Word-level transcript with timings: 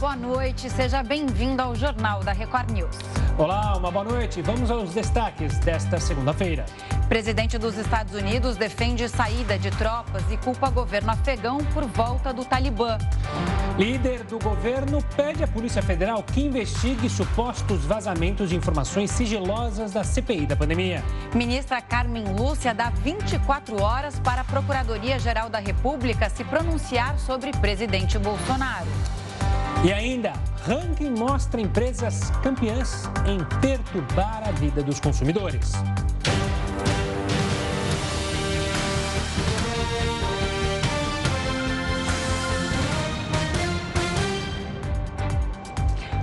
boa 0.00 0.16
noite. 0.16 0.70
Seja 0.70 1.02
bem-vindo 1.02 1.60
ao 1.60 1.74
Jornal 1.74 2.24
da 2.24 2.32
Record 2.32 2.70
News. 2.70 2.96
Olá, 3.36 3.76
uma 3.76 3.90
boa 3.90 4.04
noite. 4.04 4.40
Vamos 4.40 4.70
aos 4.70 4.94
destaques 4.94 5.58
desta 5.58 6.00
segunda-feira. 6.00 6.64
Presidente 7.06 7.58
dos 7.58 7.76
Estados 7.76 8.14
Unidos 8.14 8.56
defende 8.56 9.06
saída 9.10 9.58
de 9.58 9.70
tropas 9.72 10.22
e 10.30 10.38
culpa 10.38 10.70
governo 10.70 11.10
afegão 11.10 11.58
por 11.74 11.84
volta 11.84 12.32
do 12.32 12.46
Talibã. 12.46 12.96
Líder 13.78 14.24
do 14.24 14.38
governo 14.38 15.04
pede 15.14 15.44
à 15.44 15.46
Polícia 15.46 15.82
Federal 15.82 16.22
que 16.22 16.40
investigue 16.40 17.10
supostos 17.10 17.84
vazamentos 17.84 18.48
de 18.48 18.56
informações 18.56 19.10
sigilosas 19.10 19.92
da 19.92 20.02
CPI 20.02 20.46
da 20.46 20.56
pandemia. 20.56 21.04
Ministra 21.34 21.82
Carmen 21.82 22.24
Lúcia 22.32 22.72
dá 22.72 22.88
24 22.88 23.82
horas 23.82 24.18
para 24.20 24.40
a 24.40 24.44
Procuradoria-Geral 24.44 25.50
da 25.50 25.58
República 25.58 26.30
se 26.30 26.42
pronunciar 26.44 27.18
sobre 27.18 27.50
presidente 27.52 28.18
Bolsonaro. 28.18 28.88
E 29.82 29.90
ainda, 29.94 30.34
ranking 30.66 31.10
mostra 31.10 31.58
empresas 31.58 32.30
campeãs 32.42 33.08
em 33.26 33.42
perturbar 33.62 34.46
a 34.46 34.50
vida 34.52 34.82
dos 34.82 35.00
consumidores. 35.00 35.72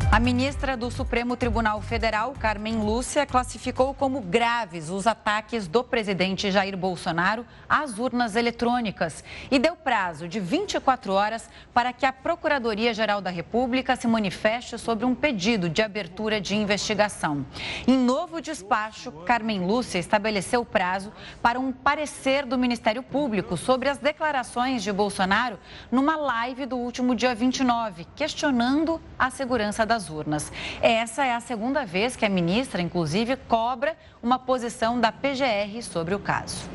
A 0.09 0.21
ministra 0.21 0.77
do 0.77 0.89
Supremo 0.89 1.35
Tribunal 1.35 1.81
Federal, 1.81 2.33
Carmen 2.39 2.77
Lúcia, 2.77 3.25
classificou 3.25 3.93
como 3.93 4.21
graves 4.21 4.89
os 4.89 5.05
ataques 5.05 5.67
do 5.67 5.83
presidente 5.83 6.49
Jair 6.49 6.77
Bolsonaro 6.77 7.45
às 7.67 7.99
urnas 7.99 8.35
eletrônicas 8.37 9.21
e 9.51 9.59
deu 9.59 9.75
prazo 9.75 10.25
de 10.25 10.39
24 10.39 11.11
horas 11.11 11.49
para 11.73 11.91
que 11.91 12.05
a 12.05 12.13
Procuradoria-Geral 12.13 13.19
da 13.19 13.29
República 13.29 13.97
se 13.97 14.07
manifeste 14.07 14.79
sobre 14.79 15.05
um 15.05 15.13
pedido 15.13 15.69
de 15.69 15.81
abertura 15.81 16.39
de 16.39 16.55
investigação. 16.55 17.45
Em 17.85 17.97
novo 17.97 18.41
despacho, 18.41 19.11
Carmen 19.11 19.65
Lúcia 19.65 19.99
estabeleceu 19.99 20.63
prazo 20.63 21.11
para 21.41 21.59
um 21.59 21.73
parecer 21.73 22.45
do 22.45 22.57
Ministério 22.57 23.03
Público 23.03 23.57
sobre 23.57 23.89
as 23.89 23.97
declarações 23.97 24.81
de 24.83 24.91
Bolsonaro 24.91 25.59
numa 25.91 26.15
live 26.15 26.65
do 26.65 26.77
último 26.77 27.13
dia 27.13 27.35
29, 27.35 28.07
questionando 28.15 29.01
a 29.19 29.29
segurança 29.29 29.85
das 29.97 30.09
urnas. 30.11 30.51
Essa 30.79 31.25
é 31.25 31.33
a 31.33 31.39
segunda 31.39 31.83
vez 31.83 32.15
que 32.15 32.23
a 32.23 32.29
ministra, 32.29 32.81
inclusive, 32.81 33.35
cobra 33.35 33.97
uma 34.21 34.37
posição 34.37 35.01
da 35.01 35.11
PGR 35.11 35.81
sobre 35.81 36.13
o 36.13 36.19
caso. 36.19 36.69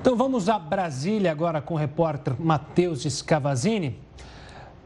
Então 0.00 0.16
vamos 0.16 0.48
a 0.48 0.58
Brasília 0.58 1.30
agora 1.30 1.60
com 1.60 1.74
o 1.74 1.76
repórter 1.76 2.34
Matheus 2.38 3.02
Scavazini. 3.02 4.00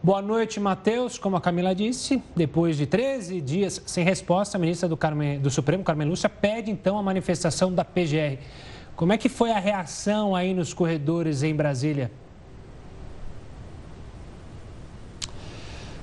Boa 0.03 0.21
noite, 0.21 0.61
Matheus. 0.61 1.19
Como 1.19 1.37
a 1.37 1.41
Camila 1.41 1.75
disse, 1.75 2.23
depois 2.37 2.77
de 2.77 2.87
13 2.87 3.41
dias 3.41 3.83
sem 3.87 4.05
resposta, 4.05 4.59
a 4.59 4.61
ministra 4.61 4.89
do, 4.89 4.97
Carmen, 4.97 5.39
do 5.41 5.51
Supremo, 5.51 5.83
Carmen 5.83 6.09
Lúcia, 6.09 6.29
pede 6.29 6.71
então 6.71 6.99
a 6.99 7.03
manifestação 7.03 7.73
da 7.73 7.85
PGR. 7.85 8.39
Como 8.95 9.13
é 9.13 9.19
que 9.19 9.31
foi 9.31 9.53
a 9.53 9.59
reação 9.59 10.37
aí 10.37 10.53
nos 10.53 10.75
corredores 10.75 11.43
em 11.43 11.55
Brasília? 11.55 12.11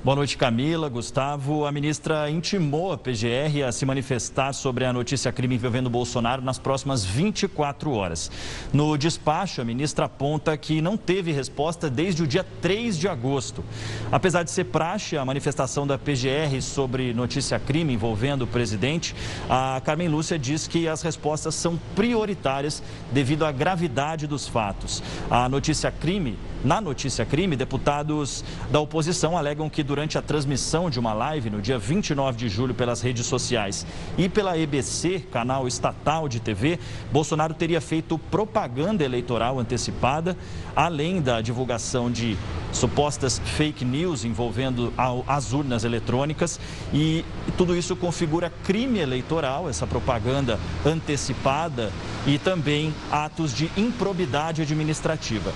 Boa 0.03 0.15
noite, 0.15 0.37
Camila, 0.37 0.87
Gustavo. 0.87 1.65
A 1.65 1.71
ministra 1.71 2.29
intimou 2.29 2.93
a 2.93 2.97
PGR 2.97 3.63
a 3.67 3.71
se 3.71 3.83
manifestar 3.83 4.53
sobre 4.53 4.85
a 4.85 4.93
notícia 4.93 5.31
crime 5.31 5.55
envolvendo 5.55 5.89
Bolsonaro 5.89 6.41
nas 6.41 6.59
próximas 6.59 7.03
24 7.03 7.91
horas. 7.91 8.31
No 8.71 8.95
despacho, 8.95 9.59
a 9.59 9.65
ministra 9.65 10.05
aponta 10.05 10.55
que 10.55 10.81
não 10.81 10.95
teve 10.95 11.31
resposta 11.31 11.89
desde 11.89 12.21
o 12.21 12.27
dia 12.27 12.45
3 12.61 12.97
de 12.97 13.07
agosto. 13.07 13.65
Apesar 14.11 14.43
de 14.43 14.51
ser 14.51 14.65
praxe 14.65 15.17
a 15.17 15.25
manifestação 15.25 15.85
da 15.85 15.97
PGR 15.97 16.61
sobre 16.61 17.11
notícia 17.11 17.59
crime 17.59 17.93
envolvendo 17.93 18.43
o 18.43 18.47
presidente, 18.47 19.15
a 19.49 19.81
Carmen 19.83 20.07
Lúcia 20.07 20.37
diz 20.37 20.67
que 20.67 20.87
as 20.87 21.01
respostas 21.01 21.55
são 21.55 21.77
prioritárias 21.95 22.83
devido 23.11 23.43
à 23.43 23.51
gravidade 23.51 24.27
dos 24.27 24.47
fatos. 24.47 25.01
A 25.29 25.49
notícia 25.49 25.91
crime 25.91 26.37
na 26.63 26.81
notícia 26.81 27.25
crime, 27.25 27.55
deputados 27.55 28.43
da 28.71 28.79
oposição 28.79 29.37
alegam 29.37 29.69
que 29.69 29.83
durante 29.83 30.17
a 30.17 30.21
transmissão 30.21 30.89
de 30.89 30.99
uma 30.99 31.13
live 31.13 31.49
no 31.49 31.61
dia 31.61 31.77
29 31.77 32.37
de 32.37 32.49
julho 32.49 32.73
pelas 32.73 33.01
redes 33.01 33.25
sociais 33.25 33.85
e 34.17 34.27
pela 34.27 34.57
EBC, 34.57 35.25
canal 35.31 35.67
estatal 35.67 36.27
de 36.27 36.39
TV, 36.39 36.79
Bolsonaro 37.11 37.53
teria 37.53 37.81
feito 37.81 38.17
propaganda 38.17 39.03
eleitoral 39.03 39.59
antecipada, 39.59 40.37
além 40.75 41.21
da 41.21 41.41
divulgação 41.41 42.11
de 42.11 42.37
supostas 42.71 43.39
fake 43.39 43.83
news 43.83 44.23
envolvendo 44.23 44.93
as 45.27 45.53
urnas 45.53 45.83
eletrônicas 45.83 46.59
e 46.93 47.23
tudo 47.57 47.75
isso 47.75 47.95
configura 47.95 48.51
crime 48.63 48.99
eleitoral, 48.99 49.69
essa 49.69 49.87
propaganda 49.87 50.59
antecipada 50.85 51.91
e 52.25 52.37
também 52.37 52.93
atos 53.11 53.53
de 53.53 53.71
improbidade 53.77 54.61
administrativa. 54.61 55.51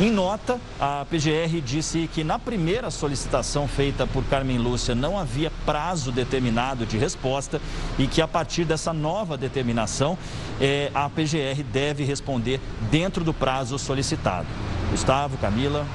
Em 0.00 0.10
nota, 0.10 0.43
a 0.80 1.06
PGR 1.08 1.60
disse 1.64 2.08
que 2.12 2.22
na 2.22 2.38
primeira 2.38 2.90
solicitação 2.90 3.66
feita 3.66 4.06
por 4.06 4.24
Carmen 4.24 4.58
Lúcia 4.58 4.94
não 4.94 5.18
havia 5.18 5.50
prazo 5.64 6.12
determinado 6.12 6.84
de 6.84 6.98
resposta 6.98 7.60
e 7.98 8.06
que 8.06 8.20
a 8.20 8.28
partir 8.28 8.64
dessa 8.64 8.92
nova 8.92 9.36
determinação, 9.36 10.18
eh, 10.60 10.90
a 10.94 11.08
PGR 11.08 11.62
deve 11.72 12.04
responder 12.04 12.60
dentro 12.90 13.24
do 13.24 13.32
prazo 13.32 13.78
solicitado. 13.78 14.46
Gustavo, 14.90 15.36
Camila. 15.38 15.86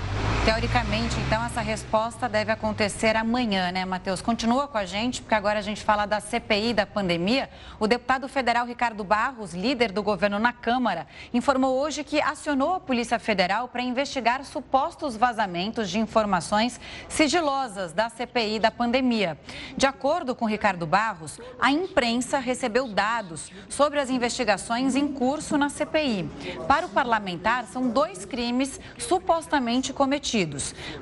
Teoricamente, 0.50 1.16
então, 1.28 1.46
essa 1.46 1.62
resposta 1.62 2.28
deve 2.28 2.52
acontecer 2.52 3.16
amanhã, 3.16 3.72
né, 3.72 3.86
Matheus? 3.86 4.20
Continua 4.20 4.68
com 4.68 4.80
a 4.80 4.84
gente, 4.84 5.22
porque 5.22 5.36
agora 5.36 5.60
a 5.60 5.62
gente 5.62 5.84
fala 5.84 6.08
da 6.08 6.20
CPI 6.20 6.74
da 6.74 6.88
pandemia. 6.88 7.52
O 7.80 7.86
deputado 7.86 8.28
federal 8.28 8.66
Ricardo 8.66 9.04
Barros, 9.04 9.54
líder 9.54 9.92
do 9.92 10.02
governo 10.02 10.40
na 10.40 10.52
Câmara, 10.52 11.06
informou 11.32 11.80
hoje 11.80 12.04
que 12.04 12.20
acionou 12.20 12.74
a 12.74 12.80
Polícia 12.80 13.20
Federal 13.20 13.68
para 13.68 13.84
investigar 13.84 14.44
supostos 14.44 15.16
vazamentos 15.16 15.88
de 15.88 16.00
informações 16.00 16.82
sigilosas 17.08 17.94
da 17.94 18.10
CPI 18.10 18.58
da 18.58 18.72
pandemia. 18.72 19.38
De 19.78 19.86
acordo 19.86 20.34
com 20.34 20.48
Ricardo 20.48 20.88
Barros, 20.88 21.40
a 21.62 21.72
imprensa 21.72 22.40
recebeu 22.40 22.88
dados 22.88 23.52
sobre 23.70 24.00
as 24.00 24.10
investigações 24.10 24.96
em 24.96 25.10
curso 25.10 25.60
na 25.60 25.70
CPI. 25.70 26.28
Para 26.68 26.88
o 26.88 26.90
parlamentar, 26.90 27.66
são 27.66 27.88
dois 27.88 28.26
crimes 28.26 28.80
supostamente 28.98 29.94
cometidos: 29.94 30.39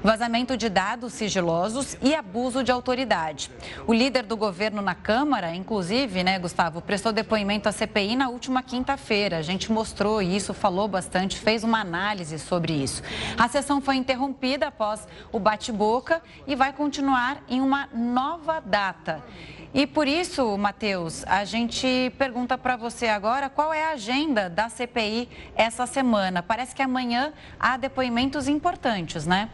vazamento 0.02 0.56
de 0.58 0.70
dados 0.70 1.14
sigilosos 1.14 1.98
e 2.02 2.16
abuso 2.16 2.64
de 2.64 2.72
autoridade. 2.72 3.52
O 3.86 3.94
líder 3.94 4.24
do 4.24 4.38
governo 4.38 4.82
na 4.82 4.96
Câmara, 4.96 5.54
inclusive, 5.56 6.24
né, 6.24 6.40
Gustavo, 6.40 6.82
prestou 6.82 7.12
depoimento 7.12 7.70
à 7.70 7.72
CPI 7.72 8.16
na 8.16 8.30
última 8.30 8.64
quinta-feira. 8.64 9.38
A 9.38 9.42
gente 9.42 9.72
mostrou 9.72 10.22
isso, 10.22 10.54
falou 10.54 10.88
bastante, 10.88 11.38
fez 11.38 11.64
uma 11.64 11.82
análise 11.82 12.40
sobre 12.40 12.74
isso. 12.74 13.02
A 13.38 13.48
sessão 13.48 13.82
foi 13.82 13.96
interrompida 13.96 14.68
após 14.68 15.08
o 15.32 15.40
bate-boca 15.40 16.22
e 16.46 16.56
vai 16.56 16.74
continuar 16.74 17.44
em 17.48 17.62
uma 17.62 17.88
nova 17.94 18.60
data. 18.60 19.24
E 19.74 19.86
por 19.86 20.08
isso, 20.08 20.58
Matheus, 20.58 21.24
a 21.28 21.44
gente 21.44 22.12
pergunta 22.18 22.58
para 22.58 22.76
você 22.76 23.08
agora 23.10 23.50
qual 23.50 23.74
é 23.74 23.84
a 23.84 23.92
agenda 23.92 24.50
da 24.50 24.70
CPI 24.70 25.30
essa 25.56 25.86
semana. 25.86 26.42
Parece 26.42 26.74
que 26.74 26.82
amanhã 26.82 27.34
há 27.60 27.76
depoimentos 27.76 28.48
importantes, 28.48 29.27
né? 29.27 29.27
знаем? 29.28 29.50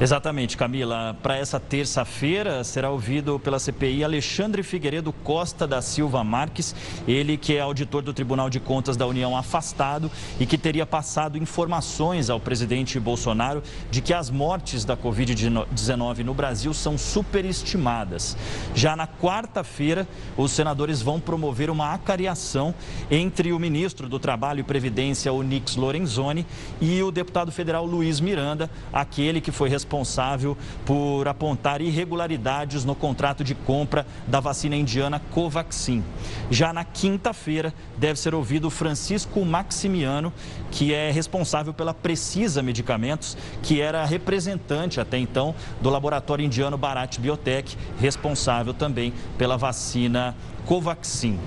Exatamente, 0.00 0.56
Camila. 0.56 1.16
Para 1.22 1.36
essa 1.36 1.60
terça-feira 1.60 2.64
será 2.64 2.90
ouvido 2.90 3.38
pela 3.38 3.60
CPI 3.60 4.02
Alexandre 4.02 4.64
Figueiredo 4.64 5.12
Costa 5.12 5.68
da 5.68 5.80
Silva 5.80 6.24
Marques, 6.24 6.74
ele 7.06 7.36
que 7.36 7.54
é 7.54 7.60
auditor 7.60 8.02
do 8.02 8.12
Tribunal 8.12 8.50
de 8.50 8.58
Contas 8.58 8.96
da 8.96 9.06
União 9.06 9.36
afastado 9.36 10.10
e 10.40 10.46
que 10.46 10.58
teria 10.58 10.84
passado 10.84 11.38
informações 11.38 12.28
ao 12.28 12.40
presidente 12.40 12.98
Bolsonaro 12.98 13.62
de 13.88 14.00
que 14.00 14.12
as 14.12 14.30
mortes 14.30 14.84
da 14.84 14.96
Covid-19 14.96 16.24
no 16.24 16.34
Brasil 16.34 16.74
são 16.74 16.98
superestimadas. 16.98 18.36
Já 18.74 18.96
na 18.96 19.06
quarta-feira, 19.06 20.08
os 20.36 20.50
senadores 20.50 21.02
vão 21.02 21.20
promover 21.20 21.70
uma 21.70 21.94
acariação 21.94 22.74
entre 23.08 23.52
o 23.52 23.60
ministro 23.60 24.08
do 24.08 24.18
Trabalho 24.18 24.58
e 24.58 24.64
Previdência, 24.64 25.32
Onix 25.32 25.76
Lorenzoni, 25.76 26.44
e 26.80 27.00
o 27.00 27.12
deputado 27.12 27.52
federal 27.52 27.86
Luiz 27.86 28.18
Miranda, 28.18 28.68
aquele 28.92 29.40
que 29.40 29.52
foi 29.52 29.68
responsável 29.68 29.83
responsável 29.84 30.56
por 30.86 31.28
apontar 31.28 31.82
irregularidades 31.82 32.84
no 32.84 32.94
contrato 32.94 33.44
de 33.44 33.54
compra 33.54 34.06
da 34.26 34.40
vacina 34.40 34.74
indiana 34.74 35.20
Covaxin. 35.30 36.02
Já 36.50 36.72
na 36.72 36.84
quinta-feira, 36.84 37.72
deve 37.98 38.18
ser 38.18 38.34
ouvido 38.34 38.70
Francisco 38.70 39.44
Maximiano, 39.44 40.32
que 40.70 40.94
é 40.94 41.10
responsável 41.10 41.74
pela 41.74 41.92
Precisa 41.92 42.62
Medicamentos, 42.62 43.36
que 43.62 43.80
era 43.80 44.04
representante 44.06 45.00
até 45.00 45.18
então 45.18 45.54
do 45.82 45.90
laboratório 45.90 46.44
indiano 46.44 46.78
Bharat 46.78 47.20
Biotech, 47.20 47.76
responsável 48.00 48.72
também 48.72 49.12
pela 49.36 49.58
vacina 49.58 50.34
Covaxin. 50.64 51.38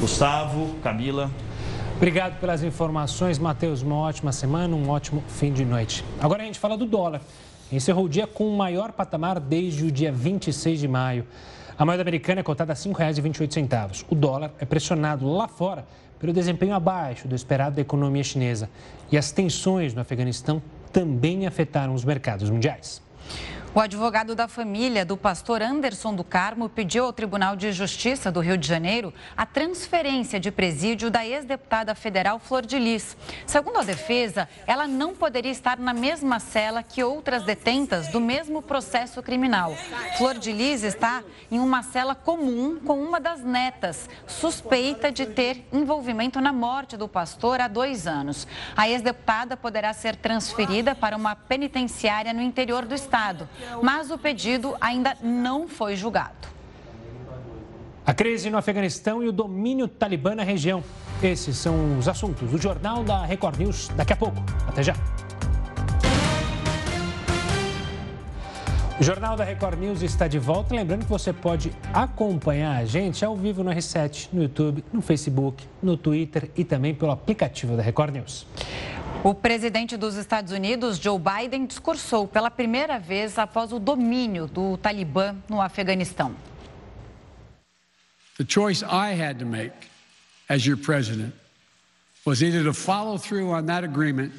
Gustavo, 0.00 0.74
Camila. 0.82 1.30
Obrigado 1.98 2.38
pelas 2.38 2.62
informações, 2.62 3.40
Matheus. 3.40 3.82
Uma 3.82 3.96
ótima 3.96 4.30
semana, 4.30 4.76
um 4.76 4.88
ótimo 4.88 5.20
fim 5.26 5.52
de 5.52 5.64
noite. 5.64 6.04
Agora 6.20 6.44
a 6.44 6.46
gente 6.46 6.56
fala 6.56 6.76
do 6.76 6.86
dólar. 6.86 7.20
Encerrou 7.72 8.04
o 8.04 8.08
dia 8.08 8.24
com 8.24 8.48
o 8.48 8.56
maior 8.56 8.92
patamar 8.92 9.40
desde 9.40 9.84
o 9.84 9.90
dia 9.90 10.12
26 10.12 10.78
de 10.78 10.86
maio. 10.86 11.26
A 11.76 11.84
moeda 11.84 12.00
americana 12.00 12.38
é 12.38 12.44
cotada 12.44 12.72
a 12.72 12.76
R$ 12.76 12.80
5,28. 12.80 14.04
O 14.08 14.14
dólar 14.14 14.52
é 14.60 14.64
pressionado 14.64 15.26
lá 15.26 15.48
fora 15.48 15.84
pelo 16.20 16.32
desempenho 16.32 16.72
abaixo 16.72 17.26
do 17.26 17.34
esperado 17.34 17.74
da 17.74 17.82
economia 17.82 18.22
chinesa. 18.22 18.70
E 19.10 19.18
as 19.18 19.32
tensões 19.32 19.92
no 19.92 20.00
Afeganistão 20.00 20.62
também 20.92 21.48
afetaram 21.48 21.94
os 21.94 22.04
mercados 22.04 22.48
mundiais. 22.48 23.02
O 23.74 23.80
advogado 23.80 24.34
da 24.34 24.48
família 24.48 25.04
do 25.04 25.14
pastor 25.14 25.60
Anderson 25.60 26.14
do 26.14 26.24
Carmo 26.24 26.70
pediu 26.70 27.04
ao 27.04 27.12
Tribunal 27.12 27.54
de 27.54 27.70
Justiça 27.70 28.32
do 28.32 28.40
Rio 28.40 28.56
de 28.56 28.66
Janeiro 28.66 29.12
a 29.36 29.44
transferência 29.44 30.40
de 30.40 30.50
presídio 30.50 31.10
da 31.10 31.24
ex-deputada 31.24 31.94
federal 31.94 32.38
Flor 32.38 32.64
de 32.64 32.78
Lis. 32.78 33.14
Segundo 33.46 33.78
a 33.78 33.84
defesa, 33.84 34.48
ela 34.66 34.88
não 34.88 35.14
poderia 35.14 35.52
estar 35.52 35.78
na 35.78 35.92
mesma 35.92 36.40
cela 36.40 36.82
que 36.82 37.04
outras 37.04 37.44
detentas 37.44 38.08
do 38.08 38.20
mesmo 38.20 38.62
processo 38.62 39.22
criminal. 39.22 39.76
Flor 40.16 40.38
de 40.38 40.50
Lis 40.50 40.82
está 40.82 41.22
em 41.50 41.60
uma 41.60 41.82
cela 41.82 42.14
comum 42.14 42.80
com 42.80 42.98
uma 42.98 43.20
das 43.20 43.44
netas, 43.44 44.08
suspeita 44.26 45.12
de 45.12 45.26
ter 45.26 45.68
envolvimento 45.70 46.40
na 46.40 46.54
morte 46.54 46.96
do 46.96 47.06
pastor 47.06 47.60
há 47.60 47.68
dois 47.68 48.06
anos. 48.06 48.48
A 48.74 48.88
ex-deputada 48.88 49.58
poderá 49.58 49.92
ser 49.92 50.16
transferida 50.16 50.94
para 50.94 51.16
uma 51.16 51.36
penitenciária 51.36 52.32
no 52.32 52.40
interior 52.40 52.86
do 52.86 52.94
estado 52.94 53.46
mas 53.82 54.10
o 54.10 54.18
pedido 54.18 54.76
ainda 54.80 55.16
não 55.22 55.68
foi 55.68 55.96
julgado. 55.96 56.48
A 58.06 58.14
crise 58.14 58.48
no 58.48 58.56
Afeganistão 58.56 59.22
e 59.22 59.28
o 59.28 59.32
domínio 59.32 59.86
talibã 59.86 60.34
na 60.34 60.42
região. 60.42 60.82
Esses 61.22 61.56
são 61.56 61.98
os 61.98 62.08
assuntos 62.08 62.50
do 62.50 62.56
Jornal 62.56 63.04
da 63.04 63.24
Record 63.24 63.58
News 63.58 63.88
daqui 63.96 64.12
a 64.12 64.16
pouco. 64.16 64.38
Até 64.66 64.82
já. 64.82 64.94
O 69.00 69.04
Jornal 69.04 69.36
da 69.36 69.44
Record 69.44 69.78
News 69.78 70.02
está 70.02 70.26
de 70.26 70.40
volta. 70.40 70.74
Lembrando 70.74 71.04
que 71.04 71.10
você 71.10 71.32
pode 71.32 71.70
acompanhar 71.94 72.78
a 72.78 72.84
gente 72.84 73.24
ao 73.24 73.36
vivo 73.36 73.62
no 73.62 73.70
R7, 73.70 74.30
no 74.32 74.42
YouTube, 74.42 74.84
no 74.92 75.00
Facebook, 75.00 75.64
no 75.80 75.96
Twitter 75.96 76.50
e 76.56 76.64
também 76.64 76.92
pelo 76.92 77.12
aplicativo 77.12 77.76
da 77.76 77.82
Record 77.82 78.14
News. 78.14 78.44
O 79.28 79.34
presidente 79.34 79.94
dos 79.94 80.14
Estados 80.14 80.52
Unidos, 80.52 80.96
Joe 80.96 81.18
Biden, 81.18 81.66
discursou 81.66 82.26
pela 82.26 82.50
primeira 82.50 82.98
vez 82.98 83.36
após 83.36 83.74
o 83.74 83.78
domínio 83.78 84.46
do 84.46 84.78
Talibã 84.78 85.36
no 85.50 85.60
Afeganistão. 85.60 86.34
The 88.38 88.46
choice 88.48 88.82
I 88.82 89.12
had 89.12 89.38
to 89.40 89.44
make 89.44 89.74
as 90.48 90.64
your 90.66 90.78
president 90.78 91.34
was 92.24 92.42
either 92.42 92.64
to 92.64 92.72
follow 92.72 93.18
through 93.18 93.50
on 93.50 93.66
that 93.66 93.84
agreement 93.84 94.32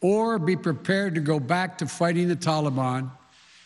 or 0.00 0.40
be 0.40 0.56
prepared 0.56 1.14
to 1.14 1.20
go 1.20 1.38
back 1.38 1.78
to 1.78 1.86
fighting 1.86 2.26
the 2.26 2.34
Taliban 2.34 3.08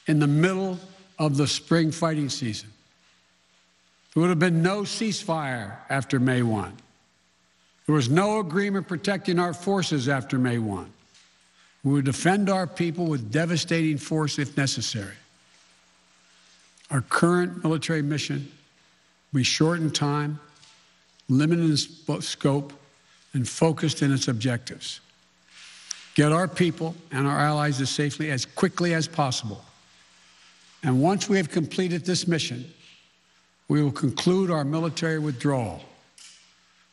in 0.07 0.19
the 0.19 0.27
middle 0.27 0.79
of 1.19 1.39
the 1.39 1.47
spring 1.47 1.91
fighting 1.91 2.29
season. 2.29 2.69
There 4.13 4.21
would 4.21 4.29
have 4.29 4.39
been 4.39 4.63
no 4.63 4.83
ceasefire 4.83 5.79
after 5.89 6.21
May 6.21 6.43
1. 6.43 6.88
There 7.89 7.95
was 7.95 8.11
no 8.11 8.39
agreement 8.41 8.87
protecting 8.87 9.39
our 9.39 9.55
forces 9.55 10.11
after 10.11 10.39
May 10.39 10.59
1. 10.59 10.93
We 11.85 11.93
would 11.95 12.05
defend 12.05 12.51
our 12.51 12.67
people 12.67 13.07
with 13.07 13.33
devastating 13.33 13.97
force 13.97 14.39
if 14.39 14.59
necessary. 14.59 15.15
Our 16.91 17.01
current 17.01 17.65
military 17.65 18.03
mission 18.03 18.53
will 19.33 19.39
be 19.39 19.43
short 19.43 19.81
in 19.81 19.91
time, 19.91 20.39
limited 21.31 21.65
in 21.65 22.21
scope, 22.21 22.75
and 23.33 23.49
focused 23.49 24.03
in 24.03 24.13
its 24.13 24.29
objectives. 24.29 25.01
Get 26.15 26.31
our 26.31 26.47
people 26.47 26.95
and 27.11 27.27
our 27.27 27.39
allies 27.39 27.81
as 27.81 27.89
safely 27.89 28.31
as 28.31 28.45
quickly 28.45 28.93
as 28.93 29.09
possible. 29.09 29.65
And 30.83 31.01
once 31.01 31.27
we 31.27 31.39
have 31.39 31.49
completed 31.49 32.05
this 32.05 32.29
mission, 32.29 32.71
we 33.69 33.83
will 33.83 33.93
conclude 33.93 34.51
our 34.51 34.63
military 34.63 35.19
withdrawal 35.19 35.81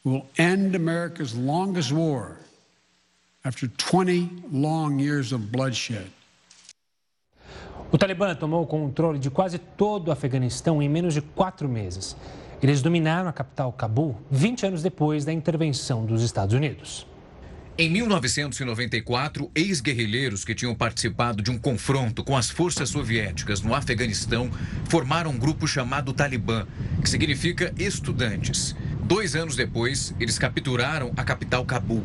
will 0.05 0.25
end 0.37 0.75
America's 0.75 1.33
longest 1.33 1.91
war 1.91 2.37
after 3.43 3.67
20 3.67 4.29
long 4.51 4.99
years 4.99 5.33
of 5.33 5.51
bloodshed. 5.51 6.11
O 7.91 7.97
Talibã 7.97 8.35
tomou 8.35 8.63
o 8.63 8.67
controle 8.67 9.19
de 9.19 9.29
quase 9.29 9.57
todo 9.57 10.09
o 10.09 10.11
Afeganistão 10.11 10.81
em 10.81 10.89
menos 10.89 11.13
de 11.13 11.21
quatro 11.21 11.67
meses. 11.67 12.15
Eles 12.61 12.81
dominaram 12.81 13.29
a 13.29 13.33
capital 13.33 13.71
Cabul 13.71 14.15
20 14.31 14.67
anos 14.67 14.81
depois 14.81 15.25
da 15.25 15.33
intervenção 15.33 16.05
dos 16.05 16.21
Estados 16.21 16.53
Unidos. 16.53 17.05
Em 17.77 17.89
1994, 17.89 19.51
ex-guerrilheiros 19.53 20.45
que 20.45 20.55
tinham 20.55 20.73
participado 20.73 21.43
de 21.43 21.51
um 21.51 21.57
confronto 21.57 22.23
com 22.23 22.37
as 22.37 22.49
forças 22.49 22.89
soviéticas 22.89 23.61
no 23.61 23.75
Afeganistão 23.75 24.49
formaram 24.89 25.31
um 25.31 25.37
grupo 25.37 25.67
chamado 25.67 26.13
Talibã, 26.13 26.65
que 27.01 27.09
significa 27.09 27.73
estudantes. 27.77 28.73
Dois 29.05 29.35
anos 29.35 29.55
depois, 29.55 30.15
eles 30.19 30.39
capturaram 30.39 31.13
a 31.15 31.23
capital 31.23 31.63
Cabul. 31.63 32.03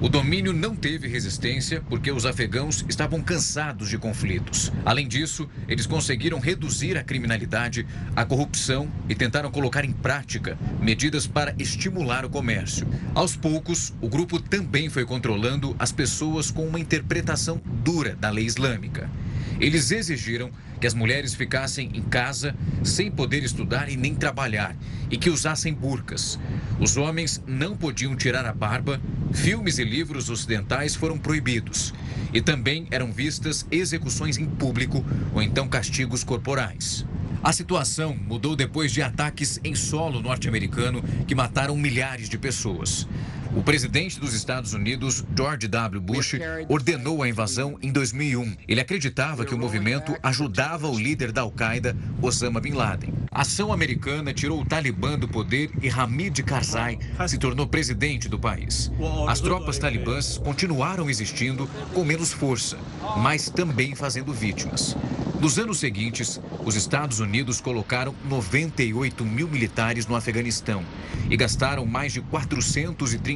O 0.00 0.08
domínio 0.08 0.50
não 0.50 0.74
teve 0.74 1.06
resistência 1.06 1.82
porque 1.90 2.10
os 2.10 2.24
afegãos 2.24 2.86
estavam 2.88 3.20
cansados 3.20 3.90
de 3.90 3.98
conflitos. 3.98 4.72
Além 4.82 5.06
disso, 5.06 5.46
eles 5.68 5.84
conseguiram 5.84 6.40
reduzir 6.40 6.96
a 6.96 7.04
criminalidade, 7.04 7.86
a 8.16 8.24
corrupção 8.24 8.90
e 9.10 9.14
tentaram 9.14 9.50
colocar 9.50 9.84
em 9.84 9.92
prática 9.92 10.56
medidas 10.80 11.26
para 11.26 11.54
estimular 11.58 12.24
o 12.24 12.30
comércio. 12.30 12.86
Aos 13.14 13.36
poucos, 13.36 13.92
o 14.00 14.08
grupo 14.08 14.40
também 14.40 14.88
foi 14.88 15.04
controlando 15.04 15.76
as 15.78 15.92
pessoas 15.92 16.50
com 16.50 16.66
uma 16.66 16.80
interpretação 16.80 17.60
dura 17.84 18.16
da 18.16 18.30
lei 18.30 18.46
islâmica. 18.46 19.10
Eles 19.60 19.90
exigiram 19.90 20.50
que 20.80 20.86
as 20.86 20.94
mulheres 20.94 21.34
ficassem 21.34 21.90
em 21.94 22.02
casa 22.02 22.54
sem 22.84 23.10
poder 23.10 23.42
estudar 23.42 23.88
e 23.88 23.96
nem 23.96 24.14
trabalhar 24.14 24.76
e 25.10 25.16
que 25.16 25.30
usassem 25.30 25.74
burcas. 25.74 26.38
Os 26.78 26.96
homens 26.96 27.42
não 27.46 27.76
podiam 27.76 28.14
tirar 28.14 28.46
a 28.46 28.52
barba, 28.52 29.00
filmes 29.32 29.78
e 29.78 29.84
livros 29.84 30.30
ocidentais 30.30 30.94
foram 30.94 31.18
proibidos 31.18 31.92
e 32.32 32.40
também 32.40 32.86
eram 32.90 33.10
vistas 33.10 33.66
execuções 33.70 34.38
em 34.38 34.46
público 34.46 35.04
ou 35.34 35.42
então 35.42 35.68
castigos 35.68 36.22
corporais. 36.22 37.04
A 37.42 37.52
situação 37.52 38.16
mudou 38.16 38.56
depois 38.56 38.92
de 38.92 39.00
ataques 39.00 39.60
em 39.62 39.74
solo 39.74 40.20
norte-americano 40.20 41.02
que 41.26 41.34
mataram 41.34 41.76
milhares 41.76 42.28
de 42.28 42.36
pessoas. 42.36 43.08
O 43.56 43.62
presidente 43.62 44.20
dos 44.20 44.34
Estados 44.34 44.74
Unidos, 44.74 45.24
George 45.36 45.66
W. 45.68 46.00
Bush, 46.00 46.34
ordenou 46.68 47.22
a 47.22 47.28
invasão 47.28 47.78
em 47.80 47.90
2001. 47.90 48.56
Ele 48.68 48.80
acreditava 48.80 49.44
que 49.44 49.54
o 49.54 49.58
movimento 49.58 50.14
ajudava 50.22 50.86
o 50.88 50.98
líder 50.98 51.32
da 51.32 51.40
Al-Qaeda, 51.40 51.96
Osama 52.20 52.60
Bin 52.60 52.72
Laden. 52.72 53.14
A 53.30 53.42
ação 53.42 53.72
americana 53.72 54.32
tirou 54.34 54.60
o 54.60 54.64
Talibã 54.64 55.18
do 55.18 55.28
poder 55.28 55.70
e 55.82 55.88
Hamid 55.88 56.42
Karzai 56.42 56.98
se 57.26 57.38
tornou 57.38 57.66
presidente 57.66 58.28
do 58.28 58.38
país. 58.38 58.90
As 59.26 59.40
tropas 59.40 59.78
talibãs 59.78 60.38
continuaram 60.38 61.08
existindo 61.08 61.68
com 61.92 62.04
menos 62.04 62.32
força, 62.32 62.78
mas 63.18 63.48
também 63.48 63.94
fazendo 63.94 64.32
vítimas. 64.32 64.96
Nos 65.40 65.56
anos 65.56 65.78
seguintes, 65.78 66.40
os 66.64 66.74
Estados 66.74 67.20
Unidos 67.20 67.60
colocaram 67.60 68.12
98 68.24 69.24
mil 69.24 69.46
militares 69.46 70.04
no 70.04 70.16
Afeganistão 70.16 70.82
e 71.30 71.36
gastaram 71.36 71.86
mais 71.86 72.12
de 72.12 72.20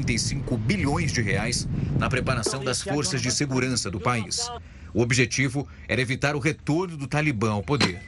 435 0.02 0.56
bilhões 0.56 1.12
de 1.12 1.22
reais 1.22 1.68
na 1.98 2.10
preparação 2.10 2.62
das 2.62 2.82
forças 2.82 3.22
de 3.22 3.30
segurança 3.30 3.90
do 3.90 4.00
país. 4.00 4.50
O 4.92 5.00
objetivo 5.00 5.66
era 5.88 6.00
evitar 6.00 6.36
o 6.36 6.38
retorno 6.38 6.96
do 6.96 7.06
Talibã 7.06 7.52
ao 7.52 7.62
poder. 7.62 8.00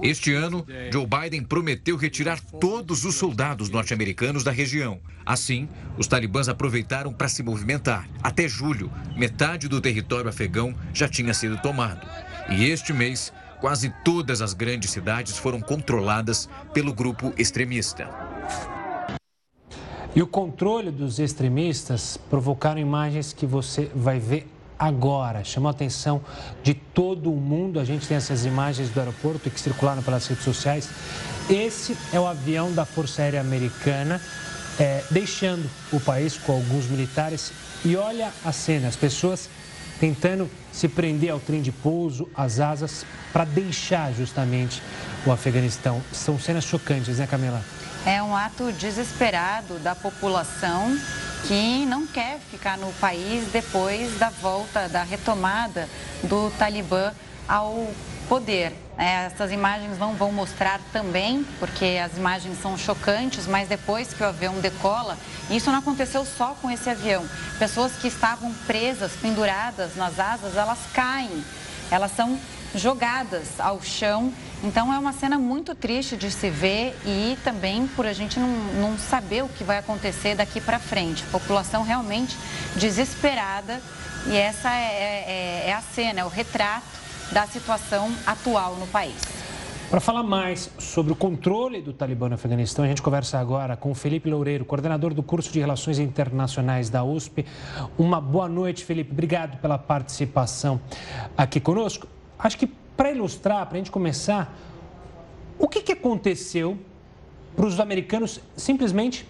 Este 0.00 0.32
ano, 0.32 0.64
Joe 0.92 1.06
Biden 1.06 1.42
prometeu 1.42 1.96
retirar 1.96 2.38
todos 2.40 3.04
os 3.04 3.16
soldados 3.16 3.68
norte-americanos 3.68 4.44
da 4.44 4.52
região. 4.52 5.00
Assim, 5.26 5.68
os 5.96 6.06
talibãs 6.06 6.48
aproveitaram 6.48 7.12
para 7.12 7.28
se 7.28 7.42
movimentar. 7.42 8.08
Até 8.22 8.46
julho, 8.46 8.92
metade 9.16 9.66
do 9.66 9.80
território 9.80 10.30
afegão 10.30 10.72
já 10.94 11.08
tinha 11.08 11.34
sido 11.34 11.60
tomado. 11.60 12.06
E 12.48 12.64
este 12.66 12.92
mês, 12.92 13.32
quase 13.60 13.92
todas 14.04 14.40
as 14.40 14.54
grandes 14.54 14.92
cidades 14.92 15.36
foram 15.36 15.60
controladas 15.60 16.48
pelo 16.72 16.94
grupo 16.94 17.34
extremista. 17.36 18.27
E 20.14 20.22
o 20.22 20.26
controle 20.26 20.90
dos 20.90 21.18
extremistas 21.18 22.18
provocaram 22.30 22.80
imagens 22.80 23.32
que 23.32 23.46
você 23.46 23.90
vai 23.94 24.18
ver 24.18 24.48
agora. 24.78 25.44
Chamou 25.44 25.68
a 25.68 25.72
atenção 25.72 26.20
de 26.62 26.72
todo 26.72 27.32
o 27.32 27.36
mundo. 27.36 27.78
A 27.78 27.84
gente 27.84 28.06
tem 28.06 28.16
essas 28.16 28.44
imagens 28.44 28.90
do 28.90 29.00
aeroporto 29.00 29.50
que 29.50 29.60
circularam 29.60 30.02
pelas 30.02 30.26
redes 30.26 30.44
sociais. 30.44 30.88
Esse 31.50 31.96
é 32.12 32.20
o 32.20 32.26
avião 32.26 32.72
da 32.72 32.84
Força 32.84 33.22
Aérea 33.22 33.40
Americana, 33.40 34.20
é, 34.78 35.02
deixando 35.10 35.68
o 35.92 36.00
país 36.00 36.38
com 36.38 36.52
alguns 36.52 36.86
militares. 36.86 37.52
E 37.84 37.96
olha 37.96 38.32
a 38.44 38.52
cena, 38.52 38.88
as 38.88 38.96
pessoas 38.96 39.48
tentando 40.00 40.48
se 40.72 40.88
prender 40.88 41.30
ao 41.30 41.40
trem 41.40 41.60
de 41.60 41.72
pouso, 41.72 42.28
às 42.34 42.60
asas, 42.60 43.04
para 43.32 43.44
deixar 43.44 44.12
justamente 44.12 44.80
o 45.26 45.32
Afeganistão. 45.32 46.00
São 46.12 46.38
cenas 46.38 46.64
chocantes, 46.64 47.18
né, 47.18 47.26
Camila? 47.26 47.62
É 48.06 48.22
um 48.22 48.34
ato 48.34 48.72
desesperado 48.72 49.78
da 49.80 49.94
população 49.94 50.96
que 51.46 51.84
não 51.86 52.06
quer 52.06 52.38
ficar 52.50 52.78
no 52.78 52.92
país 52.94 53.48
depois 53.52 54.18
da 54.18 54.30
volta, 54.30 54.88
da 54.88 55.02
retomada 55.02 55.88
do 56.22 56.50
Talibã 56.58 57.12
ao 57.46 57.92
poder. 58.28 58.72
É, 58.96 59.26
essas 59.26 59.52
imagens 59.52 59.98
não 59.98 60.14
vão 60.14 60.32
mostrar 60.32 60.80
também, 60.92 61.46
porque 61.58 62.00
as 62.04 62.16
imagens 62.16 62.60
são 62.60 62.76
chocantes, 62.76 63.46
mas 63.46 63.68
depois 63.68 64.12
que 64.12 64.22
o 64.22 64.26
avião 64.26 64.54
decola, 64.60 65.16
isso 65.50 65.70
não 65.70 65.78
aconteceu 65.78 66.24
só 66.24 66.56
com 66.60 66.70
esse 66.70 66.90
avião. 66.90 67.24
Pessoas 67.58 67.92
que 67.92 68.08
estavam 68.08 68.52
presas, 68.66 69.12
penduradas 69.12 69.94
nas 69.96 70.18
asas, 70.18 70.56
elas 70.56 70.78
caem, 70.92 71.44
elas 71.90 72.10
são 72.14 72.38
jogadas 72.74 73.58
ao 73.58 73.80
chão. 73.82 74.32
Então 74.62 74.92
é 74.92 74.98
uma 74.98 75.12
cena 75.12 75.38
muito 75.38 75.74
triste 75.74 76.16
de 76.16 76.30
se 76.30 76.50
ver 76.50 76.96
e 77.06 77.38
também 77.44 77.86
por 77.88 78.06
a 78.06 78.12
gente 78.12 78.40
não, 78.40 78.48
não 78.80 78.98
saber 78.98 79.44
o 79.44 79.48
que 79.48 79.62
vai 79.62 79.78
acontecer 79.78 80.34
daqui 80.34 80.60
para 80.60 80.78
frente. 80.80 81.22
População 81.30 81.84
realmente 81.84 82.36
desesperada 82.74 83.80
e 84.26 84.36
essa 84.36 84.70
é, 84.70 85.64
é, 85.64 85.68
é 85.68 85.72
a 85.72 85.80
cena, 85.80 86.20
é 86.20 86.24
o 86.24 86.28
retrato 86.28 86.86
da 87.30 87.46
situação 87.46 88.10
atual 88.26 88.74
no 88.76 88.86
país. 88.88 89.16
Para 89.90 90.00
falar 90.00 90.22
mais 90.22 90.70
sobre 90.78 91.12
o 91.12 91.16
controle 91.16 91.80
do 91.80 91.94
Talibã 91.94 92.28
no 92.28 92.34
Afeganistão, 92.34 92.84
a 92.84 92.88
gente 92.88 93.00
conversa 93.00 93.38
agora 93.38 93.74
com 93.74 93.94
Felipe 93.94 94.28
Loureiro, 94.28 94.64
coordenador 94.64 95.14
do 95.14 95.22
curso 95.22 95.50
de 95.50 95.60
Relações 95.60 95.98
Internacionais 95.98 96.90
da 96.90 97.02
USP. 97.02 97.46
Uma 97.96 98.20
boa 98.20 98.48
noite, 98.48 98.84
Felipe. 98.84 99.12
Obrigado 99.12 99.58
pela 99.62 99.78
participação 99.78 100.78
aqui 101.34 101.58
conosco. 101.58 102.06
Acho 102.38 102.58
que 102.58 102.70
para 102.98 103.12
ilustrar, 103.12 103.64
para 103.66 103.76
a 103.76 103.78
gente 103.78 103.92
começar, 103.92 104.58
o 105.56 105.68
que, 105.68 105.80
que 105.80 105.92
aconteceu 105.92 106.76
para 107.54 107.64
os 107.64 107.78
americanos 107.78 108.40
simplesmente 108.56 109.24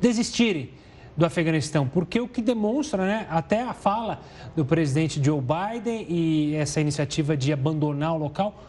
desistirem 0.00 0.70
do 1.16 1.24
Afeganistão, 1.24 1.86
porque 1.88 2.20
o 2.20 2.26
que 2.26 2.42
demonstra, 2.42 3.06
né, 3.06 3.26
até 3.30 3.62
a 3.62 3.72
fala 3.72 4.20
do 4.56 4.64
presidente 4.64 5.24
Joe 5.24 5.40
Biden 5.40 6.06
e 6.08 6.56
essa 6.56 6.80
iniciativa 6.80 7.36
de 7.36 7.52
abandonar 7.52 8.14
o 8.14 8.18
local, 8.18 8.62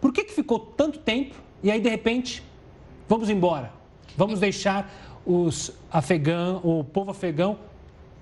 por 0.00 0.12
que, 0.12 0.24
que 0.24 0.32
ficou 0.32 0.58
tanto 0.58 0.98
tempo 0.98 1.36
e 1.62 1.70
aí, 1.70 1.80
de 1.80 1.88
repente, 1.88 2.42
vamos 3.08 3.30
embora? 3.30 3.72
Vamos 4.16 4.40
deixar 4.40 4.92
os 5.24 5.72
afegãos, 5.90 6.60
o 6.64 6.82
povo 6.82 7.12
afegão 7.12 7.58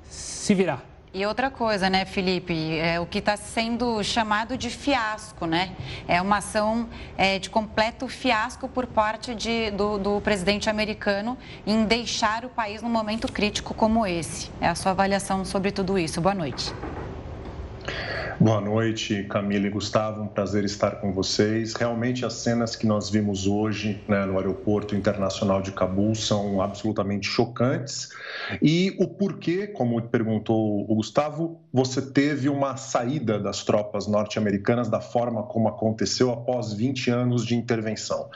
se 0.08 0.54
virar? 0.54 0.93
E 1.16 1.24
outra 1.24 1.48
coisa, 1.48 1.88
né, 1.88 2.04
Felipe, 2.04 2.76
é 2.76 2.98
o 2.98 3.06
que 3.06 3.18
está 3.18 3.36
sendo 3.36 4.02
chamado 4.02 4.58
de 4.58 4.68
fiasco, 4.68 5.46
né? 5.46 5.70
É 6.08 6.20
uma 6.20 6.38
ação 6.38 6.88
é, 7.16 7.38
de 7.38 7.48
completo 7.48 8.08
fiasco 8.08 8.68
por 8.68 8.84
parte 8.84 9.32
de, 9.32 9.70
do, 9.70 9.96
do, 9.96 10.20
presidente 10.20 10.68
americano 10.68 11.38
em 11.64 11.84
deixar 11.84 12.44
o 12.44 12.48
país 12.48 12.82
num 12.82 12.88
momento 12.88 13.30
crítico 13.30 13.72
como 13.72 14.04
esse. 14.04 14.50
É 14.60 14.66
a 14.66 14.74
sua 14.74 14.90
avaliação 14.90 15.44
sobre 15.44 15.70
tudo 15.70 15.96
isso. 15.96 16.20
Boa 16.20 16.34
noite. 16.34 16.74
Boa 18.40 18.60
noite, 18.60 19.22
Camila 19.24 19.68
e 19.68 19.70
Gustavo. 19.70 20.22
Um 20.22 20.26
prazer 20.26 20.64
estar 20.64 20.96
com 20.96 21.12
vocês. 21.12 21.72
Realmente, 21.74 22.26
as 22.26 22.34
cenas 22.34 22.74
que 22.74 22.84
nós 22.84 23.08
vimos 23.08 23.46
hoje 23.46 24.02
né, 24.08 24.26
no 24.26 24.36
Aeroporto 24.36 24.96
Internacional 24.96 25.62
de 25.62 25.70
Cabul 25.70 26.16
são 26.16 26.60
absolutamente 26.60 27.28
chocantes. 27.28 28.08
E 28.60 28.96
o 28.98 29.06
porquê, 29.06 29.68
como 29.68 30.02
perguntou 30.02 30.84
o 30.90 30.94
Gustavo, 30.96 31.60
você 31.72 32.02
teve 32.02 32.48
uma 32.48 32.76
saída 32.76 33.38
das 33.38 33.62
tropas 33.62 34.08
norte-americanas 34.08 34.88
da 34.88 35.00
forma 35.00 35.44
como 35.44 35.68
aconteceu 35.68 36.32
após 36.32 36.72
20 36.72 37.10
anos 37.10 37.46
de 37.46 37.54
intervenção. 37.54 38.28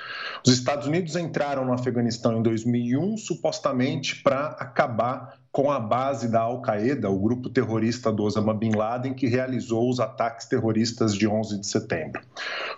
Os 0.47 0.53
Estados 0.53 0.87
Unidos 0.87 1.17
entraram 1.17 1.65
no 1.65 1.73
Afeganistão 1.73 2.39
em 2.39 2.43
2001, 2.43 3.17
supostamente 3.17 4.23
para 4.23 4.47
acabar 4.61 5.39
com 5.51 5.71
a 5.71 5.81
base 5.81 6.29
da 6.29 6.41
Al-Qaeda, 6.41 7.09
o 7.11 7.19
grupo 7.19 7.49
terrorista 7.49 8.13
do 8.13 8.23
Osama 8.23 8.55
Bin 8.55 8.73
Laden, 8.75 9.15
que 9.15 9.27
realizou 9.27 9.89
os 9.89 9.99
ataques 9.99 10.47
terroristas 10.47 11.15
de 11.15 11.27
11 11.27 11.61
de 11.61 11.67
setembro. 11.67 12.21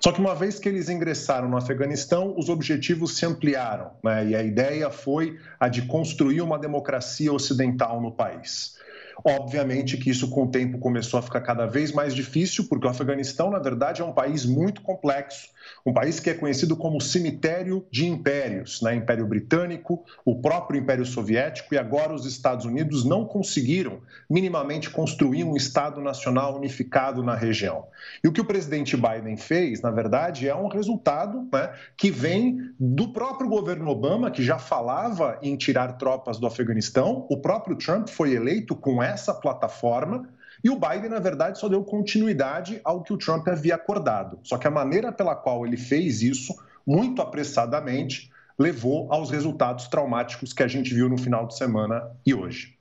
Só 0.03 0.13
que 0.13 0.21
uma 0.21 0.35
vez 0.35 0.59
que 0.59 0.69
eles 0.69 0.89
ingressaram 0.89 1.49
no 1.49 1.57
Afeganistão, 1.57 2.35
os 2.39 2.49
objetivos 2.49 3.17
se 3.17 3.27
ampliaram, 3.27 3.91
né? 4.03 4.29
e 4.29 4.37
a 4.37 4.43
ideia 4.43 4.89
foi 4.91 5.39
a 5.59 5.69
de 5.69 5.83
construir 5.83 6.41
uma 6.41 6.59
democracia 6.59 7.33
ocidental 7.33 8.01
no 8.01 8.13
país. 8.13 8.79
Obviamente 9.25 9.99
que 9.99 10.11
isso, 10.11 10.31
com 10.31 10.45
o 10.45 10.51
tempo, 10.51 10.79
começou 10.79 11.19
a 11.19 11.23
ficar 11.23 11.41
cada 11.43 11.67
vez 11.67 11.93
mais 11.93 12.15
difícil, 12.15 12.67
porque 12.69 12.87
o 12.87 12.91
Afeganistão, 12.91 13.51
na 13.51 13.59
verdade, 13.59 14.01
é 14.01 14.05
um 14.05 14.13
país 14.13 14.47
muito 14.47 14.81
complexo, 14.81 15.49
um 15.85 15.93
país 15.93 16.21
que 16.21 16.31
é 16.31 16.35
conhecido 16.35 16.77
como 16.77 17.01
cemitério 17.01 17.87
de 17.91 18.07
impérios, 18.07 18.81
né? 18.83 18.95
Império 18.95 19.27
Britânico, 19.27 20.05
o 20.25 20.41
próprio 20.41 20.81
Império 20.81 21.05
Soviético 21.05 21.75
e 21.75 21.79
agora 21.79 22.13
os 22.13 22.27
Estados 22.27 22.65
Unidos 22.65 23.05
não 23.05 23.25
conseguiram 23.25 24.01
minimamente 24.29 24.91
construir 24.91 25.45
um 25.45 25.57
Estado 25.57 26.01
nacional 26.01 26.57
unificado 26.57 27.23
na 27.23 27.35
região. 27.35 27.87
E 28.23 28.29
o 28.29 28.33
que 28.33 28.41
o 28.41 28.45
presidente 28.45 28.97
Biden 28.97 29.37
fez, 29.37 29.81
na 29.81 29.91
verdade, 29.91 30.49
é 30.49 30.55
um 30.55 30.69
resultado 30.69 31.49
né, 31.53 31.73
que 31.97 32.11
vem 32.11 32.59
do 32.79 33.13
próprio 33.13 33.49
governo 33.49 33.89
Obama, 33.89 34.31
que 34.31 34.43
já 34.43 34.59
falava 34.59 35.39
em 35.43 35.57
tirar 35.57 35.95
tropas 35.95 36.39
do 36.39 36.47
Afeganistão. 36.47 37.27
O 37.31 37.39
próprio 37.39 37.77
Trump 37.77 38.09
foi 38.09 38.35
eleito 38.35 38.75
com 38.75 39.03
essa 39.03 39.35
plataforma. 39.35 40.29
E 40.63 40.71
o 40.71 40.77
Biden, 40.77 41.11
na 41.11 41.19
verdade, 41.19 41.59
só 41.59 41.69
deu 41.69 41.83
continuidade 41.83 42.81
ao 42.85 43.03
que 43.03 43.13
o 43.13 43.19
Trump 43.19 43.47
havia 43.49 43.75
acordado. 43.75 44.39
Só 44.43 44.59
que 44.59 44.67
a 44.67 44.71
maneira 44.71 45.13
pela 45.13 45.35
qual 45.35 45.67
ele 45.67 45.77
fez 45.77 46.23
isso, 46.23 46.55
muito 46.87 47.23
apressadamente, 47.23 48.31
levou 48.59 49.11
aos 49.11 49.31
resultados 49.31 49.89
traumáticos 49.89 50.53
que 50.53 50.63
a 50.63 50.69
gente 50.69 50.93
viu 50.93 51.09
no 51.09 51.17
final 51.17 51.47
de 51.47 51.57
semana 51.57 52.11
e 52.27 52.35
hoje. 52.35 52.80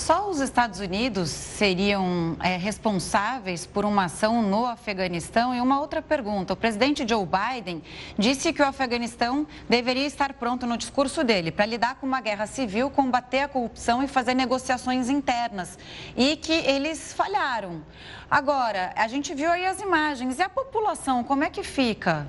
Só 0.00 0.30
os 0.30 0.40
Estados 0.40 0.80
Unidos 0.80 1.28
seriam 1.28 2.34
é, 2.40 2.56
responsáveis 2.56 3.66
por 3.66 3.84
uma 3.84 4.04
ação 4.04 4.40
no 4.42 4.64
Afeganistão? 4.64 5.54
E 5.54 5.60
uma 5.60 5.78
outra 5.78 6.00
pergunta: 6.00 6.54
o 6.54 6.56
presidente 6.56 7.06
Joe 7.06 7.26
Biden 7.26 7.82
disse 8.16 8.50
que 8.50 8.62
o 8.62 8.66
Afeganistão 8.66 9.46
deveria 9.68 10.06
estar 10.06 10.32
pronto 10.32 10.66
no 10.66 10.78
discurso 10.78 11.22
dele 11.22 11.50
para 11.50 11.66
lidar 11.66 11.96
com 11.96 12.06
uma 12.06 12.22
guerra 12.22 12.46
civil, 12.46 12.88
combater 12.88 13.40
a 13.40 13.48
corrupção 13.48 14.02
e 14.02 14.08
fazer 14.08 14.32
negociações 14.32 15.10
internas. 15.10 15.78
E 16.16 16.34
que 16.36 16.52
eles 16.52 17.12
falharam. 17.12 17.82
Agora, 18.30 18.94
a 18.96 19.06
gente 19.06 19.34
viu 19.34 19.50
aí 19.50 19.66
as 19.66 19.80
imagens. 19.80 20.38
E 20.38 20.42
a 20.42 20.48
população, 20.48 21.22
como 21.22 21.44
é 21.44 21.50
que 21.50 21.62
fica? 21.62 22.26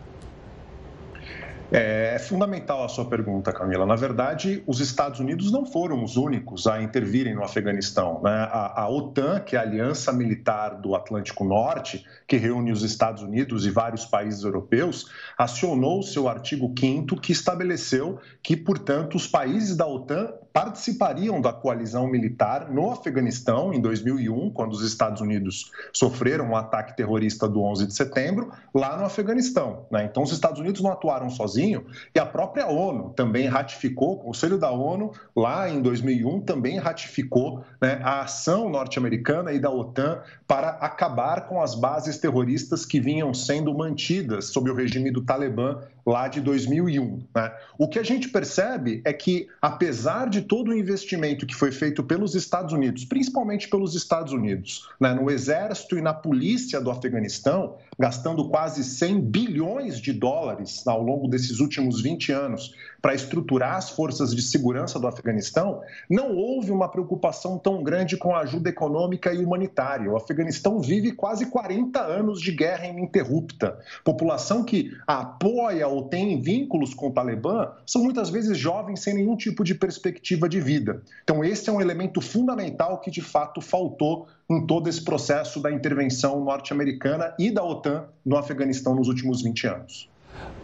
É, 1.72 2.16
é 2.16 2.20
fundamental 2.20 2.84
a 2.84 2.90
sua 2.90 3.06
pergunta, 3.06 3.54
Camila. 3.54 3.86
Na 3.86 3.96
verdade, 3.96 4.62
os 4.68 4.82
Estados 4.82 5.22
Unidos 5.22 5.52
não 5.52 5.66
foram 5.66 6.04
os 6.04 6.18
únicos 6.18 6.68
a 6.68 6.82
intervirem 6.82 7.34
no 7.34 7.44
Afeganistão. 7.44 8.22
Né? 8.22 8.30
A, 8.30 8.82
a, 8.82 8.90
OTAN, 8.90 9.40
que 9.40 9.56
é 9.56 9.60
a 9.60 9.62
Aliança 9.62 10.12
Militar 10.12 10.82
do 10.82 10.94
Atlântico 10.96 11.46
Norte, 11.46 12.06
que 12.28 12.36
reúne 12.36 12.74
os 12.74 12.84
Estados 12.84 13.24
Unidos 13.24 13.66
e 13.66 13.70
vários 13.70 14.06
países 14.06 14.44
europeus, 14.44 15.10
acionou 15.38 16.00
o 16.00 16.04
seu 16.04 16.28
artigo 16.28 16.74
5 16.78 17.16
que 17.22 17.32
estabeleceu 17.32 18.20
que, 18.44 18.58
portanto, 18.58 19.16
os 19.16 19.26
países 19.26 19.78
da 19.78 19.88
OTAN 19.88 20.34
participariam 20.54 21.40
da 21.40 21.54
coalizão 21.54 22.08
militar 22.08 22.70
no 22.70 22.92
Afeganistão 22.92 23.74
em 23.74 23.80
2001, 23.80 24.52
quando 24.52 24.74
os 24.74 24.84
Estados 24.84 25.22
Unidos 25.22 25.72
sofreram 25.94 26.48
o 26.48 26.50
um 26.50 26.56
ataque 26.56 26.96
terrorista 26.96 27.48
do 27.48 27.62
11 27.62 27.88
de 27.88 27.94
setembro, 27.94 28.52
lá 28.74 28.98
no 28.98 29.06
Afeganistão. 29.06 29.86
Né? 29.90 30.06
Então, 30.06 30.24
os 30.24 30.32
Estados 30.32 30.60
Unidos 30.60 30.82
não 30.82 30.92
atuaram 30.92 31.30
sozinho 31.30 31.86
e 32.14 32.20
a 32.20 32.26
própria 32.26 32.68
ONU 32.68 33.14
também 33.16 33.48
ratificou, 33.48 34.14
o 34.14 34.18
Conselho 34.18 34.58
da 34.58 34.72
ONU, 34.72 35.12
lá 35.36 35.70
em 35.70 35.82
2001, 35.82 36.42
também 36.42 36.78
ratificou 36.78 37.64
né, 37.82 38.00
a 38.04 38.22
ação 38.22 38.70
norte-americana 38.70 39.54
e 39.54 39.60
da 39.60 39.70
OTAN 39.70 40.22
para 40.48 40.70
acabar 40.70 41.48
com 41.48 41.62
as 41.62 41.76
bases 41.76 42.18
terroristas 42.18 42.86
que 42.86 43.00
vinham 43.00 43.34
sendo 43.34 43.74
mantidas 43.74 44.46
sob 44.46 44.70
o 44.70 44.76
regime 44.76 45.12
do 45.12 45.22
Talibã 45.22 45.80
lá 46.06 46.28
de 46.28 46.42
2001. 46.42 47.24
Né? 47.36 47.52
O 47.78 47.88
que 47.88 48.00
a 48.00 48.04
gente 48.04 48.30
percebe 48.30 49.02
é 49.06 49.14
que, 49.14 49.48
apesar 49.62 50.30
de 50.30 50.42
todo 50.42 50.70
o 50.70 50.78
investimento 50.78 51.46
que 51.46 51.56
foi 51.56 51.72
feito 51.72 52.04
pelos 52.04 52.36
Estados 52.36 52.74
Unidos, 52.74 53.06
principalmente 53.06 53.68
pelos 53.68 53.96
Estados 53.96 54.34
Unidos, 54.34 54.90
né, 55.00 55.14
no 55.14 55.30
exército 55.30 55.98
e 55.98 56.02
na 56.02 56.14
polícia 56.14 56.80
do 56.80 56.92
Afeganistão, 56.92 57.78
gastando 58.02 58.50
quase 58.50 58.84
100 58.84 59.22
bilhões 59.22 60.00
de 60.00 60.12
dólares 60.12 60.88
ao 60.88 61.04
longo 61.04 61.28
desses 61.28 61.60
últimos 61.60 62.02
20 62.02 62.32
anos 62.32 62.74
para 63.00 63.14
estruturar 63.14 63.76
as 63.76 63.92
forças 63.92 64.34
de 64.34 64.42
segurança 64.42 65.00
do 65.00 65.06
Afeganistão, 65.06 65.82
não 66.10 66.36
houve 66.36 66.72
uma 66.72 66.90
preocupação 66.90 67.60
tão 67.60 67.84
grande 67.84 68.18
com 68.18 68.36
a 68.36 68.40
ajuda 68.40 68.70
econômica 68.70 69.32
e 69.32 69.46
humanitária. 69.46 70.12
O 70.12 70.18
Afeganistão 70.18 70.80
vive 70.80 71.12
quase 71.12 71.46
40 71.46 72.02
anos 72.02 72.42
de 72.42 72.52
guerra 72.52 72.88
ininterrupta. 72.88 73.78
População 74.04 74.64
que 74.64 74.92
apoia 75.06 75.88
ou 75.88 76.04
tem 76.04 76.42
vínculos 76.42 76.96
com 76.96 77.10
o 77.10 77.14
Talibã 77.14 77.72
são 77.86 78.04
muitas 78.04 78.32
vezes 78.32 78.58
jovens 78.58 79.02
sem 79.02 79.14
nenhum 79.14 79.36
tipo 79.36 79.64
de 79.64 79.76
perspectiva 79.76 80.50
de 80.50 80.60
vida. 80.60 81.04
Então, 81.24 81.44
esse 81.44 81.70
é 81.70 81.74
um 81.74 81.82
elemento 81.82 82.20
fundamental 82.20 83.00
que 83.00 83.12
de 83.12 83.22
fato 83.22 83.62
faltou 83.62 84.28
em 84.52 84.66
todo 84.66 84.88
esse 84.88 85.04
processo 85.04 85.60
da 85.60 85.72
intervenção 85.72 86.44
norte-americana 86.44 87.34
e 87.40 87.50
da 87.52 87.64
OTAN 87.64 88.06
no 88.26 88.38
Afeganistão 88.38 88.94
nos 88.94 89.08
últimos 89.08 89.42
20 89.42 89.68
anos. 89.68 90.10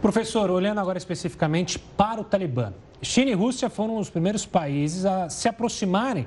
Professor, 0.00 0.50
olhando 0.50 0.78
agora 0.78 0.98
especificamente 0.98 1.78
para 1.78 2.20
o 2.20 2.24
Talibã, 2.24 2.72
China 3.00 3.30
e 3.30 3.34
Rússia 3.34 3.70
foram 3.70 3.98
os 3.98 4.10
primeiros 4.10 4.44
países 4.44 5.04
a 5.04 5.28
se 5.28 5.48
aproximarem 5.48 6.26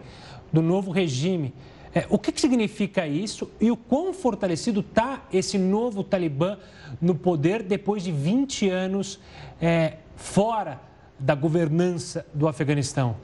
do 0.51 0.61
novo 0.61 0.91
regime. 0.91 1.53
É, 1.93 2.05
o 2.09 2.17
que, 2.17 2.31
que 2.31 2.39
significa 2.39 3.05
isso 3.05 3.51
e 3.59 3.69
o 3.69 3.75
quão 3.75 4.13
fortalecido 4.13 4.79
está 4.79 5.25
esse 5.31 5.57
novo 5.57 6.03
Talibã 6.03 6.57
no 7.01 7.13
poder 7.13 7.63
depois 7.63 8.03
de 8.03 8.11
20 8.11 8.69
anos 8.69 9.19
é, 9.61 9.97
fora 10.15 10.79
da 11.19 11.35
governança 11.35 12.25
do 12.33 12.47
Afeganistão? 12.47 13.15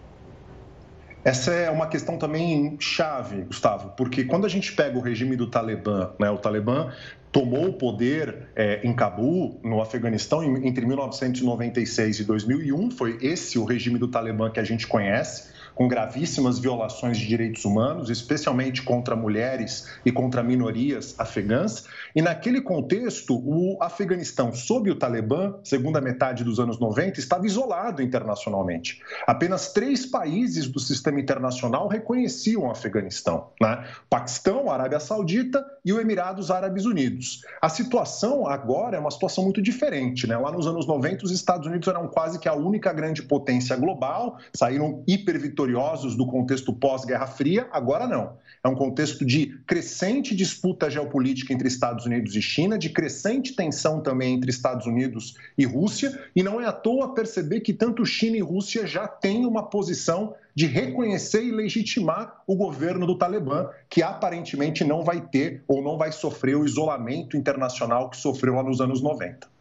Essa 1.27 1.51
é 1.51 1.69
uma 1.69 1.87
questão 1.87 2.17
também 2.17 2.77
chave, 2.79 3.41
Gustavo, 3.41 3.89
porque 3.97 4.23
quando 4.23 4.45
a 4.45 4.49
gente 4.49 4.71
pega 4.71 4.97
o 4.97 5.01
regime 5.01 5.35
do 5.35 5.45
Talibã, 5.47 6.11
né, 6.17 6.29
o 6.29 6.37
Talibã 6.37 6.89
tomou 7.33 7.67
o 7.67 7.73
poder 7.73 8.47
é, 8.55 8.79
em 8.81 8.93
Cabul, 8.93 9.59
no 9.61 9.81
Afeganistão, 9.81 10.41
entre 10.65 10.85
1996 10.85 12.21
e 12.21 12.23
2001. 12.23 12.91
Foi 12.91 13.17
esse 13.21 13.59
o 13.59 13.65
regime 13.65 13.99
do 13.99 14.07
Talibã 14.07 14.49
que 14.49 14.61
a 14.61 14.63
gente 14.63 14.87
conhece 14.87 15.49
com 15.77 15.87
gravíssimas 15.87 16.57
violações 16.57 17.19
de 17.19 17.27
direitos 17.27 17.63
humanos, 17.63 18.09
especialmente 18.09 18.81
contra 18.81 19.15
mulheres 19.15 19.87
e 20.03 20.11
contra 20.11 20.41
minorias 20.41 21.13
afegãs. 21.19 21.83
E 22.15 22.21
naquele 22.21 22.61
contexto, 22.61 23.37
o 23.37 23.77
Afeganistão, 23.79 24.51
sob 24.51 24.89
o 24.89 24.95
Talibã, 24.95 25.53
segunda 25.63 26.01
metade 26.01 26.43
dos 26.43 26.59
anos 26.59 26.79
90, 26.79 27.19
estava 27.19 27.45
isolado 27.45 28.01
internacionalmente. 28.01 29.03
Apenas 29.27 29.71
três 29.71 30.03
países 30.03 30.67
do 30.67 30.79
sistema 30.79 31.19
internacional 31.19 31.87
reconheciam 31.87 32.63
o 32.63 32.71
Afeganistão: 32.71 33.49
né? 33.61 33.85
Paquistão, 34.09 34.71
Arábia 34.71 34.99
Saudita 34.99 35.63
e 35.85 35.93
os 35.93 35.99
Emirados 35.99 36.49
Árabes 36.49 36.85
Unidos. 36.85 37.43
A 37.61 37.69
situação 37.69 38.47
agora 38.47 38.97
é 38.97 38.99
uma 38.99 39.11
situação 39.11 39.43
muito 39.43 39.61
diferente. 39.61 40.25
Né? 40.25 40.35
Lá 40.35 40.51
nos 40.51 40.65
anos 40.65 40.87
90, 40.87 41.23
os 41.23 41.31
Estados 41.31 41.67
Unidos 41.67 41.87
eram 41.87 42.07
quase 42.07 42.39
que 42.39 42.49
a 42.49 42.53
única 42.55 42.91
grande 42.91 43.21
potência 43.21 43.75
global, 43.75 44.39
saíram 44.55 45.03
hipervitoriosos 45.07 45.66
vitoriosos 45.67 46.15
do 46.15 46.25
contexto 46.25 46.71
pós-Guerra 46.71 47.27
Fria, 47.27 47.67
agora 47.71 48.07
não. 48.07 48.37
É 48.63 48.67
um 48.67 48.75
contexto 48.75 49.25
de 49.25 49.57
crescente 49.67 50.35
disputa 50.35 50.89
geopolítica 50.89 51.53
entre 51.53 51.67
Estados 51.67 52.05
Unidos 52.05 52.35
e 52.35 52.41
China, 52.41 52.77
de 52.77 52.89
crescente 52.89 53.53
tensão 53.53 54.01
também 54.01 54.35
entre 54.35 54.49
Estados 54.49 54.87
Unidos 54.87 55.35
e 55.57 55.65
Rússia, 55.65 56.17
e 56.35 56.41
não 56.41 56.59
é 56.61 56.65
à 56.65 56.71
toa 56.71 57.13
perceber 57.13 57.59
que 57.59 57.73
tanto 57.73 58.05
China 58.05 58.37
e 58.37 58.41
Rússia 58.41 58.87
já 58.87 59.07
têm 59.07 59.45
uma 59.45 59.63
posição 59.63 60.33
de 60.55 60.65
reconhecer 60.65 61.43
e 61.43 61.51
legitimar 61.51 62.41
o 62.47 62.55
governo 62.55 63.05
do 63.05 63.17
Talibã, 63.17 63.69
que 63.89 64.01
aparentemente 64.01 64.83
não 64.83 65.03
vai 65.03 65.21
ter 65.21 65.63
ou 65.67 65.83
não 65.83 65.97
vai 65.97 66.11
sofrer 66.11 66.55
o 66.55 66.65
isolamento 66.65 67.37
internacional 67.37 68.09
que 68.09 68.17
sofreu 68.17 68.55
lá 68.55 68.63
nos 68.63 68.81
anos 68.81 69.01
90. 69.01 69.56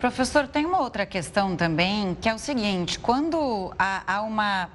Professor, 0.00 0.48
tem 0.48 0.64
uma 0.64 0.80
outra 0.80 1.04
questão 1.04 1.54
também, 1.54 2.16
que 2.18 2.26
é 2.26 2.34
o 2.34 2.38
seguinte: 2.38 2.98
quando 2.98 3.70
há, 3.78 4.02
há, 4.06 4.22
uma. 4.22 4.70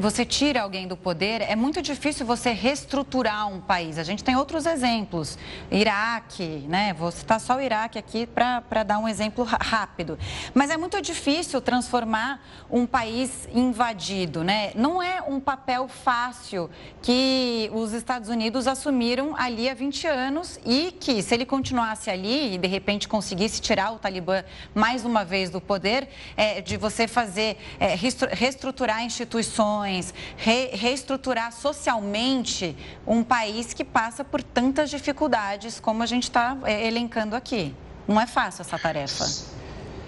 Você 0.00 0.24
tira 0.24 0.62
alguém 0.62 0.88
do 0.88 0.96
poder, 0.96 1.42
é 1.42 1.54
muito 1.54 1.80
difícil 1.80 2.26
você 2.26 2.50
reestruturar 2.50 3.46
um 3.46 3.60
país. 3.60 3.98
A 3.98 4.02
gente 4.02 4.24
tem 4.24 4.34
outros 4.34 4.66
exemplos. 4.66 5.38
Iraque, 5.70 6.66
né? 6.68 6.92
Vou 6.92 7.12
citar 7.12 7.38
só 7.38 7.56
o 7.56 7.60
Iraque 7.60 8.00
aqui 8.00 8.26
para 8.26 8.82
dar 8.82 8.98
um 8.98 9.06
exemplo 9.06 9.44
rápido. 9.44 10.18
Mas 10.52 10.70
é 10.70 10.76
muito 10.76 11.00
difícil 11.00 11.60
transformar 11.60 12.44
um 12.68 12.84
país 12.84 13.48
invadido, 13.54 14.42
né? 14.42 14.72
Não 14.74 15.00
é 15.00 15.22
um 15.22 15.38
papel 15.38 15.86
fácil 15.86 16.68
que 17.00 17.70
os 17.72 17.92
Estados 17.92 18.28
Unidos 18.28 18.66
assumiram 18.66 19.36
ali 19.36 19.68
há 19.68 19.74
20 19.74 20.08
anos 20.08 20.58
e 20.66 20.90
que, 20.90 21.22
se 21.22 21.32
ele 21.32 21.46
continuasse 21.46 22.10
ali 22.10 22.56
e 22.56 22.58
de 22.58 22.66
repente 22.66 23.06
conseguisse 23.06 23.60
tirar 23.60 23.92
o 23.92 24.00
Talibã 24.00 24.42
mais 24.74 25.04
uma 25.04 25.24
vez 25.24 25.50
do 25.50 25.60
poder, 25.60 26.08
é, 26.36 26.60
de 26.60 26.76
você 26.76 27.08
fazer, 27.08 27.56
é, 27.80 27.94
reestruturar 28.32 29.02
instituições, 29.02 30.14
re, 30.36 30.70
reestruturar 30.72 31.52
socialmente 31.52 32.76
um 33.06 33.22
país 33.22 33.74
que 33.74 33.84
passa 33.84 34.24
por 34.24 34.42
tantas 34.42 34.90
dificuldades 34.90 35.80
como 35.80 36.02
a 36.02 36.06
gente 36.06 36.24
está 36.24 36.56
é, 36.64 36.86
elencando 36.86 37.34
aqui. 37.34 37.74
Não 38.06 38.20
é 38.20 38.26
fácil 38.26 38.62
essa 38.62 38.78
tarefa. 38.78 39.24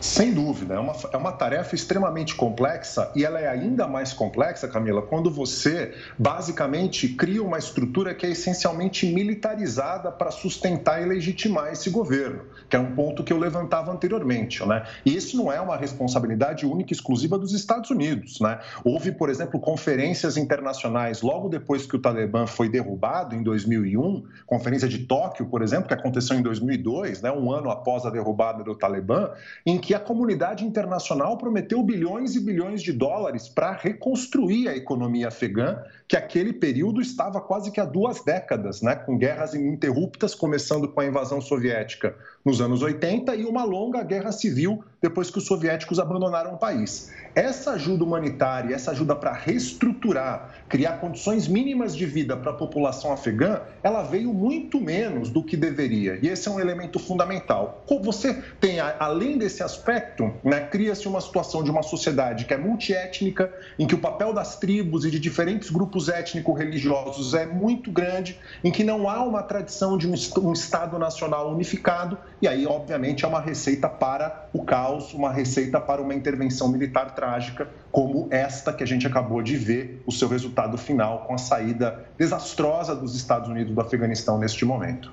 Sem 0.00 0.32
dúvida, 0.34 0.74
é 0.74 0.78
uma, 0.78 0.92
é 1.12 1.16
uma 1.16 1.32
tarefa 1.32 1.74
extremamente 1.74 2.34
complexa 2.34 3.10
e 3.14 3.24
ela 3.24 3.40
é 3.40 3.48
ainda 3.48 3.86
mais 3.86 4.12
complexa, 4.12 4.68
Camila, 4.68 5.02
quando 5.02 5.30
você 5.30 5.94
basicamente 6.18 7.08
cria 7.08 7.42
uma 7.42 7.58
estrutura 7.58 8.14
que 8.14 8.26
é 8.26 8.30
essencialmente 8.30 9.06
militarizada 9.06 10.12
para 10.12 10.30
sustentar 10.30 11.02
e 11.02 11.06
legitimar 11.06 11.72
esse 11.72 11.88
governo, 11.88 12.42
que 12.68 12.76
é 12.76 12.78
um 12.78 12.94
ponto 12.94 13.24
que 13.24 13.32
eu 13.32 13.38
levantava 13.38 13.90
anteriormente. 13.90 14.64
Né? 14.66 14.84
E 15.04 15.16
isso 15.16 15.36
não 15.36 15.50
é 15.50 15.60
uma 15.60 15.76
responsabilidade 15.76 16.66
única 16.66 16.92
e 16.92 16.94
exclusiva 16.96 17.38
dos 17.38 17.52
Estados 17.52 17.90
Unidos. 17.90 18.38
Né? 18.40 18.58
Houve, 18.84 19.12
por 19.12 19.30
exemplo, 19.30 19.58
conferências 19.58 20.36
internacionais 20.36 21.22
logo 21.22 21.48
depois 21.48 21.86
que 21.86 21.96
o 21.96 21.98
Talibã 21.98 22.46
foi 22.46 22.68
derrubado, 22.68 23.34
em 23.34 23.42
2001, 23.42 24.24
conferência 24.46 24.88
de 24.88 24.98
Tóquio, 24.98 25.46
por 25.46 25.62
exemplo, 25.62 25.88
que 25.88 25.94
aconteceu 25.94 26.36
em 26.36 26.42
2002, 26.42 27.22
né, 27.22 27.32
um 27.32 27.50
ano 27.50 27.70
após 27.70 28.04
a 28.04 28.10
derrubada 28.10 28.62
do 28.62 28.74
Talibã, 28.74 29.30
em 29.64 29.78
que 29.86 29.94
a 29.94 30.00
comunidade 30.00 30.64
internacional 30.64 31.38
prometeu 31.38 31.80
bilhões 31.80 32.34
e 32.34 32.40
bilhões 32.40 32.82
de 32.82 32.92
dólares 32.92 33.48
para 33.48 33.70
reconstruir 33.70 34.66
a 34.66 34.76
economia 34.76 35.28
afegã, 35.28 35.80
que 36.08 36.16
aquele 36.16 36.52
período 36.52 37.00
estava 37.00 37.40
quase 37.40 37.72
que 37.72 37.80
há 37.80 37.84
duas 37.84 38.22
décadas, 38.22 38.80
né, 38.80 38.94
com 38.94 39.18
guerras 39.18 39.54
ininterruptas, 39.54 40.34
começando 40.34 40.88
com 40.88 41.00
a 41.00 41.06
invasão 41.06 41.40
soviética 41.40 42.14
nos 42.44 42.60
anos 42.60 42.80
80 42.80 43.34
e 43.34 43.44
uma 43.44 43.64
longa 43.64 44.04
guerra 44.04 44.30
civil 44.30 44.84
depois 45.02 45.30
que 45.30 45.38
os 45.38 45.46
soviéticos 45.46 45.98
abandonaram 45.98 46.54
o 46.54 46.58
país. 46.58 47.12
Essa 47.34 47.72
ajuda 47.72 48.04
humanitária, 48.04 48.74
essa 48.74 48.92
ajuda 48.92 49.14
para 49.14 49.32
reestruturar, 49.32 50.64
criar 50.68 50.98
condições 50.98 51.48
mínimas 51.48 51.94
de 51.94 52.06
vida 52.06 52.36
para 52.36 52.52
a 52.52 52.54
população 52.54 53.12
afegã, 53.12 53.60
ela 53.82 54.02
veio 54.02 54.32
muito 54.32 54.80
menos 54.80 55.28
do 55.28 55.42
que 55.42 55.56
deveria. 55.56 56.18
E 56.22 56.28
esse 56.28 56.48
é 56.48 56.50
um 56.50 56.58
elemento 56.58 56.98
fundamental. 56.98 57.84
Você 58.02 58.42
tem, 58.60 58.78
além 58.80 59.38
desse 59.38 59.62
aspecto, 59.62 60.32
né, 60.42 60.60
cria-se 60.60 61.06
uma 61.08 61.20
situação 61.20 61.62
de 61.62 61.70
uma 61.70 61.82
sociedade 61.82 62.44
que 62.44 62.54
é 62.54 62.56
multiétnica, 62.56 63.52
em 63.78 63.86
que 63.86 63.94
o 63.94 63.98
papel 63.98 64.32
das 64.32 64.56
tribos 64.58 65.04
e 65.04 65.10
de 65.10 65.18
diferentes 65.18 65.70
grupos 65.70 65.95
étnico-religiosos 66.08 67.34
é 67.34 67.46
muito 67.46 67.90
grande, 67.90 68.38
em 68.62 68.70
que 68.70 68.84
não 68.84 69.08
há 69.08 69.22
uma 69.22 69.42
tradição 69.42 69.96
de 69.96 70.06
um 70.06 70.52
Estado 70.52 70.98
nacional 70.98 71.50
unificado, 71.52 72.18
e 72.40 72.46
aí, 72.46 72.66
obviamente, 72.66 73.24
é 73.24 73.28
uma 73.28 73.40
receita 73.40 73.88
para 73.88 74.48
o 74.52 74.62
caos, 74.62 75.12
uma 75.14 75.32
receita 75.32 75.80
para 75.80 76.00
uma 76.02 76.14
intervenção 76.14 76.68
militar 76.68 77.14
trágica, 77.14 77.68
como 77.90 78.28
esta 78.30 78.72
que 78.72 78.82
a 78.82 78.86
gente 78.86 79.06
acabou 79.06 79.42
de 79.42 79.56
ver, 79.56 80.02
o 80.06 80.12
seu 80.12 80.28
resultado 80.28 80.76
final 80.76 81.24
com 81.26 81.34
a 81.34 81.38
saída 81.38 82.04
desastrosa 82.18 82.94
dos 82.94 83.14
Estados 83.14 83.48
Unidos 83.48 83.74
do 83.74 83.80
Afeganistão 83.80 84.38
neste 84.38 84.64
momento. 84.64 85.12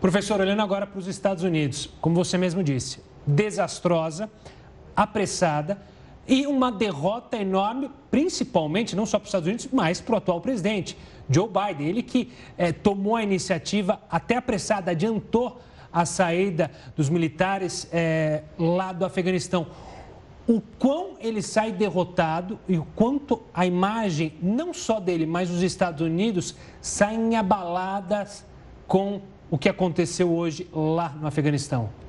Professor, 0.00 0.40
olhando 0.40 0.62
agora 0.62 0.86
para 0.86 0.98
os 0.98 1.06
Estados 1.06 1.44
Unidos, 1.44 1.88
como 2.00 2.14
você 2.14 2.36
mesmo 2.36 2.62
disse, 2.62 3.00
desastrosa, 3.26 4.28
apressada 4.96 5.78
e 6.26 6.46
uma 6.46 6.70
derrota 6.70 7.36
enorme, 7.36 7.90
principalmente 8.10 8.94
não 8.94 9.04
só 9.04 9.18
para 9.18 9.24
os 9.24 9.28
Estados 9.28 9.46
Unidos, 9.46 9.68
mas 9.72 10.00
para 10.00 10.14
o 10.14 10.18
atual 10.18 10.40
presidente, 10.40 10.96
Joe 11.28 11.48
Biden. 11.48 11.88
Ele 11.88 12.02
que 12.02 12.30
é, 12.56 12.72
tomou 12.72 13.16
a 13.16 13.22
iniciativa 13.22 14.00
até 14.10 14.36
apressada, 14.36 14.90
adiantou 14.92 15.60
a 15.92 16.06
saída 16.06 16.70
dos 16.96 17.08
militares 17.10 17.88
é, 17.92 18.42
lá 18.58 18.92
do 18.92 19.04
Afeganistão. 19.04 19.66
O 20.46 20.60
quão 20.78 21.14
ele 21.20 21.42
sai 21.42 21.70
derrotado 21.70 22.58
e 22.68 22.76
o 22.76 22.86
quanto 22.96 23.42
a 23.54 23.66
imagem, 23.66 24.34
não 24.42 24.72
só 24.72 24.98
dele, 24.98 25.26
mas 25.26 25.48
dos 25.48 25.62
Estados 25.62 26.00
Unidos, 26.00 26.56
saem 26.80 27.36
abaladas 27.36 28.44
com 28.86 29.20
o 29.50 29.58
que 29.58 29.68
aconteceu 29.68 30.32
hoje 30.32 30.68
lá 30.72 31.10
no 31.20 31.26
Afeganistão. 31.26 32.01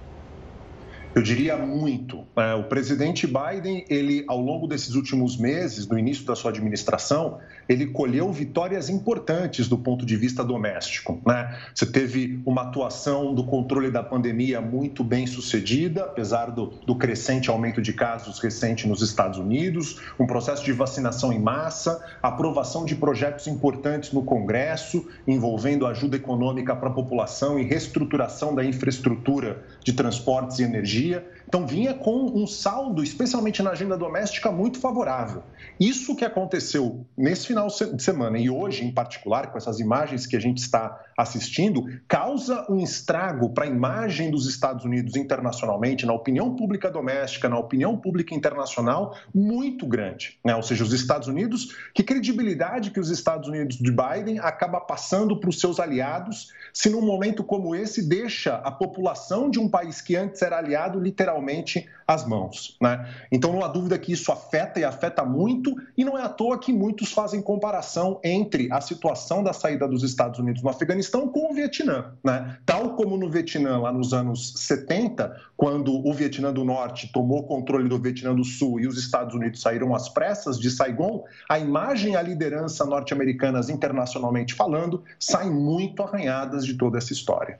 Eu 1.15 1.21
diria 1.21 1.55
muito. 1.57 2.25
É, 2.35 2.55
o 2.55 2.63
presidente 2.63 3.27
Biden, 3.27 3.85
ele, 3.87 4.25
ao 4.27 4.41
longo 4.41 4.67
desses 4.67 4.95
últimos 4.95 5.37
meses, 5.37 5.87
no 5.87 5.97
início 5.97 6.25
da 6.25 6.35
sua 6.35 6.49
administração, 6.49 7.39
ele 7.67 7.87
colheu 7.87 8.31
vitórias 8.31 8.89
importantes 8.89 9.67
do 9.67 9.77
ponto 9.77 10.05
de 10.05 10.15
vista 10.15 10.43
doméstico. 10.43 11.21
Né? 11.25 11.57
Você 11.73 11.85
teve 11.85 12.41
uma 12.45 12.63
atuação 12.63 13.33
do 13.33 13.43
controle 13.43 13.89
da 13.91 14.03
pandemia 14.03 14.61
muito 14.61 15.03
bem 15.03 15.25
sucedida, 15.27 16.03
apesar 16.03 16.51
do, 16.51 16.67
do 16.85 16.95
crescente 16.95 17.49
aumento 17.49 17.81
de 17.81 17.93
casos 17.93 18.39
recente 18.39 18.87
nos 18.87 19.01
Estados 19.01 19.39
Unidos, 19.39 20.01
um 20.19 20.25
processo 20.25 20.63
de 20.63 20.71
vacinação 20.71 21.31
em 21.31 21.39
massa, 21.39 22.03
aprovação 22.21 22.85
de 22.85 22.95
projetos 22.95 23.47
importantes 23.47 24.11
no 24.11 24.23
Congresso, 24.23 25.07
envolvendo 25.27 25.85
ajuda 25.85 26.17
econômica 26.17 26.75
para 26.75 26.89
a 26.89 26.93
população 26.93 27.59
e 27.59 27.63
reestruturação 27.63 28.53
da 28.53 28.63
infraestrutura 28.63 29.63
de 29.83 29.93
transportes 29.93 30.59
e 30.59 30.63
energia. 30.63 31.25
Então, 31.47 31.67
vinha 31.67 31.93
com 31.93 32.25
um 32.25 32.47
saldo, 32.47 33.03
especialmente 33.03 33.61
na 33.61 33.71
agenda 33.71 33.97
doméstica, 33.97 34.51
muito 34.51 34.79
favorável. 34.79 35.43
Isso 35.79 36.15
que 36.15 36.25
aconteceu 36.25 37.05
nesse 37.17 37.52
final 37.53 37.67
de 37.67 38.03
semana. 38.03 38.37
E 38.39 38.49
hoje, 38.49 38.83
em 38.83 38.91
particular, 38.91 39.51
com 39.51 39.57
essas 39.57 39.79
imagens 39.79 40.25
que 40.25 40.35
a 40.35 40.39
gente 40.39 40.57
está 40.57 40.99
assistindo, 41.17 41.85
causa 42.07 42.65
um 42.69 42.79
estrago 42.79 43.49
para 43.49 43.65
a 43.65 43.67
imagem 43.67 44.31
dos 44.31 44.47
Estados 44.47 44.85
Unidos 44.85 45.15
internacionalmente, 45.15 46.05
na 46.05 46.13
opinião 46.13 46.55
pública 46.55 46.89
doméstica, 46.89 47.47
na 47.47 47.57
opinião 47.57 47.97
pública 47.97 48.33
internacional, 48.33 49.15
muito 49.33 49.85
grande. 49.85 50.39
Né? 50.43 50.55
Ou 50.55 50.63
seja, 50.63 50.83
os 50.83 50.93
Estados 50.93 51.27
Unidos, 51.27 51.75
que 51.93 52.03
credibilidade 52.03 52.91
que 52.91 52.99
os 52.99 53.09
Estados 53.09 53.47
Unidos 53.47 53.77
de 53.77 53.91
Biden 53.91 54.39
acaba 54.39 54.79
passando 54.79 55.39
para 55.39 55.49
os 55.49 55.59
seus 55.59 55.79
aliados, 55.79 56.51
se 56.73 56.89
num 56.89 57.01
momento 57.01 57.43
como 57.43 57.75
esse 57.75 58.01
deixa 58.07 58.55
a 58.55 58.71
população 58.71 59.49
de 59.49 59.59
um 59.59 59.69
país 59.69 60.01
que 60.01 60.15
antes 60.15 60.41
era 60.41 60.57
aliado 60.57 60.99
literalmente 60.99 61.87
às 62.07 62.25
mãos. 62.25 62.77
Né? 62.81 63.07
Então 63.31 63.51
não 63.53 63.63
há 63.63 63.67
dúvida 63.67 63.97
que 63.97 64.11
isso 64.11 64.31
afeta 64.31 64.79
e 64.79 64.83
afeta 64.83 65.23
muito, 65.23 65.75
e 65.97 66.03
não 66.03 66.17
é 66.17 66.23
à 66.23 66.29
toa 66.29 66.59
que 66.59 66.73
muitos 66.73 67.11
fazem 67.11 67.41
comparação 67.41 68.19
entre 68.23 68.67
a 68.71 68.81
situação 68.81 69.43
da 69.43 69.53
saída 69.53 69.87
dos 69.87 70.03
Estados 70.03 70.39
Unidos 70.39 70.61
no 70.61 70.69
Afeganistão 70.69 71.02
com 71.09 71.51
o 71.51 71.53
Vietnã. 71.53 72.13
Né? 72.23 72.57
Tal 72.65 72.95
como 72.95 73.17
no 73.17 73.29
Vietnã, 73.29 73.79
lá 73.79 73.91
nos 73.91 74.13
anos 74.13 74.53
70, 74.57 75.35
quando 75.55 76.05
o 76.05 76.13
Vietnã 76.13 76.51
do 76.53 76.63
Norte 76.63 77.11
tomou 77.11 77.43
controle 77.43 77.87
do 77.87 77.99
Vietnã 77.99 78.33
do 78.33 78.43
Sul 78.43 78.79
e 78.79 78.87
os 78.87 78.97
Estados 78.97 79.33
Unidos 79.35 79.61
saíram 79.61 79.95
às 79.95 80.09
pressas 80.09 80.59
de 80.59 80.69
Saigon, 80.69 81.23
a 81.49 81.59
imagem 81.59 82.13
e 82.13 82.15
a 82.15 82.21
liderança 82.21 82.85
norte-americanas 82.85 83.69
internacionalmente 83.69 84.53
falando 84.53 85.03
saem 85.19 85.51
muito 85.51 86.03
arranhadas 86.03 86.65
de 86.65 86.75
toda 86.75 86.97
essa 86.97 87.13
história. 87.13 87.59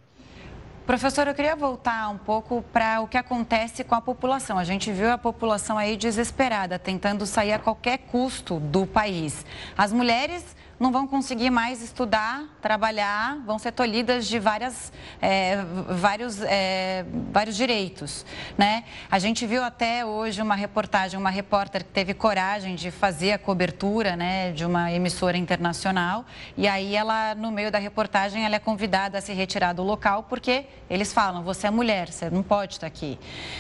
Professor, 0.86 1.26
eu 1.30 1.34
queria 1.34 1.56
voltar 1.56 2.10
um 2.10 2.18
pouco 2.18 2.62
para 2.74 3.00
o 3.00 3.08
que 3.08 3.18
acontece 3.18 3.86
com 3.86 3.96
a 3.96 4.02
população. 4.02 4.58
A 4.58 4.66
gente 4.66 4.92
viu 4.92 5.10
a 5.10 5.18
população 5.18 5.78
aí 5.78 5.96
desesperada, 5.96 6.78
tentando 6.78 7.26
sair 7.26 7.54
a 7.54 7.60
qualquer 7.60 8.00
custo 8.00 8.60
do 8.60 8.86
país. 8.86 9.46
As 9.78 9.94
mulheres 9.94 10.44
não 10.84 10.92
vão 10.92 11.08
conseguir 11.08 11.50
mais 11.50 11.82
estudar, 11.82 12.44
trabalhar, 12.62 13.38
vão 13.46 13.58
ser 13.58 13.72
tolhidas 13.72 14.28
de 14.28 14.38
várias, 14.38 14.92
é, 15.22 15.64
vários, 15.88 16.42
é, 16.42 17.06
vários 17.32 17.56
direitos. 17.56 18.26
Né? 18.58 18.84
A 19.10 19.18
gente 19.18 19.48
viu 19.48 19.64
até 19.64 20.06
hoje 20.06 20.42
uma 20.42 20.56
reportagem, 20.56 21.18
uma 21.18 21.30
repórter 21.30 21.86
que 21.86 21.90
teve 21.90 22.14
coragem 22.14 22.76
de 22.76 22.92
fazer 22.92 23.32
a 23.32 23.38
cobertura 23.38 24.18
né, 24.18 24.52
de 24.52 24.66
uma 24.66 24.92
emissora 24.92 25.38
internacional 25.38 26.26
e 26.58 26.68
aí 26.68 26.98
ela, 26.98 27.34
no 27.34 27.50
meio 27.50 27.72
da 27.72 27.80
reportagem, 27.80 28.44
ela 28.44 28.58
é 28.58 28.60
convidada 28.60 29.20
a 29.20 29.22
se 29.22 29.32
retirar 29.32 29.72
do 29.72 29.84
local 29.84 30.24
porque 30.24 30.66
eles 30.90 31.14
falam, 31.14 31.44
você 31.44 31.68
é 31.68 31.72
mulher, 31.72 32.12
você 32.12 32.30
não 32.30 32.44
pode 32.44 32.74
estar 32.74 32.88
aqui. 32.88 33.18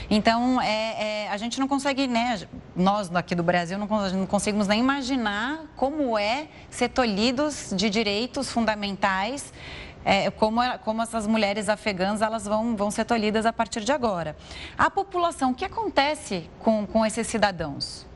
Então, 0.10 0.62
é, 0.62 1.24
é 1.26 1.30
a 1.30 1.38
gente 1.38 1.58
não 1.58 1.70
consegue, 1.70 2.06
né, 2.06 2.42
nós 2.76 3.10
aqui 3.16 3.34
do 3.34 3.44
Brasil 3.44 3.78
não, 3.78 3.88
não 3.88 4.28
conseguimos 4.28 4.68
nem 4.68 4.82
imaginar 4.82 5.62
como 5.78 6.18
é 6.18 6.48
ser 6.70 6.90
tolhido 6.90 7.13
tolhidos 7.14 7.72
de 7.76 7.92
direitos 7.92 8.52
fundamentais, 8.52 9.54
é, 10.04 10.32
como, 10.32 10.62
como 10.80 11.00
essas 11.00 11.28
mulheres 11.28 11.70
afegãs 11.70 12.24
elas 12.24 12.46
vão, 12.46 12.76
vão 12.76 12.90
ser 12.90 13.06
tolhidas 13.06 13.46
a 13.46 13.54
partir 13.54 13.82
de 13.82 13.92
agora. 13.92 14.36
A 14.76 14.90
população, 14.90 15.52
o 15.52 15.54
que 15.54 15.64
acontece 15.64 16.50
com, 16.58 16.88
com 16.88 17.06
esses 17.06 17.28
cidadãos? 17.28 18.08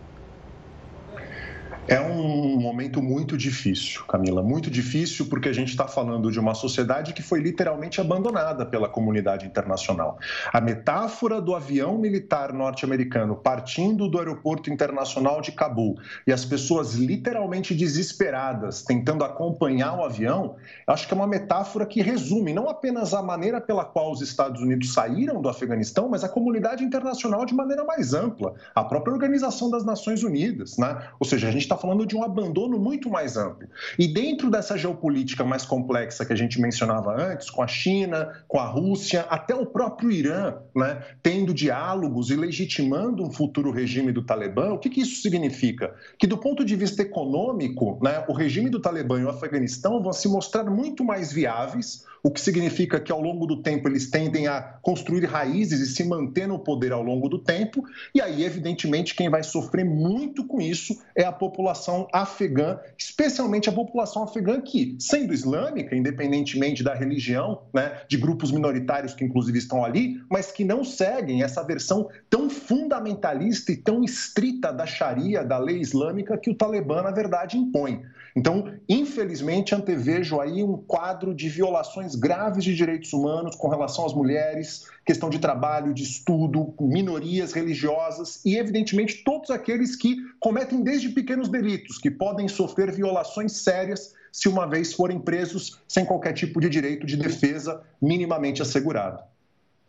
É 1.89 2.01
um 2.01 2.59
momento 2.59 3.01
muito 3.01 3.37
difícil, 3.37 4.03
Camila, 4.09 4.43
muito 4.43 4.69
difícil 4.69 5.27
porque 5.27 5.47
a 5.47 5.53
gente 5.53 5.69
está 5.69 5.87
falando 5.87 6.29
de 6.29 6.37
uma 6.37 6.53
sociedade 6.53 7.13
que 7.13 7.21
foi 7.21 7.39
literalmente 7.39 8.01
abandonada 8.01 8.65
pela 8.65 8.89
comunidade 8.89 9.45
internacional. 9.45 10.19
A 10.51 10.59
metáfora 10.59 11.39
do 11.39 11.55
avião 11.55 11.97
militar 11.97 12.51
norte-americano 12.51 13.37
partindo 13.37 14.09
do 14.09 14.19
aeroporto 14.19 14.69
internacional 14.69 15.39
de 15.39 15.53
Cabul 15.53 15.95
e 16.27 16.33
as 16.33 16.43
pessoas 16.43 16.95
literalmente 16.95 17.73
desesperadas 17.73 18.83
tentando 18.83 19.23
acompanhar 19.23 19.97
o 19.97 20.03
avião, 20.03 20.57
acho 20.85 21.07
que 21.07 21.13
é 21.13 21.15
uma 21.15 21.25
metáfora 21.25 21.85
que 21.85 22.01
resume 22.01 22.51
não 22.51 22.67
apenas 22.67 23.13
a 23.13 23.23
maneira 23.23 23.61
pela 23.61 23.85
qual 23.85 24.11
os 24.11 24.21
Estados 24.21 24.61
Unidos 24.61 24.91
saíram 24.91 25.41
do 25.41 25.47
Afeganistão, 25.47 26.09
mas 26.09 26.21
a 26.21 26.27
comunidade 26.27 26.83
internacional 26.83 27.45
de 27.45 27.53
maneira 27.53 27.85
mais 27.85 28.13
ampla, 28.13 28.55
a 28.75 28.83
própria 28.83 29.13
Organização 29.13 29.69
das 29.69 29.85
Nações 29.85 30.21
Unidas, 30.21 30.77
né? 30.77 31.01
Ou 31.17 31.25
seja, 31.25 31.47
a 31.47 31.51
gente 31.51 31.61
está 31.61 31.76
está 31.77 31.81
falando 31.81 32.05
de 32.05 32.15
um 32.15 32.23
abandono 32.23 32.79
muito 32.79 33.09
mais 33.09 33.37
amplo. 33.37 33.67
E 33.97 34.07
dentro 34.07 34.49
dessa 34.49 34.77
geopolítica 34.77 35.43
mais 35.43 35.63
complexa 35.63 36.25
que 36.25 36.33
a 36.33 36.35
gente 36.35 36.59
mencionava 36.59 37.15
antes, 37.15 37.49
com 37.49 37.61
a 37.61 37.67
China, 37.67 38.43
com 38.47 38.59
a 38.59 38.65
Rússia, 38.65 39.21
até 39.29 39.55
o 39.55 39.65
próprio 39.65 40.11
Irã, 40.11 40.55
né, 40.75 41.01
tendo 41.21 41.53
diálogos 41.53 42.31
e 42.31 42.35
legitimando 42.35 43.23
um 43.23 43.31
futuro 43.31 43.71
regime 43.71 44.11
do 44.11 44.23
Talibã, 44.23 44.73
o 44.73 44.79
que, 44.79 44.89
que 44.89 45.01
isso 45.01 45.21
significa? 45.21 45.93
Que 46.17 46.25
do 46.25 46.37
ponto 46.37 46.65
de 46.65 46.75
vista 46.75 47.03
econômico, 47.03 47.99
né, 48.01 48.25
o 48.27 48.33
regime 48.33 48.69
do 48.69 48.81
Talibã 48.81 49.19
e 49.19 49.23
o 49.23 49.29
Afeganistão 49.29 50.01
vão 50.01 50.11
se 50.11 50.27
mostrar 50.27 50.63
muito 50.63 51.03
mais 51.03 51.31
viáveis 51.31 52.05
o 52.23 52.31
que 52.31 52.41
significa 52.41 52.99
que 52.99 53.11
ao 53.11 53.21
longo 53.21 53.45
do 53.45 53.61
tempo 53.61 53.87
eles 53.87 54.09
tendem 54.09 54.47
a 54.47 54.61
construir 54.81 55.25
raízes 55.25 55.79
e 55.79 55.87
se 55.87 56.03
manter 56.03 56.47
no 56.47 56.59
poder 56.59 56.91
ao 56.91 57.01
longo 57.01 57.29
do 57.29 57.39
tempo, 57.39 57.83
e 58.13 58.21
aí, 58.21 58.43
evidentemente, 58.43 59.15
quem 59.15 59.29
vai 59.29 59.43
sofrer 59.43 59.85
muito 59.85 60.45
com 60.45 60.59
isso 60.59 61.01
é 61.15 61.23
a 61.23 61.31
população 61.67 62.07
afegã, 62.13 62.79
especialmente 62.97 63.67
a 63.67 63.73
população 63.73 64.23
afegã 64.23 64.61
que, 64.61 64.95
sendo 64.99 65.33
islâmica, 65.33 65.95
independentemente 65.95 66.81
da 66.81 66.93
religião, 66.93 67.63
né, 67.73 68.01
de 68.07 68.15
grupos 68.15 68.51
minoritários 68.51 69.13
que 69.13 69.25
inclusive 69.25 69.57
estão 69.57 69.83
ali, 69.83 70.21
mas 70.29 70.49
que 70.51 70.63
não 70.63 70.83
seguem 70.83 71.43
essa 71.43 71.61
versão 71.63 72.09
tão 72.29 72.49
fundamentalista 72.49 73.71
e 73.71 73.75
tão 73.75 74.03
estrita 74.03 74.71
da 74.71 74.85
Sharia, 74.85 75.43
da 75.43 75.57
lei 75.57 75.79
islâmica, 75.79 76.37
que 76.37 76.49
o 76.49 76.55
Talibã, 76.55 77.01
na 77.01 77.11
verdade, 77.11 77.57
impõe. 77.57 78.01
Então, 78.37 78.71
infelizmente, 78.87 79.73
antevejo 79.73 80.39
aí 80.39 80.61
um 80.61 80.77
quadro 80.77 81.33
de 81.33 81.49
violações 81.49 82.13
graves 82.13 82.63
de 82.63 82.75
direitos 82.75 83.11
humanos 83.11 83.55
com 83.55 83.67
relação 83.67 84.05
às 84.05 84.13
mulheres, 84.13 84.85
questão 85.03 85.27
de 85.27 85.39
trabalho, 85.39 85.91
de 85.91 86.03
estudo, 86.03 86.71
minorias 86.79 87.51
religiosas 87.51 88.45
e, 88.45 88.55
evidentemente, 88.55 89.23
todos 89.23 89.49
aqueles 89.49 89.95
que 89.95 90.17
cometem 90.39 90.83
desde 90.83 91.09
pequenos 91.09 91.49
delitos, 91.49 91.97
que 91.97 92.11
podem 92.11 92.47
sofrer 92.47 92.91
violações 92.91 93.53
sérias 93.53 94.13
se 94.31 94.47
uma 94.47 94.67
vez 94.67 94.93
forem 94.93 95.19
presos 95.19 95.81
sem 95.87 96.05
qualquer 96.05 96.33
tipo 96.33 96.61
de 96.61 96.69
direito 96.69 97.07
de 97.07 97.17
defesa 97.17 97.81
minimamente 97.99 98.61
assegurado. 98.61 99.19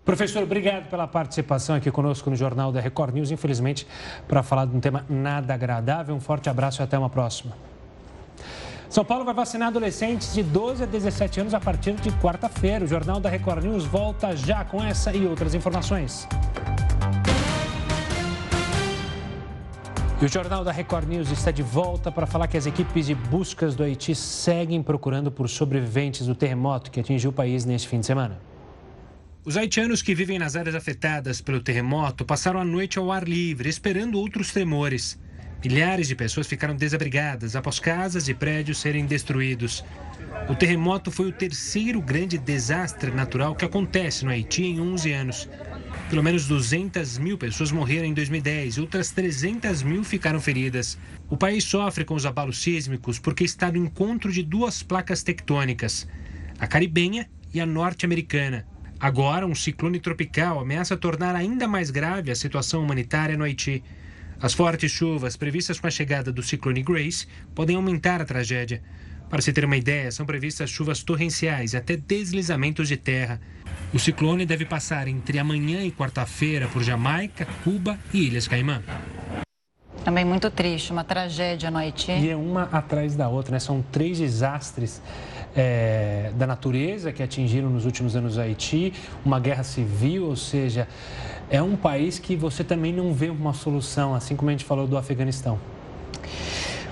Professor, 0.07 0.43
obrigado 0.43 0.89
pela 0.89 1.07
participação 1.07 1.77
aqui 1.77 1.91
conosco 1.91 2.31
no 2.31 2.37
Jornal 2.37 2.73
da 2.73 2.81
Record 2.81 3.15
News. 3.15 3.31
Infelizmente, 3.31 3.87
para 4.27 4.43
falar 4.43 4.65
de 4.65 4.75
um 4.75 4.81
tema 4.81 5.05
nada 5.07 5.53
agradável. 5.53 6.15
Um 6.15 6.21
forte 6.21 6.49
abraço 6.49 6.81
e 6.81 6.83
até 6.83 6.97
uma 6.97 7.11
próxima. 7.11 7.68
São 8.89 9.05
Paulo 9.05 9.23
vai 9.23 9.35
vacinar 9.35 9.69
adolescentes 9.69 10.33
de 10.33 10.43
12 10.43 10.85
a 10.85 10.87
17 10.87 11.41
anos 11.41 11.53
a 11.53 11.61
partir 11.61 11.93
de 11.97 12.11
quarta-feira. 12.13 12.87
O 12.87 12.89
Jornal 12.89 13.21
da 13.21 13.29
Record 13.29 13.63
News 13.63 13.85
volta 13.85 14.35
já 14.35 14.65
com 14.65 14.83
essa 14.83 15.13
e 15.15 15.27
outras 15.27 15.55
informações. 15.55 16.27
E 20.21 20.25
o 20.25 20.29
Jornal 20.29 20.65
da 20.65 20.73
Record 20.73 21.07
News 21.07 21.31
está 21.31 21.51
de 21.51 21.63
volta 21.63 22.11
para 22.11 22.27
falar 22.27 22.49
que 22.49 22.57
as 22.57 22.65
equipes 22.65 23.07
de 23.07 23.15
buscas 23.15 23.77
do 23.77 23.85
Haiti 23.85 24.15
seguem 24.15 24.83
procurando 24.83 25.31
por 25.31 25.51
sobreviventes 25.51 26.27
do 26.27 26.35
terremoto 26.35 26.91
que 26.91 26.99
atingiu 26.99 27.31
o 27.31 27.33
país 27.33 27.67
neste 27.67 27.87
fim 27.89 28.01
de 28.01 28.07
semana. 28.07 28.41
Os 29.45 29.57
haitianos 29.57 30.01
que 30.01 30.15
vivem 30.15 30.39
nas 30.39 30.57
áreas 30.57 30.75
afetadas 30.75 31.43
pelo 31.43 31.61
terremoto 31.61 32.25
passaram 32.25 32.59
a 32.59 32.65
noite 32.65 32.99
ao 32.99 33.13
ar 33.13 33.29
livre, 33.29 33.69
esperando 33.69 34.19
outros 34.19 34.51
tremores. 34.51 35.21
Milhares 35.65 36.07
de 36.07 36.15
pessoas 36.15 36.47
ficaram 36.47 36.77
desabrigadas 36.77 37.57
após 37.57 37.81
casas 37.81 38.29
e 38.29 38.35
prédios 38.35 38.79
serem 38.79 39.07
destruídos. 39.07 39.85
O 40.49 40.55
terremoto 40.55 41.11
foi 41.11 41.27
o 41.27 41.33
terceiro 41.33 42.01
grande 42.01 42.39
desastre 42.39 43.11
natural 43.11 43.57
que 43.57 43.65
acontece 43.65 44.25
no 44.25 44.31
Haiti 44.31 44.65
em 44.65 44.81
11 44.81 45.13
anos. 45.13 45.49
Pelo 46.09 46.23
menos 46.23 46.47
200 46.47 47.19
mil 47.19 47.37
pessoas 47.37 47.73
morreram 47.73 48.07
em 48.07 48.15
2010 48.15 48.77
e 48.77 48.81
outras 48.81 49.11
300 49.11 49.83
mil 49.83 50.05
ficaram 50.05 50.41
feridas. 50.41 50.97
O 51.29 51.37
país 51.37 51.65
sofre 51.65 52.05
com 52.05 52.15
os 52.15 52.25
abalos 52.25 52.63
sísmicos 52.63 53.19
porque 53.19 53.45
está 53.45 53.71
no 53.71 53.79
encontro 53.79 54.33
de 54.33 54.43
duas 54.43 54.83
placas 54.83 55.23
tectônicas, 55.23 56.07
a 56.59 56.67
caribenha 56.67 57.29
e 57.53 57.61
a 57.61 57.67
norte-americana. 57.67 58.65
Agora, 59.01 59.47
um 59.47 59.55
ciclone 59.55 60.01
tropical 60.01 60.61
ameaça 60.61 60.97
tornar 60.97 61.35
ainda 61.35 61.69
mais 61.69 61.91
grave 61.91 62.31
a 62.31 62.37
situação 62.37 62.83
humanitária 62.83 63.37
no 63.37 63.45
Haiti. 63.45 63.83
As 64.41 64.55
fortes 64.55 64.93
chuvas 64.93 65.37
previstas 65.37 65.81
com 65.81 65.89
a 65.89 65.91
chegada 65.91 66.31
do 66.31 66.45
ciclone 66.45 66.81
Grace 66.81 67.27
podem 67.57 67.75
aumentar 67.75 68.21
a 68.23 68.25
tragédia. 68.25 68.81
Para 69.29 69.43
se 69.43 69.53
ter 69.53 69.65
uma 69.65 69.77
ideia, 69.77 70.13
são 70.13 70.25
previstas 70.25 70.71
chuvas 70.71 71.03
torrenciais 71.03 71.73
e 71.73 71.77
até 71.77 71.97
deslizamentos 71.97 72.87
de 72.87 72.97
terra. 72.97 73.41
O 73.93 73.99
ciclone 73.99 74.47
deve 74.47 74.65
passar 74.65 75.09
entre 75.09 75.41
amanhã 75.41 75.83
e 75.83 75.91
quarta-feira 75.91 76.69
por 76.69 76.85
Jamaica, 76.85 77.49
Cuba 77.65 77.99
e 78.15 78.29
Ilhas 78.29 78.47
Caimã. 78.47 78.81
Também 80.05 80.25
muito 80.25 80.49
triste, 80.53 80.93
uma 80.93 81.03
tragédia 81.03 81.69
no 81.69 81.77
Haiti. 81.77 82.13
E 82.13 82.31
é 82.31 82.37
uma 82.37 82.63
atrás 82.71 83.17
da 83.17 83.29
outra, 83.29 83.53
né? 83.53 83.59
São 83.59 83.85
três 83.91 84.19
desastres 84.19 85.03
é, 85.55 86.31
da 86.37 86.47
natureza 86.47 87.13
que 87.13 87.23
atingiram 87.23 87.69
nos 87.69 87.85
últimos 87.85 88.15
anos 88.15 88.37
o 88.37 88.41
Haiti, 88.41 88.93
uma 89.25 89.41
guerra 89.41 89.65
civil, 89.65 90.27
ou 90.27 90.37
seja, 90.37 90.87
é 91.51 91.63
um 91.63 91.77
país 91.77 92.19
que 92.19 92.37
você 92.37 92.63
também 92.63 92.93
não 92.93 93.13
vê 93.13 93.31
uma 93.31 93.53
solução, 93.53 94.15
assim 94.15 94.37
como 94.37 94.51
a 94.51 94.53
gente 94.53 94.65
falou 94.65 94.87
do 94.87 94.97
Afeganistão. 94.97 95.59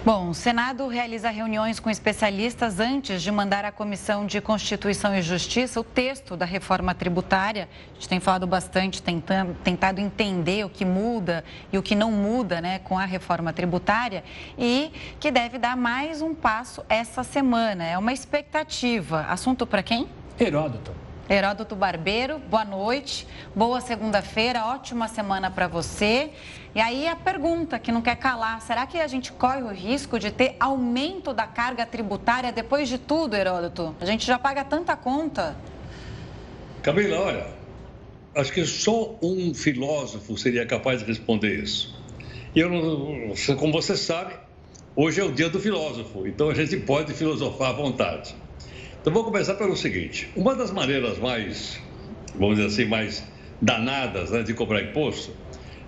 Bom, 0.07 0.31
o 0.31 0.35
Senado 0.35 0.87
realiza 0.87 1.31
reuniões 1.31 1.81
com 1.81 1.91
especialistas 1.91 2.79
antes 2.79 3.21
de 3.21 3.33
mandar 3.33 3.65
à 3.65 3.73
Comissão 3.73 4.25
de 4.25 4.41
Constituição 4.41 5.13
e 5.13 5.21
Justiça 5.21 5.81
o 5.81 5.83
texto 5.83 6.37
da 6.37 6.45
reforma 6.45 6.95
tributária. 6.95 7.69
A 7.91 7.95
gente 7.95 8.09
tem 8.09 8.21
falado 8.21 8.47
bastante, 8.47 9.03
tentando, 9.03 9.57
tentado 9.65 10.01
entender 10.01 10.65
o 10.65 10.69
que 10.69 10.85
muda 10.85 11.43
e 11.73 11.77
o 11.77 11.83
que 11.83 11.97
não 11.97 12.13
muda 12.13 12.61
né, 12.61 12.79
com 12.79 12.97
a 12.97 13.05
reforma 13.05 13.53
tributária 13.53 14.23
e 14.57 14.93
que 15.19 15.33
deve 15.33 15.59
dar 15.59 15.77
mais 15.77 16.23
um 16.23 16.37
passo 16.37 16.85
essa 16.89 17.25
semana. 17.25 17.85
É 17.85 17.99
uma 17.99 18.13
expectativa. 18.13 19.23
Assunto 19.23 19.67
para 19.67 19.83
quem? 19.83 20.07
Heródoto. 20.39 21.06
Heródoto 21.29 21.75
Barbeiro, 21.75 22.39
boa 22.39 22.65
noite, 22.65 23.27
boa 23.53 23.81
segunda-feira, 23.81 24.65
ótima 24.67 25.09
semana 25.09 25.51
para 25.51 25.67
você. 25.67 26.31
E 26.73 26.81
aí 26.81 27.09
a 27.09 27.17
pergunta 27.17 27.81
que 27.81 27.91
não 27.91 28.01
quer 28.01 28.15
calar: 28.15 28.61
será 28.61 28.87
que 28.87 28.97
a 28.97 29.09
gente 29.09 29.33
corre 29.33 29.61
o 29.63 29.73
risco 29.73 30.21
de 30.21 30.31
ter 30.31 30.55
aumento 30.61 31.35
da 31.35 31.45
carga 31.45 31.85
tributária 31.85 32.53
depois 32.53 32.89
de 32.89 32.97
tudo, 32.97 33.35
Heródoto? 33.35 33.97
A 34.01 34.07
gente 34.07 34.25
já 34.25 34.39
paga 34.39 34.63
tanta 34.63 34.97
conta. 34.97 35.57
Camila, 36.81 37.19
olha, 37.19 37.47
acho 38.37 38.53
que 38.53 38.65
só 38.65 39.19
um 39.21 39.53
filósofo 39.53 40.39
seria 40.39 40.65
capaz 40.65 41.01
de 41.01 41.07
responder 41.07 41.61
isso. 41.61 42.01
E 42.55 42.61
eu, 42.61 42.71
como 43.59 43.73
você 43.73 43.97
sabe, 43.97 44.33
hoje 44.95 45.21
é 45.21 45.25
o 45.25 45.33
dia 45.33 45.51
do 45.51 45.59
filósofo, 45.59 46.25
então 46.25 46.49
a 46.51 46.55
gente 46.55 46.77
pode 46.77 47.13
filosofar 47.15 47.71
à 47.71 47.73
vontade. 47.73 48.46
Então, 49.07 49.15
vou 49.15 49.23
começar 49.23 49.55
pelo 49.55 49.77
seguinte: 49.77 50.29
uma 50.35 50.57
das 50.57 50.73
maneiras 50.73 51.17
mais, 51.17 51.81
vamos 52.35 52.57
dizer 52.57 52.67
assim, 52.67 52.85
mais 52.87 53.23
danadas 53.63 54.33
né, 54.33 54.43
de 54.43 54.53
cobrar 54.53 54.83
imposto 54.83 55.31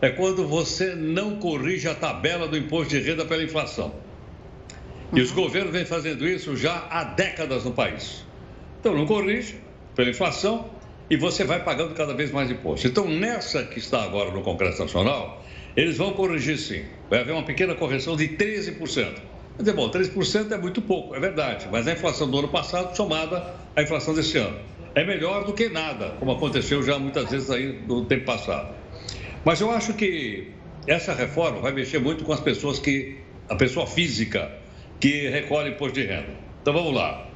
é 0.00 0.08
quando 0.08 0.46
você 0.46 0.94
não 0.94 1.34
corrige 1.40 1.88
a 1.88 1.96
tabela 1.96 2.46
do 2.46 2.56
imposto 2.56 2.90
de 2.90 3.00
renda 3.00 3.24
pela 3.24 3.42
inflação. 3.42 3.92
E 5.12 5.20
os 5.20 5.32
governos 5.32 5.72
vêm 5.72 5.84
fazendo 5.84 6.28
isso 6.28 6.56
já 6.56 6.86
há 6.88 7.02
décadas 7.02 7.64
no 7.64 7.72
país. 7.72 8.24
Então, 8.78 8.94
não 8.94 9.04
corrige 9.04 9.56
pela 9.96 10.10
inflação 10.10 10.70
e 11.10 11.16
você 11.16 11.42
vai 11.42 11.64
pagando 11.64 11.94
cada 11.94 12.14
vez 12.14 12.30
mais 12.30 12.48
imposto. 12.48 12.86
Então, 12.86 13.08
nessa 13.08 13.64
que 13.64 13.80
está 13.80 14.04
agora 14.04 14.30
no 14.30 14.42
Congresso 14.42 14.80
Nacional, 14.80 15.44
eles 15.76 15.96
vão 15.96 16.12
corrigir 16.12 16.56
sim. 16.56 16.84
Vai 17.10 17.18
haver 17.18 17.32
uma 17.32 17.42
pequena 17.42 17.74
correção 17.74 18.14
de 18.14 18.28
13%. 18.28 19.37
Quer 19.58 19.64
dizer, 19.64 19.74
bom, 19.74 19.90
3% 19.90 20.52
é 20.52 20.56
muito 20.56 20.80
pouco, 20.80 21.16
é 21.16 21.18
verdade, 21.18 21.66
mas 21.72 21.88
a 21.88 21.92
inflação 21.92 22.30
do 22.30 22.38
ano 22.38 22.46
passado 22.46 22.94
somada 22.94 23.56
à 23.74 23.82
inflação 23.82 24.14
desse 24.14 24.38
ano. 24.38 24.56
É 24.94 25.04
melhor 25.04 25.44
do 25.44 25.52
que 25.52 25.68
nada, 25.68 26.10
como 26.20 26.30
aconteceu 26.30 26.80
já 26.80 26.96
muitas 26.96 27.28
vezes 27.28 27.50
aí 27.50 27.82
no 27.88 28.04
tempo 28.04 28.24
passado. 28.24 28.72
Mas 29.44 29.60
eu 29.60 29.68
acho 29.72 29.94
que 29.94 30.52
essa 30.86 31.12
reforma 31.12 31.60
vai 31.60 31.72
mexer 31.72 31.98
muito 31.98 32.22
com 32.22 32.32
as 32.32 32.38
pessoas 32.38 32.78
que, 32.78 33.18
a 33.48 33.56
pessoa 33.56 33.84
física 33.84 34.48
que 35.00 35.28
recolhe 35.28 35.70
imposto 35.70 36.00
de 36.00 36.06
renda. 36.06 36.36
Então 36.62 36.72
vamos 36.72 36.94
lá. 36.94 37.26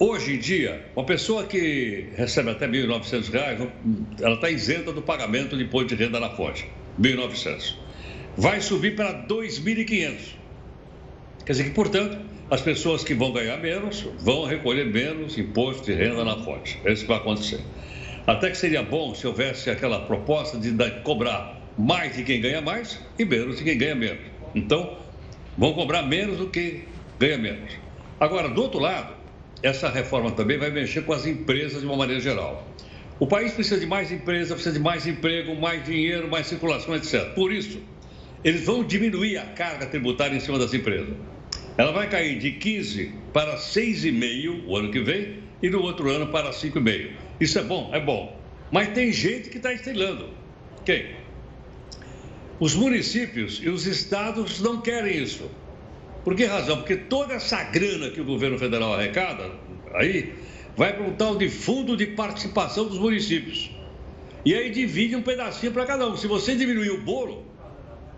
Hoje 0.00 0.34
em 0.34 0.38
dia, 0.40 0.86
uma 0.96 1.06
pessoa 1.06 1.44
que 1.44 2.08
recebe 2.16 2.50
até 2.50 2.66
R$ 2.66 2.84
1.900, 2.84 3.70
ela 4.20 4.34
está 4.34 4.50
isenta 4.50 4.92
do 4.92 5.02
pagamento 5.02 5.56
de 5.56 5.62
imposto 5.62 5.94
de 5.94 6.02
renda 6.02 6.18
na 6.18 6.30
fonte, 6.30 6.68
R$ 7.00 7.16
1.900. 7.16 7.76
Vai 8.36 8.60
subir 8.60 8.96
para 8.96 9.10
R$ 9.10 9.26
2.500. 9.28 10.37
Quer 11.48 11.52
dizer 11.52 11.64
que, 11.64 11.70
portanto, 11.70 12.18
as 12.50 12.60
pessoas 12.60 13.02
que 13.02 13.14
vão 13.14 13.32
ganhar 13.32 13.56
menos 13.56 14.06
vão 14.18 14.44
recolher 14.44 14.84
menos 14.84 15.38
imposto 15.38 15.86
de 15.86 15.94
renda 15.94 16.22
na 16.22 16.36
fonte. 16.44 16.78
É 16.84 16.92
isso 16.92 17.04
que 17.04 17.08
vai 17.08 17.16
acontecer. 17.16 17.60
Até 18.26 18.50
que 18.50 18.58
seria 18.58 18.82
bom 18.82 19.14
se 19.14 19.26
houvesse 19.26 19.70
aquela 19.70 20.00
proposta 20.00 20.58
de 20.58 20.70
cobrar 21.00 21.58
mais 21.78 22.14
de 22.14 22.22
quem 22.22 22.38
ganha 22.38 22.60
mais 22.60 23.00
e 23.18 23.24
menos 23.24 23.56
de 23.56 23.64
quem 23.64 23.78
ganha 23.78 23.94
menos. 23.94 24.20
Então, 24.54 24.98
vão 25.56 25.72
cobrar 25.72 26.02
menos 26.02 26.36
do 26.36 26.48
que 26.48 26.84
ganha 27.18 27.38
menos. 27.38 27.72
Agora, 28.20 28.50
do 28.50 28.60
outro 28.60 28.78
lado, 28.78 29.14
essa 29.62 29.88
reforma 29.88 30.32
também 30.32 30.58
vai 30.58 30.70
mexer 30.70 31.00
com 31.00 31.14
as 31.14 31.24
empresas 31.24 31.80
de 31.80 31.86
uma 31.86 31.96
maneira 31.96 32.20
geral. 32.20 32.68
O 33.18 33.26
país 33.26 33.54
precisa 33.54 33.80
de 33.80 33.86
mais 33.86 34.12
empresas, 34.12 34.52
precisa 34.52 34.74
de 34.74 34.84
mais 34.84 35.06
emprego, 35.06 35.58
mais 35.58 35.82
dinheiro, 35.82 36.28
mais 36.28 36.46
circulação, 36.46 36.94
etc. 36.94 37.32
Por 37.34 37.50
isso, 37.50 37.80
eles 38.44 38.66
vão 38.66 38.84
diminuir 38.84 39.38
a 39.38 39.46
carga 39.46 39.86
tributária 39.86 40.36
em 40.36 40.40
cima 40.40 40.58
das 40.58 40.74
empresas. 40.74 41.16
Ela 41.78 41.92
vai 41.92 42.10
cair 42.10 42.40
de 42.40 42.50
15 42.50 43.12
para 43.32 43.56
6,5 43.56 44.64
o 44.66 44.76
ano 44.76 44.90
que 44.90 44.98
vem 44.98 45.38
e 45.62 45.70
no 45.70 45.80
outro 45.80 46.10
ano 46.10 46.26
para 46.26 46.50
5,5. 46.50 47.10
Isso 47.40 47.56
é 47.56 47.62
bom? 47.62 47.90
É 47.94 48.00
bom. 48.00 48.36
Mas 48.72 48.88
tem 48.88 49.12
gente 49.12 49.48
que 49.48 49.58
está 49.58 49.72
estrelando. 49.72 50.28
Quem? 50.84 51.06
Os 52.58 52.74
municípios 52.74 53.60
e 53.62 53.68
os 53.68 53.86
estados 53.86 54.60
não 54.60 54.80
querem 54.80 55.22
isso. 55.22 55.48
Por 56.24 56.34
que 56.34 56.44
razão? 56.46 56.78
Porque 56.78 56.96
toda 56.96 57.34
essa 57.34 57.62
grana 57.62 58.10
que 58.10 58.20
o 58.20 58.24
governo 58.24 58.58
federal 58.58 58.94
arrecada, 58.94 59.48
aí, 59.94 60.34
vai 60.76 60.92
para 60.92 61.04
um 61.04 61.12
tal 61.12 61.36
de 61.36 61.48
fundo 61.48 61.96
de 61.96 62.08
participação 62.08 62.88
dos 62.88 62.98
municípios. 62.98 63.70
E 64.44 64.52
aí 64.52 64.70
divide 64.70 65.14
um 65.14 65.22
pedacinho 65.22 65.70
para 65.70 65.86
cada 65.86 66.08
um. 66.08 66.16
Se 66.16 66.26
você 66.26 66.56
diminuir 66.56 66.90
o 66.90 67.02
bolo, 67.02 67.46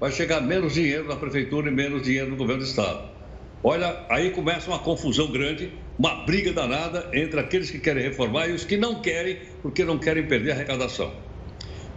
vai 0.01 0.11
chegar 0.11 0.41
menos 0.41 0.73
dinheiro 0.73 1.07
na 1.07 1.17
prefeitura 1.17 1.69
e 1.69 1.71
menos 1.71 2.03
dinheiro 2.03 2.31
no 2.31 2.37
governo 2.37 2.63
do 2.63 2.67
estado. 2.67 3.20
Olha, 3.63 4.05
aí 4.09 4.31
começa 4.31 4.71
uma 4.71 4.79
confusão 4.79 5.31
grande, 5.31 5.73
uma 5.99 6.25
briga 6.25 6.53
danada 6.53 7.11
entre 7.13 7.39
aqueles 7.39 7.71
que 7.71 7.79
querem 7.79 8.03
reformar 8.03 8.49
e 8.49 8.53
os 8.53 8.65
que 8.65 8.77
não 8.77 9.03
querem, 9.03 9.39
porque 9.61 9.85
não 9.85 9.99
querem 9.99 10.27
perder 10.27 10.53
a 10.53 10.55
arrecadação. 10.55 11.13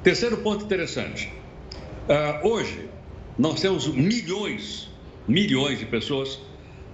Terceiro 0.04 0.38
ponto 0.38 0.66
interessante. 0.66 1.32
Uh, 2.10 2.48
hoje, 2.48 2.90
nós 3.40 3.62
temos 3.62 3.88
milhões, 3.88 4.90
milhões 5.26 5.80
de 5.80 5.86
pessoas 5.86 6.38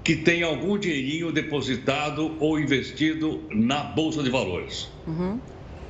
que 0.04 0.16
têm 0.16 0.44
algum 0.44 0.78
dinheirinho 0.78 1.32
depositado 1.32 2.38
ou 2.40 2.60
investido 2.60 3.44
na 3.50 3.84
Bolsa 3.84 4.22
de 4.22 4.30
Valores. 4.30 4.88
Uhum. 5.08 5.40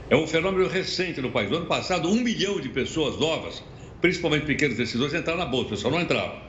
É 0.10 0.16
um 0.16 0.26
fenômeno 0.26 0.68
recente 0.70 1.22
no 1.22 1.32
país. 1.32 1.50
No 1.52 1.58
ano 1.58 1.66
passado, 1.66 2.10
um 2.10 2.16
milhão 2.16 2.60
de 2.60 2.70
pessoas 2.70 3.20
novas, 3.20 3.62
principalmente 4.02 4.46
pequenos 4.46 4.78
decisores, 4.78 5.14
entraram 5.14 5.40
na 5.40 5.46
Bolsa, 5.46 5.76
só 5.76 5.92
não 5.92 6.02
entravam. 6.02 6.40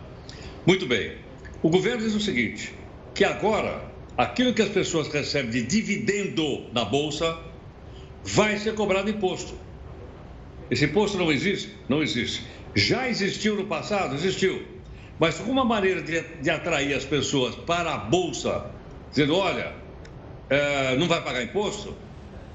Muito 0.64 0.86
bem. 0.86 1.16
O 1.62 1.68
governo 1.68 2.02
diz 2.02 2.14
o 2.14 2.20
seguinte: 2.20 2.74
que 3.14 3.24
agora 3.24 3.82
aquilo 4.16 4.54
que 4.54 4.62
as 4.62 4.68
pessoas 4.68 5.08
recebem 5.08 5.50
de 5.50 5.62
dividendo 5.62 6.66
na 6.72 6.84
Bolsa 6.84 7.38
vai 8.24 8.58
ser 8.58 8.74
cobrado 8.74 9.10
imposto. 9.10 9.54
Esse 10.70 10.84
imposto 10.84 11.18
não 11.18 11.30
existe? 11.30 11.74
Não 11.88 12.02
existe. 12.02 12.44
Já 12.74 13.08
existiu 13.08 13.56
no 13.56 13.66
passado? 13.66 14.14
Existiu. 14.14 14.62
Mas 15.18 15.38
uma 15.40 15.64
maneira 15.64 16.00
de, 16.00 16.22
de 16.40 16.50
atrair 16.50 16.94
as 16.94 17.04
pessoas 17.04 17.54
para 17.54 17.94
a 17.94 17.98
Bolsa, 17.98 18.70
dizendo: 19.10 19.36
olha, 19.36 19.72
é, 20.48 20.96
não 20.96 21.06
vai 21.08 21.22
pagar 21.22 21.42
imposto, 21.42 21.94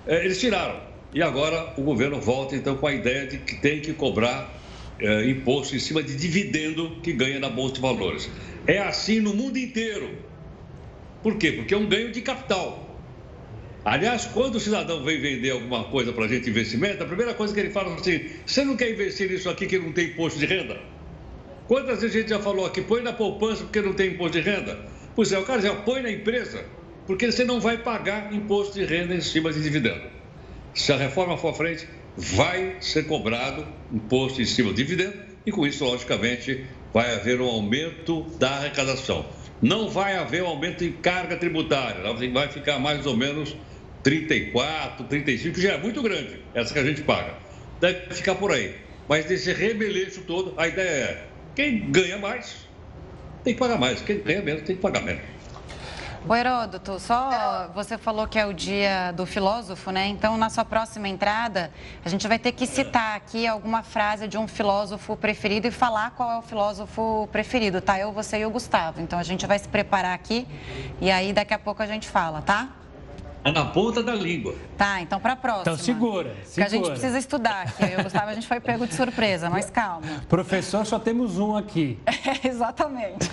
é, 0.07 0.25
eles 0.25 0.39
tiraram. 0.39 0.79
E 1.13 1.21
agora 1.21 1.73
o 1.77 1.81
governo 1.81 2.19
volta 2.19 2.55
então 2.55 2.75
com 2.75 2.87
a 2.87 2.93
ideia 2.93 3.27
de 3.27 3.37
que 3.37 3.55
tem 3.55 3.79
que 3.79 3.93
cobrar 3.93 4.53
é, 4.99 5.29
imposto 5.29 5.75
em 5.75 5.79
cima 5.79 6.01
de 6.01 6.15
dividendo 6.15 6.97
que 7.01 7.11
ganha 7.13 7.39
na 7.39 7.49
Bolsa 7.49 7.75
de 7.75 7.81
Valores. 7.81 8.29
É 8.67 8.79
assim 8.79 9.19
no 9.19 9.33
mundo 9.33 9.57
inteiro. 9.57 10.09
Por 11.21 11.37
quê? 11.37 11.51
Porque 11.51 11.73
é 11.73 11.77
um 11.77 11.87
ganho 11.87 12.11
de 12.11 12.21
capital. 12.21 12.85
Aliás, 13.83 14.25
quando 14.25 14.55
o 14.55 14.59
cidadão 14.59 15.03
vem 15.03 15.21
vender 15.21 15.51
alguma 15.51 15.83
coisa 15.85 16.11
para 16.11 16.25
a 16.25 16.27
gente 16.27 16.49
investimento, 16.49 17.03
a 17.03 17.05
primeira 17.05 17.35
coisa 17.35 17.53
que 17.53 17.59
ele 17.59 17.69
fala 17.69 17.91
é 17.91 17.93
assim: 17.93 18.29
você 18.45 18.65
não 18.65 18.75
quer 18.75 18.91
investir 18.91 19.29
nisso 19.29 19.49
aqui 19.49 19.67
que 19.67 19.77
não 19.77 19.91
tem 19.91 20.07
imposto 20.07 20.39
de 20.39 20.45
renda? 20.47 20.79
Quantas 21.67 22.01
vezes 22.01 22.15
a 22.15 22.19
gente 22.19 22.29
já 22.29 22.39
falou 22.39 22.65
aqui, 22.65 22.81
põe 22.81 23.01
na 23.01 23.13
poupança 23.13 23.63
porque 23.63 23.81
não 23.81 23.93
tem 23.93 24.11
imposto 24.11 24.39
de 24.39 24.49
renda? 24.49 24.79
Pois 25.15 25.31
é, 25.31 25.39
o 25.39 25.43
cara 25.43 25.61
já 25.61 25.73
põe 25.73 26.01
na 26.01 26.11
empresa, 26.11 26.65
porque 27.07 27.31
você 27.31 27.43
não 27.43 27.59
vai 27.59 27.77
pagar 27.77 28.33
imposto 28.33 28.73
de 28.73 28.85
renda 28.85 29.15
em 29.15 29.21
cima 29.21 29.51
de 29.51 29.61
dividendo. 29.61 30.09
Se 30.73 30.91
a 30.91 30.97
reforma 30.97 31.37
for 31.37 31.49
à 31.49 31.53
frente, 31.53 31.87
vai 32.17 32.77
ser 32.79 33.05
cobrado 33.07 33.65
imposto 33.91 34.41
em 34.41 34.45
cima 34.45 34.69
de 34.69 34.83
dividendo 34.83 35.17
e 35.45 35.51
com 35.51 35.65
isso, 35.65 35.83
logicamente, 35.83 36.65
vai 36.93 37.13
haver 37.13 37.39
um 37.39 37.45
aumento 37.45 38.23
da 38.39 38.51
arrecadação. 38.51 39.25
Não 39.61 39.89
vai 39.89 40.15
haver 40.15 40.43
um 40.43 40.47
aumento 40.47 40.83
em 40.83 40.91
carga 40.91 41.37
tributária, 41.37 41.99
ela 41.99 42.13
vai 42.13 42.47
ficar 42.47 42.79
mais 42.79 43.05
ou 43.05 43.15
menos 43.15 43.55
34, 44.03 45.05
35, 45.05 45.55
que 45.55 45.61
já 45.61 45.73
é 45.73 45.77
muito 45.77 46.01
grande, 46.01 46.41
essa 46.53 46.73
que 46.73 46.79
a 46.79 46.83
gente 46.83 47.01
paga. 47.01 47.35
Deve 47.79 48.13
ficar 48.13 48.35
por 48.35 48.51
aí. 48.51 48.75
Mas 49.07 49.25
desse 49.25 49.51
rebeleixo 49.53 50.21
todo, 50.21 50.53
a 50.57 50.67
ideia 50.67 50.87
é: 50.87 51.27
quem 51.55 51.91
ganha 51.91 52.17
mais 52.17 52.65
tem 53.43 53.53
que 53.53 53.59
pagar 53.59 53.77
mais, 53.77 54.01
quem 54.01 54.19
ganha 54.19 54.41
menos 54.41 54.63
tem 54.63 54.75
que 54.75 54.81
pagar 54.81 55.01
menos. 55.03 55.34
O 56.27 56.33
Heródoto, 56.33 56.99
só 56.99 57.69
você 57.75 57.99
falou 57.99 58.25
que 58.27 58.39
é 58.39 58.47
o 58.47 58.51
dia 58.51 59.11
do 59.11 59.27
filósofo, 59.27 59.91
né? 59.91 60.07
Então, 60.07 60.35
na 60.37 60.49
sua 60.49 60.65
próxima 60.65 61.07
entrada, 61.07 61.71
a 62.03 62.09
gente 62.09 62.27
vai 62.27 62.39
ter 62.39 62.51
que 62.51 62.65
citar 62.65 63.15
aqui 63.15 63.45
alguma 63.45 63.83
frase 63.83 64.27
de 64.27 64.35
um 64.35 64.47
filósofo 64.47 65.15
preferido 65.15 65.67
e 65.67 65.71
falar 65.71 66.11
qual 66.11 66.31
é 66.31 66.37
o 66.39 66.41
filósofo 66.41 67.29
preferido, 67.31 67.79
tá? 67.79 67.99
Eu, 67.99 68.11
você 68.11 68.39
e 68.39 68.45
o 68.45 68.49
Gustavo. 68.49 69.01
Então, 69.01 69.19
a 69.19 69.23
gente 69.23 69.45
vai 69.45 69.59
se 69.59 69.67
preparar 69.67 70.15
aqui 70.15 70.47
e 70.99 71.11
aí 71.11 71.31
daqui 71.31 71.53
a 71.53 71.59
pouco 71.59 71.83
a 71.83 71.85
gente 71.85 72.09
fala, 72.09 72.41
tá? 72.41 72.69
É 73.45 73.51
na 73.51 73.63
ponta 73.63 74.01
da 74.01 74.15
língua. 74.15 74.55
Tá, 74.75 75.01
então 75.01 75.19
para 75.19 75.33
a 75.33 75.35
próxima. 75.35 75.61
Então 75.61 75.77
segura, 75.77 76.35
segura. 76.43 76.45
Porque 76.45 76.61
a 76.61 76.67
gente 76.67 76.89
precisa 76.89 77.19
estudar 77.19 77.61
aqui. 77.61 77.93
Eu 77.93 78.01
Gustavo, 78.01 78.31
a 78.31 78.33
gente 78.33 78.47
foi 78.47 78.59
pego 78.59 78.87
de 78.87 78.95
surpresa, 78.95 79.51
mas 79.51 79.69
calma. 79.69 80.01
Professor, 80.27 80.83
só 80.83 80.97
temos 80.97 81.37
um 81.37 81.55
aqui. 81.55 81.99
É, 82.07 82.47
exatamente. 82.49 83.29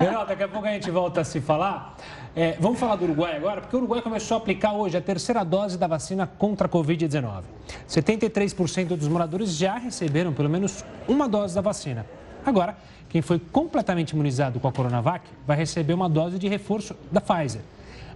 Herói, 0.00 0.26
daqui 0.26 0.42
a 0.44 0.48
pouco 0.48 0.66
a 0.66 0.72
gente 0.72 0.90
volta 0.90 1.20
a 1.20 1.24
se 1.24 1.42
falar. 1.42 1.94
É, 2.34 2.56
vamos 2.58 2.80
falar 2.80 2.96
do 2.96 3.04
Uruguai 3.04 3.36
agora, 3.36 3.60
porque 3.60 3.76
o 3.76 3.80
Uruguai 3.80 4.00
começou 4.00 4.36
a 4.36 4.38
aplicar 4.38 4.72
hoje 4.72 4.96
a 4.96 5.00
terceira 5.02 5.44
dose 5.44 5.76
da 5.76 5.86
vacina 5.86 6.26
contra 6.26 6.66
a 6.66 6.70
Covid-19. 6.70 7.42
73% 7.86 8.96
dos 8.96 9.08
moradores 9.08 9.54
já 9.54 9.76
receberam 9.76 10.32
pelo 10.32 10.48
menos 10.48 10.82
uma 11.06 11.28
dose 11.28 11.54
da 11.54 11.60
vacina. 11.60 12.06
Agora, 12.46 12.78
quem 13.10 13.20
foi 13.20 13.38
completamente 13.38 14.12
imunizado 14.12 14.58
com 14.58 14.68
a 14.68 14.72
Coronavac 14.72 15.28
vai 15.46 15.58
receber 15.58 15.92
uma 15.92 16.08
dose 16.08 16.38
de 16.38 16.48
reforço 16.48 16.96
da 17.12 17.20
Pfizer. 17.20 17.60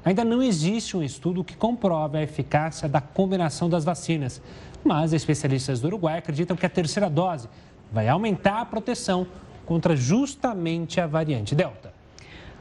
Ainda 0.04 0.22
não 0.22 0.42
existe 0.42 0.96
um 0.96 1.02
estudo 1.02 1.42
que 1.42 1.56
comprove 1.56 2.18
a 2.18 2.22
eficácia 2.22 2.88
da 2.88 3.00
combinação 3.00 3.70
das 3.70 3.84
vacinas, 3.84 4.42
mas 4.84 5.12
especialistas 5.14 5.80
do 5.80 5.86
Uruguai 5.86 6.18
acreditam 6.18 6.56
que 6.56 6.66
a 6.66 6.70
terceira 6.70 7.08
dose 7.08 7.48
vai 7.90 8.06
aumentar 8.08 8.60
a 8.60 8.66
proteção 8.66 9.26
contra 9.64 9.96
justamente 9.96 11.00
a 11.00 11.06
variante 11.06 11.54
Delta. 11.54 11.94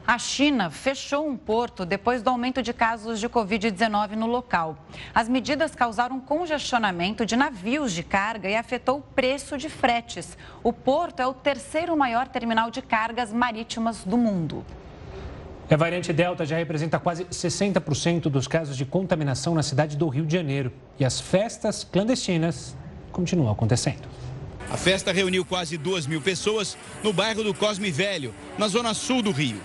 A 0.06 0.18
China 0.18 0.70
fechou 0.70 1.26
um 1.26 1.34
porto 1.34 1.86
depois 1.86 2.22
do 2.22 2.28
aumento 2.28 2.62
de 2.62 2.74
casos 2.74 3.18
de 3.18 3.26
Covid-19 3.26 4.10
no 4.10 4.26
local. 4.26 4.76
As 5.14 5.30
medidas 5.30 5.74
causaram 5.74 6.20
congestionamento 6.20 7.24
de 7.24 7.36
navios 7.36 7.90
de 7.92 8.02
carga 8.02 8.48
e 8.48 8.54
afetou 8.54 8.98
o 8.98 9.02
preço 9.02 9.56
de 9.56 9.70
fretes. 9.70 10.36
O 10.62 10.74
porto 10.74 11.20
é 11.20 11.26
o 11.26 11.32
terceiro 11.32 11.96
maior 11.96 12.28
terminal 12.28 12.70
de 12.70 12.82
cargas 12.82 13.32
marítimas 13.32 14.04
do 14.04 14.18
mundo. 14.18 14.62
A 15.70 15.76
variante 15.76 16.12
Delta 16.12 16.44
já 16.44 16.58
representa 16.58 16.98
quase 16.98 17.24
60% 17.24 18.22
dos 18.24 18.46
casos 18.46 18.76
de 18.76 18.84
contaminação 18.84 19.54
na 19.54 19.62
cidade 19.62 19.96
do 19.96 20.08
Rio 20.08 20.26
de 20.26 20.36
Janeiro. 20.36 20.70
E 21.00 21.04
as 21.04 21.20
festas 21.20 21.82
clandestinas 21.82 22.76
continuam 23.10 23.50
acontecendo. 23.50 24.06
A 24.70 24.76
festa 24.76 25.10
reuniu 25.10 25.42
quase 25.42 25.78
2 25.78 26.06
mil 26.06 26.20
pessoas 26.20 26.76
no 27.02 27.14
bairro 27.14 27.42
do 27.42 27.54
Cosme 27.54 27.90
Velho, 27.90 28.34
na 28.58 28.68
zona 28.68 28.92
sul 28.92 29.22
do 29.22 29.30
Rio. 29.30 29.58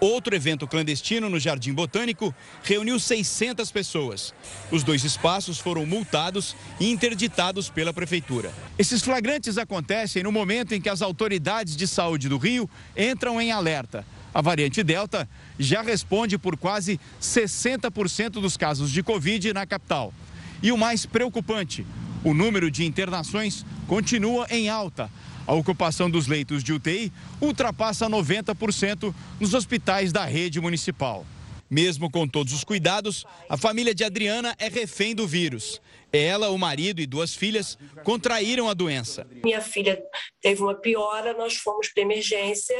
Outro 0.00 0.34
evento 0.34 0.68
clandestino 0.68 1.28
no 1.28 1.38
Jardim 1.38 1.74
Botânico 1.74 2.32
reuniu 2.62 2.98
600 2.98 3.70
pessoas. 3.72 4.32
Os 4.70 4.82
dois 4.84 5.04
espaços 5.04 5.58
foram 5.58 5.84
multados 5.84 6.56
e 6.78 6.90
interditados 6.90 7.68
pela 7.68 7.92
prefeitura. 7.92 8.52
Esses 8.78 9.02
flagrantes 9.02 9.58
acontecem 9.58 10.22
no 10.22 10.32
momento 10.32 10.74
em 10.74 10.80
que 10.80 10.88
as 10.88 11.02
autoridades 11.02 11.76
de 11.76 11.86
saúde 11.86 12.28
do 12.28 12.38
Rio 12.38 12.70
entram 12.96 13.40
em 13.40 13.50
alerta 13.52 14.06
a 14.34 14.40
variante 14.40 14.82
Delta 14.82 15.28
já 15.58 15.82
responde 15.82 16.38
por 16.38 16.56
quase 16.56 17.00
60% 17.20 18.30
dos 18.32 18.56
casos 18.56 18.90
de 18.90 19.02
Covid 19.02 19.52
na 19.52 19.66
capital. 19.66 20.14
E 20.62 20.70
o 20.70 20.78
mais 20.78 21.06
preocupante, 21.06 21.86
o 22.22 22.34
número 22.34 22.70
de 22.70 22.84
internações 22.84 23.64
continua 23.86 24.46
em 24.50 24.68
alta. 24.68 25.10
A 25.46 25.54
ocupação 25.54 26.08
dos 26.08 26.26
leitos 26.26 26.62
de 26.62 26.72
UTI 26.72 27.12
ultrapassa 27.40 28.08
90% 28.08 29.12
nos 29.40 29.54
hospitais 29.54 30.12
da 30.12 30.24
rede 30.24 30.60
municipal. 30.60 31.26
Mesmo 31.68 32.10
com 32.10 32.26
todos 32.26 32.52
os 32.52 32.64
cuidados, 32.64 33.24
a 33.48 33.56
família 33.56 33.94
de 33.94 34.04
Adriana 34.04 34.54
é 34.58 34.68
refém 34.68 35.14
do 35.14 35.26
vírus. 35.26 35.80
Ela, 36.12 36.50
o 36.50 36.58
marido 36.58 37.00
e 37.00 37.06
duas 37.06 37.34
filhas 37.34 37.78
contraíram 38.02 38.68
a 38.68 38.74
doença. 38.74 39.26
Minha 39.44 39.60
filha 39.60 40.00
teve 40.40 40.60
uma 40.62 40.74
piora, 40.74 41.32
nós 41.32 41.56
fomos 41.56 41.88
para 41.88 42.02
emergência 42.02 42.76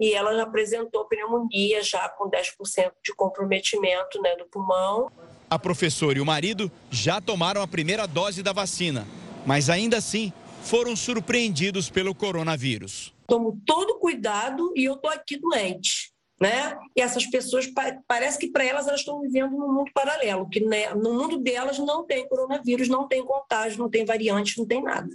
e 0.00 0.14
ela 0.14 0.34
já 0.34 0.44
apresentou 0.44 1.04
pneumonia 1.04 1.82
já 1.82 2.08
com 2.08 2.30
10% 2.30 2.92
de 3.04 3.14
comprometimento 3.14 4.20
né, 4.22 4.34
do 4.34 4.46
pulmão. 4.46 5.12
A 5.48 5.58
professora 5.58 6.16
e 6.16 6.20
o 6.22 6.26
marido 6.26 6.72
já 6.90 7.20
tomaram 7.20 7.60
a 7.60 7.68
primeira 7.68 8.06
dose 8.06 8.42
da 8.42 8.52
vacina, 8.52 9.06
mas 9.44 9.68
ainda 9.68 9.98
assim 9.98 10.32
foram 10.62 10.96
surpreendidos 10.96 11.90
pelo 11.90 12.14
coronavírus. 12.14 13.14
Tomo 13.26 13.60
todo 13.66 13.98
cuidado 13.98 14.72
e 14.74 14.84
eu 14.84 14.94
estou 14.94 15.10
aqui 15.10 15.36
doente. 15.38 16.12
Né? 16.40 16.74
E 16.96 17.02
essas 17.02 17.26
pessoas, 17.26 17.68
parece 18.08 18.38
que 18.38 18.50
para 18.50 18.64
elas, 18.64 18.88
elas 18.88 19.00
estão 19.00 19.20
vivendo 19.20 19.50
num 19.50 19.74
mundo 19.74 19.90
paralelo, 19.92 20.48
que 20.48 20.60
né, 20.60 20.94
no 20.94 21.12
mundo 21.12 21.36
delas 21.36 21.78
não 21.78 22.06
tem 22.06 22.26
coronavírus, 22.26 22.88
não 22.88 23.06
tem 23.06 23.22
contágio, 23.22 23.78
não 23.78 23.90
tem 23.90 24.06
variante, 24.06 24.56
não 24.56 24.66
tem 24.66 24.82
nada. 24.82 25.10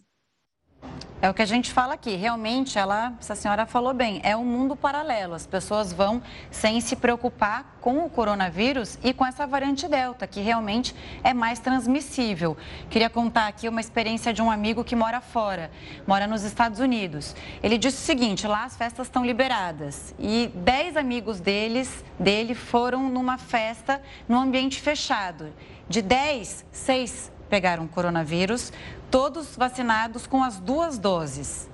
É 1.25 1.29
o 1.29 1.33
que 1.33 1.41
a 1.41 1.45
gente 1.45 1.71
fala 1.71 1.95
aqui. 1.95 2.15
Realmente, 2.15 2.77
ela, 2.77 3.13
essa 3.19 3.33
senhora 3.33 3.65
falou 3.65 3.95
bem, 3.95 4.19
é 4.23 4.37
um 4.37 4.45
mundo 4.45 4.75
paralelo. 4.75 5.33
As 5.33 5.47
pessoas 5.47 5.91
vão 5.91 6.21
sem 6.51 6.79
se 6.79 6.95
preocupar 6.95 7.77
com 7.81 8.05
o 8.05 8.09
coronavírus 8.11 8.99
e 9.03 9.11
com 9.11 9.25
essa 9.25 9.47
variante 9.47 9.87
Delta, 9.87 10.27
que 10.27 10.39
realmente 10.41 10.93
é 11.23 11.33
mais 11.33 11.57
transmissível. 11.57 12.55
Queria 12.91 13.09
contar 13.09 13.47
aqui 13.47 13.67
uma 13.67 13.81
experiência 13.81 14.31
de 14.31 14.41
um 14.41 14.51
amigo 14.51 14.83
que 14.83 14.95
mora 14.95 15.19
fora, 15.19 15.71
mora 16.05 16.27
nos 16.27 16.43
Estados 16.43 16.79
Unidos. 16.79 17.35
Ele 17.63 17.79
disse 17.79 17.97
o 17.97 18.05
seguinte: 18.05 18.45
lá 18.45 18.65
as 18.65 18.77
festas 18.77 19.07
estão 19.07 19.25
liberadas 19.25 20.13
e 20.19 20.51
dez 20.53 20.95
amigos 20.95 21.39
deles, 21.39 22.05
dele 22.19 22.53
foram 22.53 23.09
numa 23.09 23.39
festa 23.39 23.99
num 24.29 24.39
ambiente 24.39 24.79
fechado. 24.79 25.51
De 25.89 26.01
dez, 26.01 26.65
seis 26.71 27.31
pegaram 27.55 27.87
coronavírus, 27.87 28.73
todos 29.09 29.55
vacinados 29.55 30.27
com 30.27 30.43
as 30.43 30.59
duas 30.59 30.97
doses. 30.97 31.69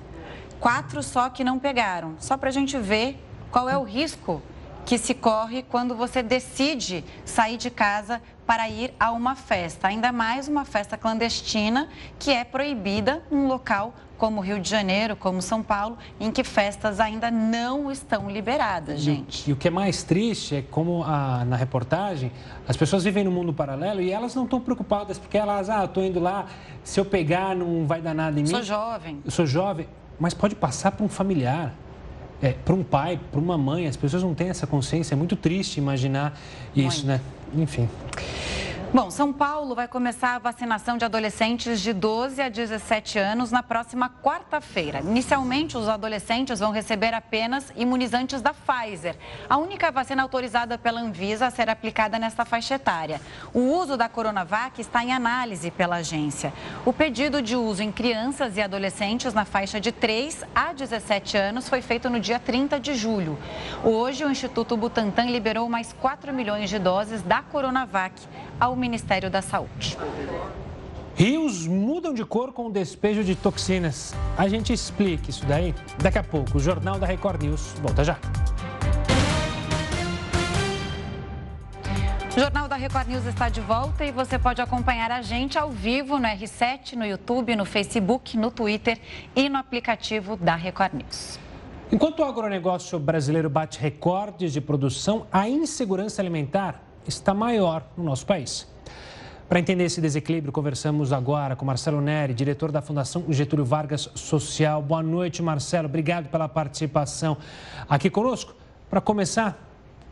Quatro 0.60 1.02
só 1.02 1.28
que 1.28 1.44
não 1.44 1.58
pegaram. 1.58 2.13
Só 2.20 2.38
para 2.38 2.50
a 2.50 2.52
gente 2.52 2.78
ver 2.78 3.20
qual 3.50 3.67
é 3.67 3.76
o 3.76 3.82
risco 3.82 4.44
que 4.86 4.96
se 5.00 5.15
corre 5.15 5.63
quando 5.63 5.96
você 5.96 6.22
decide 6.22 7.04
sair 7.26 7.58
de 7.58 7.72
casa 7.72 8.22
para 8.46 8.70
ir 8.70 8.94
a 9.00 9.12
uma 9.12 9.34
festa, 9.36 9.88
ainda 9.88 10.12
mais 10.12 10.48
uma 10.48 10.65
festa 10.65 10.98
clandestina 10.98 11.89
que 12.20 12.30
é 12.30 12.44
proibida 12.44 13.24
num 13.32 13.48
local 13.48 13.96
como 14.22 14.40
Rio 14.40 14.60
de 14.60 14.70
Janeiro, 14.70 15.16
como 15.16 15.42
São 15.42 15.64
Paulo, 15.64 15.98
em 16.20 16.30
que 16.30 16.44
festas 16.44 17.00
ainda 17.00 17.32
não 17.32 17.92
estão 17.92 18.30
liberadas, 18.30 19.02
gente. 19.02 19.48
E, 19.48 19.50
e 19.50 19.54
o 19.54 19.56
que 19.56 19.68
é 19.68 19.72
mais 19.72 20.04
triste 20.04 20.58
é 20.58 20.62
como 20.62 21.04
a, 21.04 21.44
na 21.44 21.56
reportagem 21.56 22.32
as 22.68 22.78
pessoas 22.78 23.04
vivem 23.04 23.24
no 23.24 23.32
mundo 23.32 23.52
paralelo 23.52 24.00
e 24.00 24.12
elas 24.12 24.36
não 24.36 24.44
estão 24.44 24.62
preocupadas 24.62 25.18
porque 25.18 25.40
elas, 25.40 25.72
ah, 25.72 25.86
estou 25.86 26.04
indo 26.06 26.20
lá, 26.20 26.46
se 26.84 27.00
eu 27.00 27.06
pegar 27.06 27.56
não 27.56 27.88
vai 27.88 28.00
dar 28.00 28.14
nada 28.14 28.40
em 28.40 28.44
mim. 28.44 28.50
Sou 28.50 28.62
jovem. 28.62 29.20
Eu 29.26 29.32
sou 29.32 29.48
jovem, 29.48 29.88
mas 30.20 30.36
pode 30.36 30.54
passar 30.54 30.92
para 30.92 31.04
um 31.04 31.10
familiar 31.10 31.74
é, 32.44 32.54
para 32.54 32.76
um 32.76 32.84
pai, 32.84 33.20
para 33.32 33.40
uma 33.40 33.58
mãe, 33.58 33.88
as 33.88 33.98
pessoas 33.98 34.22
não 34.22 34.36
têm 34.36 34.50
essa 34.50 34.68
consciência. 34.68 35.16
É 35.16 35.18
muito 35.18 35.36
triste 35.36 35.78
imaginar 35.78 36.40
isso, 36.76 37.08
muito. 37.08 37.08
né? 37.08 37.22
Enfim. 37.56 37.90
Bom, 38.93 39.10
São 39.10 39.32
Paulo 39.32 39.73
vai 39.73 39.88
começar 39.88 40.36
a 40.36 40.39
vacinação 40.39 40.97
de 40.97 41.06
adolescentes 41.06 41.80
de 41.80 41.93
12 41.93 42.41
a 42.41 42.49
17 42.49 43.17
anos 43.17 43.49
na 43.49 43.63
próxima 43.63 44.10
quarta-feira. 44.21 44.99
Inicialmente, 44.99 45.77
os 45.77 45.88
adolescentes 45.88 46.60
vão 46.60 46.73
receber 46.73 47.13
apenas 47.13 47.71
imunizantes 47.77 48.41
da 48.41 48.54
Pfizer, 48.54 49.15
a 49.49 49.56
única 49.56 49.89
vacina 49.93 50.21
autorizada 50.21 50.77
pela 50.77 50.99
Anvisa 50.99 51.47
a 51.47 51.49
ser 51.49 51.69
aplicada 51.69 52.19
nesta 52.19 52.43
faixa 52.43 52.75
etária. 52.75 53.21
O 53.54 53.62
uso 53.62 53.95
da 53.95 54.10
Coronavac 54.10 54.82
está 54.82 55.01
em 55.01 55.13
análise 55.13 55.71
pela 55.71 55.95
agência. 55.95 56.51
O 56.86 56.91
pedido 56.91 57.41
de 57.41 57.56
uso 57.56 57.82
em 57.82 57.93
crianças 57.93 58.58
e 58.58 58.62
adolescentes 58.62 59.34
na 59.34 59.45
faixa 59.45 59.80
de 59.80 59.93
3 59.93 60.43
a 60.54 60.73
17 60.73 61.38
anos 61.38 61.69
foi 61.69 61.82
feito 61.82 62.10
no 62.10 62.19
dia 62.19 62.39
30 62.39 62.77
de 62.77 62.93
julho. 62.95 63.39
Hoje, 63.86 64.25
o 64.25 64.30
Instituto 64.30 64.75
Butantan 64.75 65.27
liberou 65.27 65.69
mais 65.69 65.93
4 65.93 66.34
milhões 66.34 66.69
de 66.69 66.77
doses 66.77 67.21
da 67.21 67.41
Coronavac 67.41 68.21
ao 68.60 68.81
Ministério 68.82 69.30
da 69.30 69.41
Saúde. 69.41 69.98
Rios 71.15 71.67
mudam 71.67 72.13
de 72.13 72.26
cor 72.26 72.52
com 72.52 72.65
o 72.65 72.72
despejo 72.72 73.24
de 73.24 73.36
toxinas. 73.36 74.15
A 74.36 74.48
gente 74.48 74.74
explica 74.74 75.30
isso 75.30 75.46
daí 75.46 75.76
daqui 76.02 76.17
a 76.17 76.24
pouco. 76.24 76.58
O 76.58 76.60
Jornal 76.60 76.98
da 76.98 77.06
Record 77.06 77.44
News 77.44 77.76
volta 77.82 78.04
já. 78.04 78.17
O 82.36 82.39
Jornal 82.39 82.67
da 82.67 82.76
Record 82.76 83.08
News 83.10 83.26
está 83.26 83.50
de 83.50 83.62
volta 83.62 84.04
e 84.04 84.12
você 84.12 84.39
pode 84.39 84.62
acompanhar 84.62 85.12
a 85.12 85.22
gente 85.22 85.60
ao 85.60 85.70
vivo 85.70 86.17
no 86.17 86.28
R7, 86.28 86.94
no 86.94 87.06
YouTube, 87.06 87.56
no 87.56 87.65
Facebook, 87.65 88.38
no 88.38 88.50
Twitter 88.50 88.98
e 89.36 89.48
no 89.48 89.58
aplicativo 89.58 90.38
da 90.38 90.56
Record 90.56 90.94
News. 90.94 91.38
Enquanto 91.91 92.22
o 92.22 92.24
agronegócio 92.24 92.98
brasileiro 92.98 93.50
bate 93.50 93.78
recordes 93.80 94.54
de 94.54 94.62
produção, 94.62 95.28
a 95.30 95.50
insegurança 95.50 96.22
alimentar 96.22 96.90
está 97.08 97.34
maior 97.34 97.84
no 97.98 98.04
nosso 98.04 98.26
país. 98.26 98.68
Para 99.50 99.60
entender 99.60 99.84
esse 99.84 100.00
desequilíbrio, 100.00 100.54
conversamos 100.54 101.12
agora 101.12 101.56
com 101.56 101.66
Marcelo 101.66 102.00
Neri, 102.00 102.34
diretor 102.34 102.72
da 102.72 102.82
Fundação 102.82 103.26
Getúlio 103.30 103.66
Vargas 103.66 104.10
Social. 104.16 104.82
Boa 104.82 105.04
noite, 105.04 105.42
Marcelo. 105.44 105.88
Obrigado 105.88 106.30
pela 106.30 106.48
participação 106.48 107.38
aqui 107.90 108.10
conosco. 108.10 108.56
Para 108.90 109.02
começar, 109.02 109.71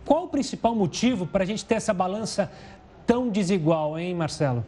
Qual 0.09 0.23
o 0.23 0.27
principal 0.27 0.73
motivo 0.73 1.27
para 1.27 1.43
a 1.43 1.45
gente 1.45 1.63
ter 1.63 1.75
essa 1.75 1.93
balança 1.93 2.51
tão 3.05 3.29
desigual, 3.29 3.97
hein, 3.99 4.15
Marcelo? 4.15 4.65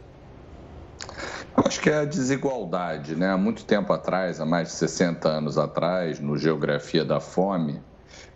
Eu 1.56 1.64
acho 1.66 1.80
que 1.80 1.90
é 1.90 1.98
a 1.98 2.04
desigualdade, 2.04 3.16
né? 3.16 3.28
Há 3.28 3.36
muito 3.36 3.64
tempo 3.64 3.92
atrás, 3.92 4.40
há 4.40 4.46
mais 4.46 4.68
de 4.68 4.74
60 4.74 5.28
anos 5.28 5.58
atrás, 5.58 6.20
no 6.20 6.38
Geografia 6.38 7.04
da 7.04 7.18
Fome, 7.18 7.82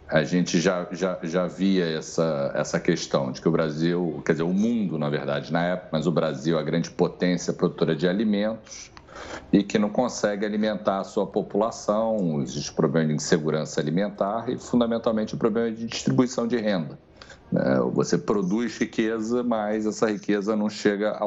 a 0.09 0.23
gente 0.23 0.61
já, 0.61 0.87
já, 0.93 1.19
já 1.23 1.47
via 1.47 1.85
essa, 1.85 2.53
essa 2.55 2.79
questão 2.79 3.33
de 3.33 3.41
que 3.41 3.49
o 3.49 3.51
Brasil, 3.51 4.23
quer 4.25 4.33
dizer, 4.33 4.45
o 4.45 4.53
mundo, 4.53 4.99
na 4.99 5.09
verdade, 5.11 5.53
na 5.53 5.65
época, 5.65 5.89
mas 5.93 6.07
o 6.07 6.13
Brasil, 6.13 6.59
a 6.59 6.63
grande 6.63 6.91
potência 6.91 7.53
produtora 7.53 7.95
de 7.95 8.07
alimentos, 8.07 8.91
e 9.53 9.63
que 9.63 9.79
não 9.79 9.89
consegue 9.89 10.45
alimentar 10.45 11.01
a 11.01 11.05
sua 11.05 11.27
população, 11.27 12.37
os 12.37 12.71
problemas 12.71 13.09
de 13.09 13.15
insegurança 13.15 13.81
alimentar 13.81 14.49
e, 14.49 14.59
fundamentalmente, 14.59 15.35
o 15.35 15.39
problema 15.39 15.71
de 15.71 15.87
distribuição 15.87 16.47
de 16.47 16.57
renda. 16.57 16.99
Né? 17.51 17.81
Você 17.93 18.19
produz 18.19 18.79
riqueza, 18.79 19.43
mas 19.43 19.87
essa 19.87 20.11
riqueza 20.11 20.55
não 20.55 20.69
chega 20.69 21.19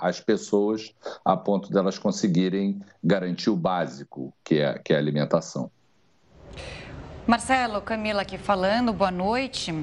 às 0.00 0.20
pessoas 0.20 0.92
a 1.24 1.36
ponto 1.36 1.70
delas 1.70 1.98
conseguirem 1.98 2.80
garantir 3.02 3.50
o 3.50 3.56
básico, 3.56 4.32
que 4.44 4.56
é, 4.56 4.78
que 4.78 4.92
é 4.92 4.96
a 4.96 4.98
alimentação. 4.98 5.70
Marcelo, 7.26 7.80
Camila 7.80 8.22
aqui 8.22 8.38
falando, 8.38 8.92
boa 8.92 9.10
noite. 9.10 9.74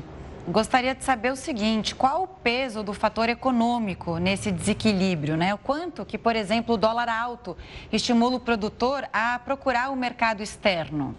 Gostaria 0.48 0.96
de 0.96 1.04
saber 1.04 1.30
o 1.30 1.36
seguinte: 1.36 1.94
qual 1.94 2.24
o 2.24 2.28
peso 2.28 2.82
do 2.82 2.94
fator 2.94 3.28
econômico 3.28 4.18
nesse 4.18 4.50
desequilíbrio? 4.50 5.36
Né? 5.36 5.54
O 5.54 5.58
quanto 5.58 6.06
que, 6.06 6.18
por 6.18 6.38
exemplo, 6.38 6.76
o 6.76 6.78
dólar 6.78 7.10
alto 7.10 7.58
estimula 7.91 8.38
o 8.38 8.39
produtor 8.39 9.04
a 9.12 9.38
procurar 9.39 9.91
o 9.91 9.96
mercado 9.96 10.41
externo? 10.41 11.14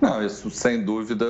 Não, 0.00 0.24
isso 0.24 0.48
sem 0.50 0.84
dúvida 0.84 1.26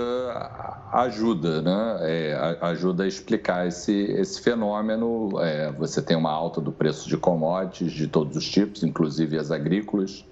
ajuda, 0.93 1.63
né? 1.63 1.97
É, 2.03 2.59
ajuda 2.61 3.05
a 3.05 3.09
explicar 3.09 3.67
esse, 3.67 3.93
esse 4.13 4.43
fenômeno. 4.43 5.41
É, 5.41 5.73
você 5.73 6.03
tem 6.03 6.15
uma 6.15 6.31
alta 6.31 6.61
do 6.61 6.71
preço 6.71 7.09
de 7.09 7.17
commodities 7.17 7.93
de 7.93 8.07
todos 8.07 8.37
os 8.37 8.47
tipos, 8.47 8.83
inclusive 8.83 9.39
as 9.39 9.51
agrícolas, 9.51 10.27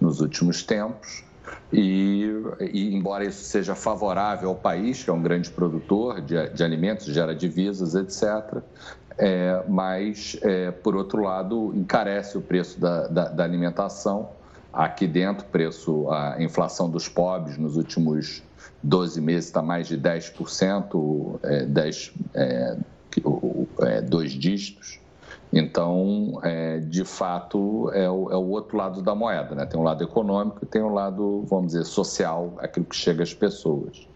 nos 0.00 0.20
últimos 0.20 0.62
tempos. 0.62 1.24
E, 1.72 2.30
e, 2.60 2.94
embora 2.94 3.24
isso 3.24 3.44
seja 3.44 3.74
favorável 3.74 4.50
ao 4.50 4.54
país, 4.54 5.02
que 5.02 5.10
é 5.10 5.12
um 5.12 5.22
grande 5.22 5.50
produtor 5.50 6.20
de, 6.20 6.48
de 6.50 6.62
alimentos, 6.62 7.06
gera 7.06 7.34
divisas, 7.34 7.94
etc., 7.94 8.62
é, 9.18 9.62
mas, 9.68 10.36
é, 10.42 10.70
por 10.70 10.96
outro 10.96 11.22
lado, 11.22 11.72
encarece 11.74 12.36
o 12.38 12.40
preço 12.40 12.80
da, 12.80 13.06
da, 13.08 13.28
da, 13.28 13.44
alimentação. 13.44 14.30
Aqui 14.72 15.06
dentro, 15.06 15.44
preço, 15.46 16.10
a 16.10 16.42
inflação 16.42 16.88
dos 16.88 17.08
pobres 17.08 17.58
nos 17.58 17.76
últimos 17.76 18.42
12 18.82 19.20
meses 19.20 19.46
está 19.46 19.60
mais 19.60 19.86
de 19.86 19.98
10%, 19.98 21.38
é, 21.42 21.64
10, 21.66 22.12
é, 22.34 22.76
é, 23.80 24.00
dois 24.00 24.32
dígitos. 24.32 25.01
Então, 25.52 26.40
é, 26.42 26.78
de 26.78 27.04
fato, 27.04 27.90
é 27.92 28.08
o, 28.08 28.30
é 28.30 28.36
o, 28.36 28.48
outro 28.48 28.76
lado 28.76 29.02
da 29.02 29.14
moeda, 29.14 29.54
né? 29.54 29.66
Tem 29.66 29.78
um 29.78 29.82
lado 29.82 30.02
econômico 30.02 30.60
e 30.62 30.66
tem 30.66 30.82
um 30.82 30.94
lado, 30.94 31.44
vamos 31.46 31.72
dizer, 31.72 31.84
social, 31.84 32.54
aquilo 32.58 32.86
que 32.86 32.96
chega 32.96 33.22
às 33.22 33.34
pessoas. 33.34 34.08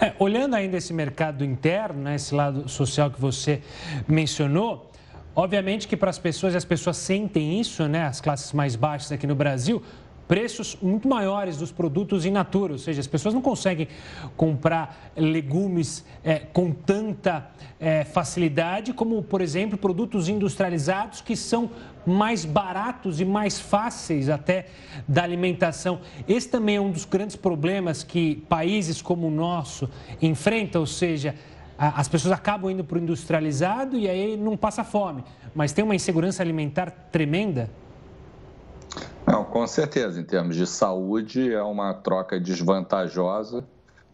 É, 0.00 0.14
olhando 0.18 0.54
ainda 0.54 0.78
esse 0.78 0.92
mercado 0.92 1.44
interno, 1.44 2.02
né, 2.02 2.14
esse 2.16 2.34
lado 2.34 2.68
social 2.68 3.10
que 3.10 3.20
você 3.20 3.62
mencionou, 4.08 4.90
obviamente 5.36 5.86
que 5.86 5.96
para 5.96 6.10
as 6.10 6.18
pessoas, 6.18 6.56
as 6.56 6.64
pessoas 6.64 6.96
sentem 6.96 7.60
isso, 7.60 7.86
né, 7.86 8.04
as 8.06 8.20
classes 8.20 8.52
mais 8.52 8.74
baixas 8.74 9.12
aqui 9.12 9.26
no 9.26 9.34
Brasil, 9.34 9.82
preços 10.28 10.76
muito 10.80 11.08
maiores 11.08 11.56
dos 11.56 11.70
produtos 11.70 12.24
in 12.24 12.30
natura, 12.30 12.72
ou 12.72 12.78
seja, 12.78 13.00
as 13.00 13.06
pessoas 13.06 13.34
não 13.34 13.42
conseguem 13.42 13.88
comprar 14.36 15.12
legumes 15.16 16.04
é, 16.24 16.38
com 16.38 16.72
tanta 16.72 17.50
é, 17.78 18.04
facilidade 18.04 18.92
como, 18.92 19.22
por 19.22 19.40
exemplo, 19.40 19.76
produtos 19.76 20.28
industrializados 20.28 21.20
que 21.20 21.36
são 21.36 21.70
mais 22.06 22.44
baratos 22.44 23.20
e 23.20 23.24
mais 23.24 23.60
fáceis 23.60 24.28
até 24.28 24.66
da 25.06 25.22
alimentação. 25.22 26.00
Esse 26.28 26.48
também 26.48 26.76
é 26.76 26.80
um 26.80 26.90
dos 26.90 27.04
grandes 27.04 27.36
problemas 27.36 28.02
que 28.02 28.36
países 28.48 29.02
como 29.02 29.28
o 29.28 29.30
nosso 29.30 29.88
enfrentam, 30.20 30.80
ou 30.80 30.86
seja, 30.86 31.34
as 31.78 32.06
pessoas 32.06 32.32
acabam 32.32 32.70
indo 32.70 32.84
para 32.84 32.96
o 32.96 33.00
industrializado 33.00 33.98
e 33.98 34.08
aí 34.08 34.36
não 34.36 34.56
passa 34.56 34.84
fome, 34.84 35.24
mas 35.54 35.72
tem 35.72 35.84
uma 35.84 35.94
insegurança 35.94 36.42
alimentar 36.42 36.90
tremenda. 37.10 37.68
Não, 39.26 39.44
com 39.44 39.66
certeza. 39.66 40.20
Em 40.20 40.24
termos 40.24 40.56
de 40.56 40.66
saúde, 40.66 41.52
é 41.52 41.62
uma 41.62 41.94
troca 41.94 42.38
desvantajosa. 42.38 43.64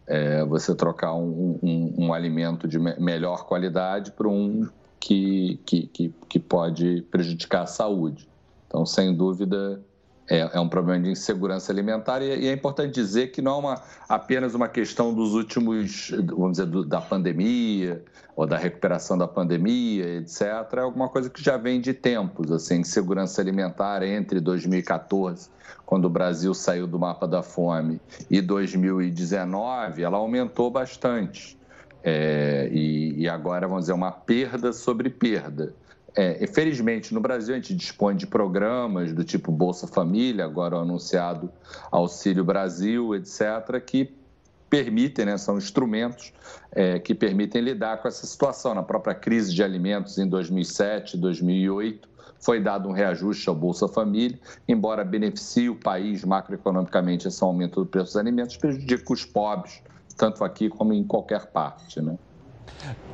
É, 0.07 0.43
você 0.43 0.73
trocar 0.73 1.13
um, 1.13 1.59
um, 1.61 1.93
um, 2.05 2.13
alimento 2.13 2.67
de 2.67 2.79
melhor 2.79 3.45
qualidade 3.45 4.11
por 4.11 4.25
um 4.25 4.67
que, 4.99 5.59
que, 5.65 5.85
que, 5.87 6.13
que, 6.27 6.39
pode 6.39 7.03
prejudicar 7.11 7.63
a 7.63 7.67
saúde. 7.67 8.27
Então, 8.65 8.87
sem 8.87 9.15
dúvida, 9.15 9.79
é, 10.27 10.49
é 10.53 10.59
um 10.59 10.67
problema 10.67 11.03
de 11.03 11.11
insegurança 11.11 11.71
alimentar 11.71 12.23
e, 12.23 12.39
e, 12.39 12.47
é 12.47 12.53
importante 12.53 12.91
dizer 12.93 13.27
que 13.27 13.39
não 13.39 13.51
é 13.51 13.57
uma, 13.57 13.81
apenas 14.07 14.55
uma 14.55 14.67
questão 14.67 15.13
dos 15.13 15.35
últimos, 15.35 16.11
vamos 16.25 16.53
dizer, 16.53 16.65
do, 16.65 16.83
da 16.83 17.01
pandemia 17.01 18.03
ou 18.39 18.47
da 18.47 18.55
recuperação 18.55 19.17
da 19.17 19.27
pandemia, 19.27 20.15
etc. 20.15 20.41
É 20.77 20.79
alguma 20.79 21.09
coisa 21.09 21.29
que 21.29 21.43
já 21.43 21.57
vem 21.57 21.81
de 21.81 21.93
tempos, 21.93 22.49
assim, 22.53 22.77
insegurança 22.79 23.41
alimentar 23.41 24.01
entre 24.01 24.39
2014, 24.39 25.49
quando 25.85 26.05
o 26.05 26.09
Brasil 26.09 26.53
saiu 26.53 26.87
do 26.87 26.97
mapa 26.97 27.27
da 27.27 27.43
fome, 27.43 27.99
e 28.31 28.39
2019, 28.39 30.01
ela 30.01 30.15
aumentou 30.19 30.71
bastante. 30.71 31.59
É, 32.01 32.69
e, 32.71 33.23
e 33.23 33.27
agora, 33.27 33.67
vamos 33.67 33.83
dizer, 33.83 33.93
uma 33.93 34.13
perda 34.13 34.71
sobre 34.71 35.09
perda. 35.09 35.73
É, 36.15 36.47
felizmente, 36.47 37.13
no 37.13 37.19
Brasil, 37.19 37.53
a 37.53 37.57
gente 37.57 37.75
dispõe 37.75 38.15
de 38.15 38.25
programas 38.25 39.11
do 39.11 39.25
tipo 39.25 39.51
Bolsa 39.51 39.85
Família, 39.85 40.45
agora 40.45 40.77
anunciado 40.77 41.51
Auxílio 41.91 42.45
Brasil, 42.45 43.13
etc., 43.15 43.83
que 43.85 44.17
permitem, 44.69 45.25
né, 45.25 45.37
são 45.37 45.57
instrumentos 45.57 46.31
é, 46.71 46.99
que 46.99 47.15
permitem 47.15 47.61
lidar 47.61 47.97
com 47.97 48.07
essa 48.07 48.25
situação. 48.25 48.73
Na 48.73 48.83
própria 48.83 49.15
crise 49.15 49.53
de 49.53 49.63
alimentos 49.63 50.17
em 50.17 50.27
2007, 50.27 51.17
2008, 51.17 52.07
foi 52.39 52.61
dado 52.61 52.87
um 52.87 52.91
reajuste 52.91 53.49
ao 53.49 53.55
Bolsa 53.55 53.87
Família, 53.87 54.39
embora 54.67 55.03
beneficie 55.03 55.69
o 55.69 55.75
país 55.75 56.23
macroeconomicamente 56.23 57.27
esse 57.27 57.43
aumento 57.43 57.81
do 57.81 57.85
preço 57.85 58.07
dos 58.07 58.17
alimentos, 58.17 58.55
prejudica 58.55 59.11
os 59.11 59.25
pobres, 59.25 59.81
tanto 60.15 60.43
aqui 60.43 60.69
como 60.69 60.93
em 60.93 61.03
qualquer 61.03 61.47
parte. 61.47 62.01
Né? 62.01 62.17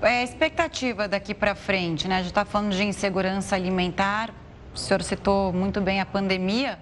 É 0.02 0.20
a 0.20 0.24
expectativa 0.24 1.08
daqui 1.08 1.34
para 1.34 1.56
frente, 1.56 2.08
né? 2.08 2.16
A 2.16 2.20
gente 2.20 2.28
está 2.28 2.46
falando 2.46 2.72
de 2.72 2.84
insegurança 2.84 3.56
alimentar, 3.56 4.34
o 4.74 4.78
senhor 4.78 5.02
citou 5.02 5.52
muito 5.52 5.82
bem 5.82 6.02
a 6.02 6.06
pandemia. 6.06 6.78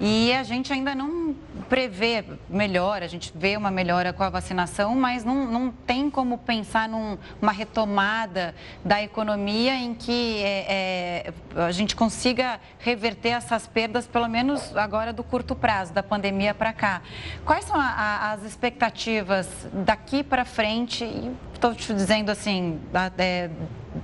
E 0.00 0.32
a 0.32 0.44
gente 0.44 0.72
ainda 0.72 0.94
não 0.94 1.34
prevê 1.68 2.24
melhora, 2.48 3.04
a 3.04 3.08
gente 3.08 3.32
vê 3.34 3.56
uma 3.56 3.70
melhora 3.70 4.12
com 4.12 4.22
a 4.22 4.30
vacinação, 4.30 4.94
mas 4.94 5.24
não, 5.24 5.44
não 5.46 5.70
tem 5.70 6.08
como 6.08 6.38
pensar 6.38 6.88
numa 6.88 7.18
num, 7.42 7.48
retomada 7.48 8.54
da 8.84 9.02
economia 9.02 9.74
em 9.74 9.94
que 9.94 10.42
é, 10.42 11.32
é, 11.56 11.62
a 11.62 11.72
gente 11.72 11.96
consiga 11.96 12.60
reverter 12.78 13.30
essas 13.30 13.66
perdas, 13.66 14.06
pelo 14.06 14.28
menos 14.28 14.76
agora 14.76 15.12
do 15.12 15.24
curto 15.24 15.56
prazo, 15.56 15.92
da 15.92 16.02
pandemia 16.02 16.54
para 16.54 16.72
cá. 16.72 17.02
Quais 17.44 17.64
são 17.64 17.76
a, 17.76 17.84
a, 17.84 18.32
as 18.32 18.44
expectativas 18.44 19.48
daqui 19.72 20.22
para 20.22 20.44
frente? 20.44 21.04
Estou 21.52 21.74
te 21.74 21.92
dizendo 21.92 22.30
assim, 22.30 22.80
é, 23.18 23.50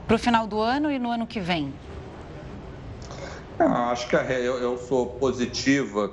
para 0.09 0.17
o 0.17 0.19
final 0.19 0.47
do 0.47 0.61
ano 0.61 0.91
e 0.91 0.99
no 0.99 1.11
ano 1.11 1.25
que 1.25 1.39
vem. 1.39 1.73
Não, 3.59 3.91
acho 3.91 4.09
que 4.09 4.17
eu, 4.17 4.59
eu, 4.59 4.77
sou 4.77 5.17
positiva, 5.19 6.09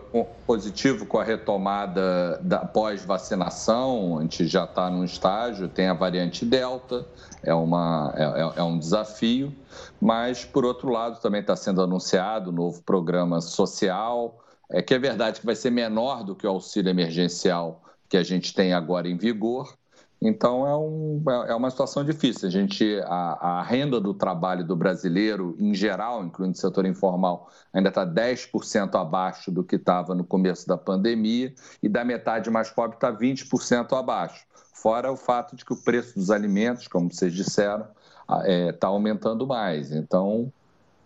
positivo 0.45 1.07
com 1.07 1.17
a 1.17 1.23
retomada 1.23 2.39
da 2.43 2.59
pós-vacinação. 2.59 4.19
A 4.19 4.21
gente 4.21 4.45
já 4.45 4.65
está 4.65 4.89
num 4.91 5.03
estágio, 5.03 5.67
tem 5.67 5.87
a 5.87 5.93
variante 5.93 6.45
Delta, 6.45 7.03
é, 7.43 7.53
uma, 7.53 8.13
é, 8.15 8.23
é, 8.23 8.53
é 8.57 8.63
um 8.63 8.77
desafio, 8.77 9.55
mas, 9.99 10.45
por 10.45 10.63
outro 10.65 10.89
lado, 10.89 11.19
também 11.19 11.41
está 11.41 11.55
sendo 11.55 11.81
anunciado 11.81 12.51
um 12.51 12.53
novo 12.53 12.83
programa 12.83 13.41
social, 13.41 14.39
é 14.69 14.81
que 14.81 14.93
é 14.93 14.99
verdade 14.99 15.39
que 15.39 15.45
vai 15.45 15.55
ser 15.55 15.71
menor 15.71 16.23
do 16.23 16.35
que 16.35 16.45
o 16.45 16.49
auxílio 16.49 16.89
emergencial 16.89 17.81
que 18.07 18.17
a 18.17 18.23
gente 18.23 18.53
tem 18.53 18.73
agora 18.73 19.07
em 19.07 19.17
vigor, 19.17 19.73
então 20.21 20.67
é, 20.67 20.77
um, 20.77 21.23
é 21.47 21.55
uma 21.55 21.71
situação 21.71 22.05
difícil. 22.05 22.47
A 22.47 22.51
gente 22.51 23.01
a, 23.05 23.59
a, 23.59 23.63
renda 23.63 23.99
do 23.99 24.13
trabalho 24.13 24.63
do 24.63 24.75
brasileiro 24.75 25.55
em 25.57 25.73
geral, 25.73 26.23
incluindo 26.23 26.53
o 26.53 26.59
setor 26.59 26.85
informal, 26.85 27.49
ainda 27.73 27.89
está 27.89 28.05
10% 28.05 28.93
abaixo 29.01 29.51
do 29.51 29.63
que 29.63 29.77
estava 29.77 30.13
no 30.13 30.23
começo 30.23 30.67
da 30.67 30.77
pandemia 30.77 31.51
e 31.81 31.89
da 31.89 32.05
metade 32.05 32.51
mais 32.51 32.69
pobre 32.69 32.97
está 32.97 33.11
20% 33.11 33.97
abaixo. 33.97 34.45
Fora 34.75 35.11
o 35.11 35.17
fato 35.17 35.55
de 35.55 35.65
que 35.65 35.73
o 35.73 35.83
preço 35.83 36.13
dos 36.13 36.29
alimentos, 36.29 36.87
como 36.87 37.11
vocês 37.11 37.33
disseram, 37.33 37.87
está 38.21 38.41
é, 38.45 38.71
tá 38.71 38.87
aumentando 38.87 39.47
mais. 39.47 39.91
Então 39.91 40.53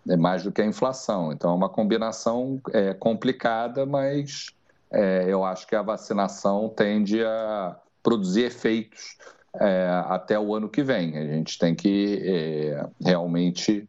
é 0.06 0.16
mais 0.16 0.42
do 0.42 0.52
que 0.52 0.60
a 0.60 0.66
inflação. 0.66 1.32
Então 1.32 1.50
é 1.52 1.54
uma 1.54 1.70
combinação 1.70 2.60
é, 2.70 2.92
complicada, 2.92 3.86
mas 3.86 4.50
é, 4.90 5.24
eu 5.26 5.42
acho 5.42 5.66
que 5.66 5.74
a 5.74 5.80
vacinação 5.80 6.68
tende 6.68 7.24
a 7.24 7.76
produzir 8.06 8.44
efeitos 8.44 9.16
é, 9.60 9.88
até 10.06 10.38
o 10.38 10.54
ano 10.54 10.68
que 10.68 10.80
vem. 10.80 11.18
A 11.18 11.26
gente 11.26 11.58
tem 11.58 11.74
que 11.74 12.22
é, 12.24 12.86
realmente 13.04 13.88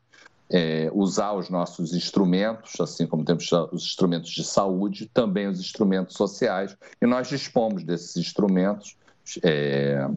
é, 0.50 0.90
usar 0.92 1.34
os 1.34 1.52
nossos 1.52 1.94
instrumentos, 1.94 2.82
assim 2.82 3.06
como 3.06 3.24
temos 3.24 3.48
os 3.72 3.86
instrumentos 3.86 4.32
de 4.32 4.44
saúde, 4.44 5.06
também 5.14 5.46
os 5.46 5.60
instrumentos 5.60 6.16
sociais, 6.16 6.76
e 7.00 7.06
nós 7.06 7.30
dispomos 7.30 7.84
desses 7.84 8.18
instrumentos. 8.18 8.98
É, 9.44 10.10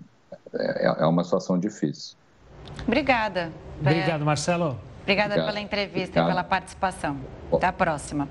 é, 0.54 0.86
é 1.00 1.06
uma 1.06 1.22
situação 1.22 1.58
difícil. 1.58 2.16
Obrigada. 2.86 3.52
Obrigado, 3.80 4.24
Marcelo. 4.24 4.80
Obrigada 5.02 5.34
Obrigado. 5.34 5.46
pela 5.46 5.60
entrevista 5.60 6.20
Obrigado. 6.20 6.26
e 6.26 6.30
pela 6.30 6.44
participação. 6.44 7.18
Até 7.52 7.66
a 7.66 7.72
próxima. 7.72 8.26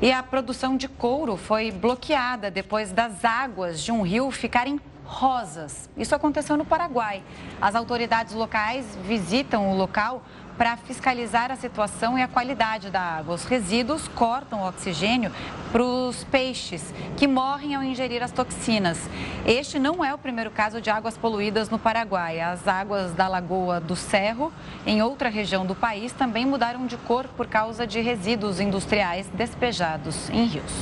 E 0.00 0.12
a 0.12 0.22
produção 0.22 0.76
de 0.76 0.86
couro 0.86 1.36
foi 1.36 1.72
bloqueada 1.72 2.52
depois 2.52 2.92
das 2.92 3.24
águas 3.24 3.82
de 3.82 3.90
um 3.90 4.02
rio 4.02 4.30
ficarem 4.30 4.80
rosas. 5.04 5.90
Isso 5.96 6.14
aconteceu 6.14 6.56
no 6.56 6.64
Paraguai. 6.64 7.20
As 7.60 7.74
autoridades 7.74 8.32
locais 8.32 8.96
visitam 9.02 9.72
o 9.72 9.76
local 9.76 10.22
para 10.58 10.76
fiscalizar 10.76 11.52
a 11.52 11.56
situação 11.56 12.18
e 12.18 12.22
a 12.22 12.26
qualidade 12.26 12.90
da 12.90 13.00
água. 13.00 13.36
Os 13.36 13.44
resíduos 13.44 14.08
cortam 14.08 14.62
o 14.62 14.68
oxigênio 14.68 15.30
para 15.70 15.82
os 15.82 16.24
peixes, 16.24 16.92
que 17.16 17.28
morrem 17.28 17.76
ao 17.76 17.82
ingerir 17.82 18.22
as 18.22 18.32
toxinas. 18.32 18.98
Este 19.46 19.78
não 19.78 20.04
é 20.04 20.12
o 20.12 20.18
primeiro 20.18 20.50
caso 20.50 20.80
de 20.80 20.90
águas 20.90 21.16
poluídas 21.16 21.70
no 21.70 21.78
Paraguai. 21.78 22.40
As 22.40 22.66
águas 22.66 23.12
da 23.12 23.28
Lagoa 23.28 23.78
do 23.78 23.94
Cerro, 23.94 24.52
em 24.84 25.00
outra 25.00 25.28
região 25.28 25.64
do 25.64 25.76
país, 25.76 26.12
também 26.12 26.44
mudaram 26.44 26.86
de 26.86 26.96
cor 26.96 27.28
por 27.36 27.46
causa 27.46 27.86
de 27.86 28.00
resíduos 28.00 28.58
industriais 28.58 29.28
despejados 29.32 30.28
em 30.30 30.44
rios. 30.44 30.72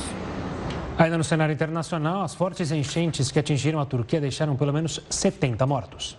Ainda 0.97 1.15
no 1.15 1.23
cenário 1.23 1.53
internacional, 1.53 2.23
as 2.23 2.33
fortes 2.33 2.71
enchentes 2.71 3.29
que 3.29 3.37
atingiram 3.37 3.79
a 3.79 3.85
Turquia 3.85 4.19
deixaram 4.19 4.55
pelo 4.55 4.73
menos 4.73 4.99
70 5.07 5.63
mortos. 5.67 6.17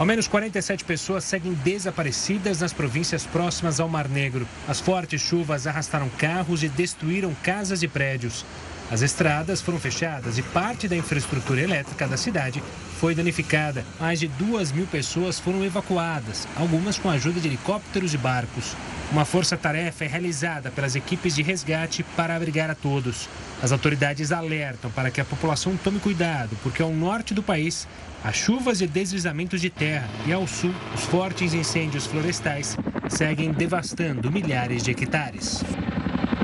Ao 0.00 0.06
menos 0.06 0.26
47 0.26 0.82
pessoas 0.86 1.24
seguem 1.24 1.52
desaparecidas 1.52 2.62
nas 2.62 2.72
províncias 2.72 3.26
próximas 3.26 3.78
ao 3.80 3.86
Mar 3.86 4.08
Negro. 4.08 4.48
As 4.66 4.80
fortes 4.80 5.20
chuvas 5.20 5.66
arrastaram 5.66 6.08
carros 6.16 6.62
e 6.62 6.70
destruíram 6.70 7.34
casas 7.42 7.82
e 7.82 7.86
prédios. 7.86 8.46
As 8.90 9.02
estradas 9.02 9.60
foram 9.60 9.78
fechadas 9.78 10.36
e 10.36 10.42
parte 10.42 10.88
da 10.88 10.96
infraestrutura 10.96 11.60
elétrica 11.60 12.08
da 12.08 12.16
cidade 12.16 12.60
foi 12.98 13.14
danificada. 13.14 13.84
Mais 14.00 14.18
de 14.18 14.26
duas 14.26 14.72
mil 14.72 14.86
pessoas 14.86 15.38
foram 15.38 15.64
evacuadas, 15.64 16.48
algumas 16.56 16.98
com 16.98 17.08
a 17.08 17.12
ajuda 17.12 17.40
de 17.40 17.46
helicópteros 17.46 18.14
e 18.14 18.18
barcos. 18.18 18.74
Uma 19.12 19.24
força-tarefa 19.24 20.04
é 20.04 20.08
realizada 20.08 20.72
pelas 20.72 20.96
equipes 20.96 21.36
de 21.36 21.42
resgate 21.42 22.02
para 22.16 22.34
abrigar 22.34 22.68
a 22.68 22.74
todos. 22.74 23.28
As 23.62 23.70
autoridades 23.70 24.32
alertam 24.32 24.90
para 24.90 25.10
que 25.10 25.20
a 25.20 25.24
população 25.24 25.76
tome 25.76 26.00
cuidado, 26.00 26.56
porque 26.62 26.82
ao 26.82 26.90
norte 26.92 27.32
do 27.32 27.44
país 27.44 27.86
as 28.24 28.34
chuvas 28.34 28.80
e 28.80 28.88
deslizamentos 28.88 29.60
de 29.60 29.70
terra 29.70 30.08
e 30.26 30.32
ao 30.32 30.46
sul, 30.46 30.74
os 30.94 31.04
fortes 31.04 31.54
incêndios 31.54 32.06
florestais 32.06 32.76
seguem 33.08 33.52
devastando 33.52 34.32
milhares 34.32 34.82
de 34.82 34.90
hectares. 34.90 35.62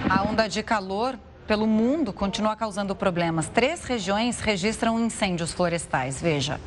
A 0.08 0.22
onda 0.22 0.46
de 0.46 0.62
calor 0.62 1.18
pelo 1.46 1.66
mundo 1.66 2.12
continua 2.12 2.56
causando 2.56 2.94
problemas. 2.94 3.48
Três 3.48 3.84
regiões 3.84 4.40
registram 4.40 4.98
incêndios 4.98 5.52
florestais. 5.52 6.20
Veja. 6.20 6.60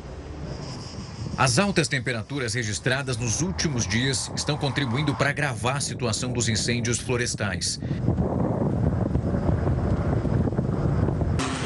As 1.36 1.58
altas 1.58 1.88
temperaturas 1.88 2.54
registradas 2.54 3.16
nos 3.16 3.40
últimos 3.40 3.86
dias 3.86 4.30
estão 4.36 4.58
contribuindo 4.58 5.14
para 5.14 5.30
agravar 5.30 5.76
a 5.76 5.80
situação 5.80 6.32
dos 6.32 6.48
incêndios 6.48 6.98
florestais. 6.98 7.80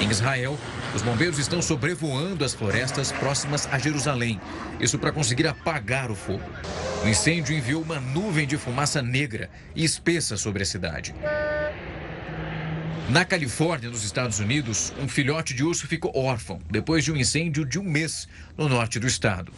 Em 0.01 0.09
Israel, 0.09 0.57
os 0.95 1.03
bombeiros 1.03 1.41
estão 1.41 1.61
sobrevoando 1.61 2.45
as 2.45 2.55
florestas 2.55 3.11
próximas 3.11 3.67
a 3.73 3.79
Jerusalém. 3.79 4.41
Isso 4.79 4.97
para 4.97 5.11
conseguir 5.11 5.47
apagar 5.47 6.09
o 6.09 6.15
fogo. 6.15 6.45
O 7.05 7.09
incêndio 7.09 7.57
enviou 7.57 7.83
uma 7.83 7.99
nuvem 7.99 8.47
de 8.47 8.57
fumaça 8.57 9.03
negra 9.03 9.51
e 9.75 9.83
espessa 9.83 10.37
sobre 10.37 10.63
a 10.63 10.67
cidade. 10.67 11.13
Na 13.09 13.23
Califórnia, 13.23 13.91
nos 13.91 14.03
Estados 14.03 14.39
Unidos, 14.39 14.91
um 14.99 15.07
filhote 15.07 15.53
de 15.53 15.63
urso 15.63 15.87
ficou 15.87 16.11
órfão 16.17 16.59
depois 16.71 17.05
de 17.05 17.13
um 17.13 17.17
incêndio 17.17 17.63
de 17.63 17.79
um 17.79 17.83
mês 17.83 18.27
no 18.57 18.67
norte 18.67 18.99
do 18.99 19.07
estado. 19.07 19.53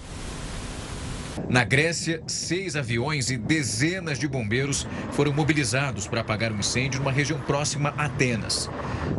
Na 1.49 1.64
Grécia, 1.64 2.22
seis 2.26 2.76
aviões 2.76 3.30
e 3.30 3.37
dezenas 3.37 4.18
de 4.18 4.26
bombeiros 4.26 4.87
foram 5.12 5.32
mobilizados 5.32 6.07
para 6.09 6.20
apagar 6.22 6.53
um 6.53 6.59
incêndio 6.59 7.01
numa 7.01 7.12
região 7.12 7.39
próxima 7.41 7.95
a 7.97 8.07
Atenas. 8.07 8.70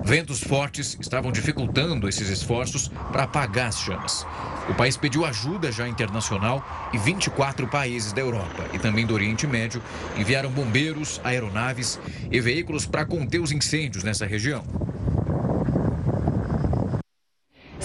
Ventos 0.03 0.41
fortes 0.41 0.97
estavam 0.99 1.31
dificultando 1.31 2.09
esses 2.09 2.29
esforços 2.29 2.89
para 3.11 3.23
apagar 3.23 3.67
as 3.67 3.79
chamas. 3.79 4.25
O 4.69 4.73
país 4.73 4.97
pediu 4.97 5.25
ajuda 5.25 5.71
já 5.71 5.87
internacional 5.87 6.89
e 6.93 6.97
24 6.97 7.67
países 7.67 8.11
da 8.11 8.21
Europa 8.21 8.65
e 8.73 8.79
também 8.79 9.05
do 9.05 9.13
Oriente 9.13 9.47
Médio 9.47 9.81
enviaram 10.17 10.49
bombeiros, 10.49 11.21
aeronaves 11.23 11.99
e 12.31 12.39
veículos 12.41 12.85
para 12.85 13.05
conter 13.05 13.39
os 13.39 13.51
incêndios 13.51 14.03
nessa 14.03 14.25
região. 14.25 14.86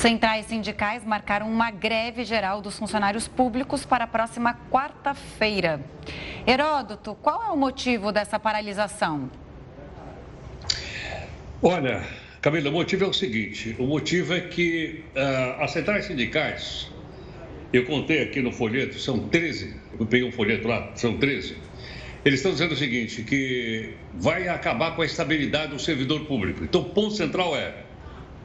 Centrais 0.02 0.46
sindicais 0.46 1.04
marcaram 1.04 1.48
uma 1.48 1.70
greve 1.70 2.24
geral 2.24 2.60
dos 2.60 2.76
funcionários 2.76 3.28
públicos 3.28 3.86
para 3.86 4.02
a 4.02 4.06
próxima 4.08 4.52
quarta-feira. 4.68 5.80
Heródoto, 6.44 7.14
qual 7.22 7.40
é 7.44 7.52
o 7.52 7.56
motivo 7.56 8.10
dessa 8.10 8.36
paralisação? 8.36 9.30
Olha, 11.62 12.02
Camila, 12.40 12.70
o 12.70 12.72
motivo 12.72 13.04
é 13.04 13.06
o 13.06 13.12
seguinte: 13.12 13.76
o 13.78 13.86
motivo 13.86 14.34
é 14.34 14.40
que 14.40 15.04
uh, 15.14 15.62
as 15.62 15.70
centrais 15.70 16.06
sindicais, 16.06 16.90
eu 17.72 17.86
contei 17.86 18.24
aqui 18.24 18.42
no 18.42 18.50
folheto, 18.50 18.98
são 18.98 19.28
13, 19.28 19.76
eu 20.00 20.04
peguei 20.04 20.26
um 20.26 20.32
folheto 20.32 20.66
lá, 20.66 20.90
são 20.96 21.16
13. 21.16 21.56
Eles 22.24 22.40
estão 22.40 22.50
dizendo 22.50 22.72
o 22.72 22.76
seguinte: 22.76 23.22
que 23.22 23.94
vai 24.14 24.48
acabar 24.48 24.96
com 24.96 25.02
a 25.02 25.06
estabilidade 25.06 25.70
do 25.70 25.78
servidor 25.78 26.24
público. 26.24 26.64
Então, 26.64 26.80
o 26.80 26.86
ponto 26.86 27.14
central 27.14 27.54
é 27.54 27.81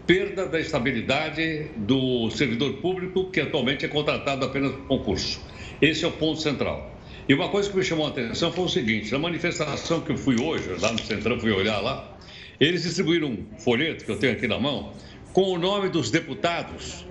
perda 0.08 0.47
da 0.47 0.60
estabilidade 0.60 1.68
do 1.76 2.32
servidor 2.32 2.78
público 2.78 3.30
que 3.30 3.41
atualmente 3.41 3.86
é 3.86 3.89
contratado 3.89 4.45
apenas 4.45 4.72
por 4.72 4.88
concurso. 4.88 5.41
Esse 5.82 6.05
é 6.05 6.08
o 6.08 6.12
ponto 6.14 6.41
central. 6.41 6.97
E 7.28 7.34
uma 7.34 7.49
coisa 7.49 7.70
que 7.70 7.76
me 7.76 7.84
chamou 7.84 8.05
a 8.05 8.10
atenção 8.10 8.51
foi 8.53 8.64
o 8.64 8.70
seguinte: 8.70 9.12
na 9.12 9.20
manifestação 9.20 9.99
que 9.99 10.14
eu 10.14 10.18
fui 10.18 10.41
hoje, 10.41 10.70
lá 10.80 10.93
no 10.93 10.99
Centrão, 10.99 11.38
fui 11.38 11.51
olhar 11.51 11.82
lá, 11.82 12.18
eles 12.58 12.84
distribuíram 12.84 13.28
um 13.28 13.60
folheto 13.60 14.05
que 14.05 14.12
eu 14.12 14.18
tenho 14.18 14.34
aqui 14.34 14.47
na 14.47 14.58
mão 14.58 14.93
com 15.34 15.51
o 15.51 15.60
nome 15.60 15.89
dos 15.89 16.10
deputados, 16.10 17.05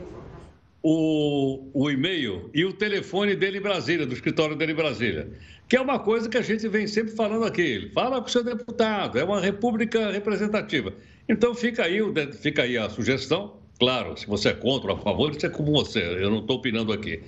o, 0.82 1.68
o 1.74 1.90
e-mail 1.90 2.50
e 2.54 2.64
o 2.64 2.72
telefone 2.72 3.36
dele 3.36 3.58
em 3.58 3.60
Brasília, 3.60 4.06
do 4.06 4.14
escritório 4.14 4.56
dele 4.56 4.72
em 4.72 4.74
Brasília. 4.74 5.30
Que 5.68 5.76
é 5.76 5.80
uma 5.80 5.98
coisa 5.98 6.28
que 6.28 6.38
a 6.38 6.42
gente 6.42 6.66
vem 6.66 6.86
sempre 6.86 7.14
falando 7.14 7.44
aqui. 7.44 7.90
Fala 7.92 8.20
com 8.20 8.26
o 8.26 8.30
seu 8.30 8.42
deputado, 8.42 9.18
é 9.18 9.24
uma 9.24 9.40
república 9.40 10.10
representativa. 10.10 10.94
Então 11.28 11.54
fica 11.54 11.84
aí, 11.84 12.00
fica 12.40 12.62
aí 12.62 12.78
a 12.78 12.88
sugestão. 12.88 13.56
Claro, 13.78 14.16
se 14.16 14.26
você 14.26 14.50
é 14.50 14.52
contra 14.54 14.92
ou 14.92 14.98
a 14.98 15.00
favor, 15.00 15.30
isso 15.30 15.44
é 15.44 15.50
como 15.50 15.72
você, 15.72 16.00
eu 16.00 16.30
não 16.30 16.38
estou 16.38 16.56
opinando 16.56 16.92
aqui. 16.92 17.22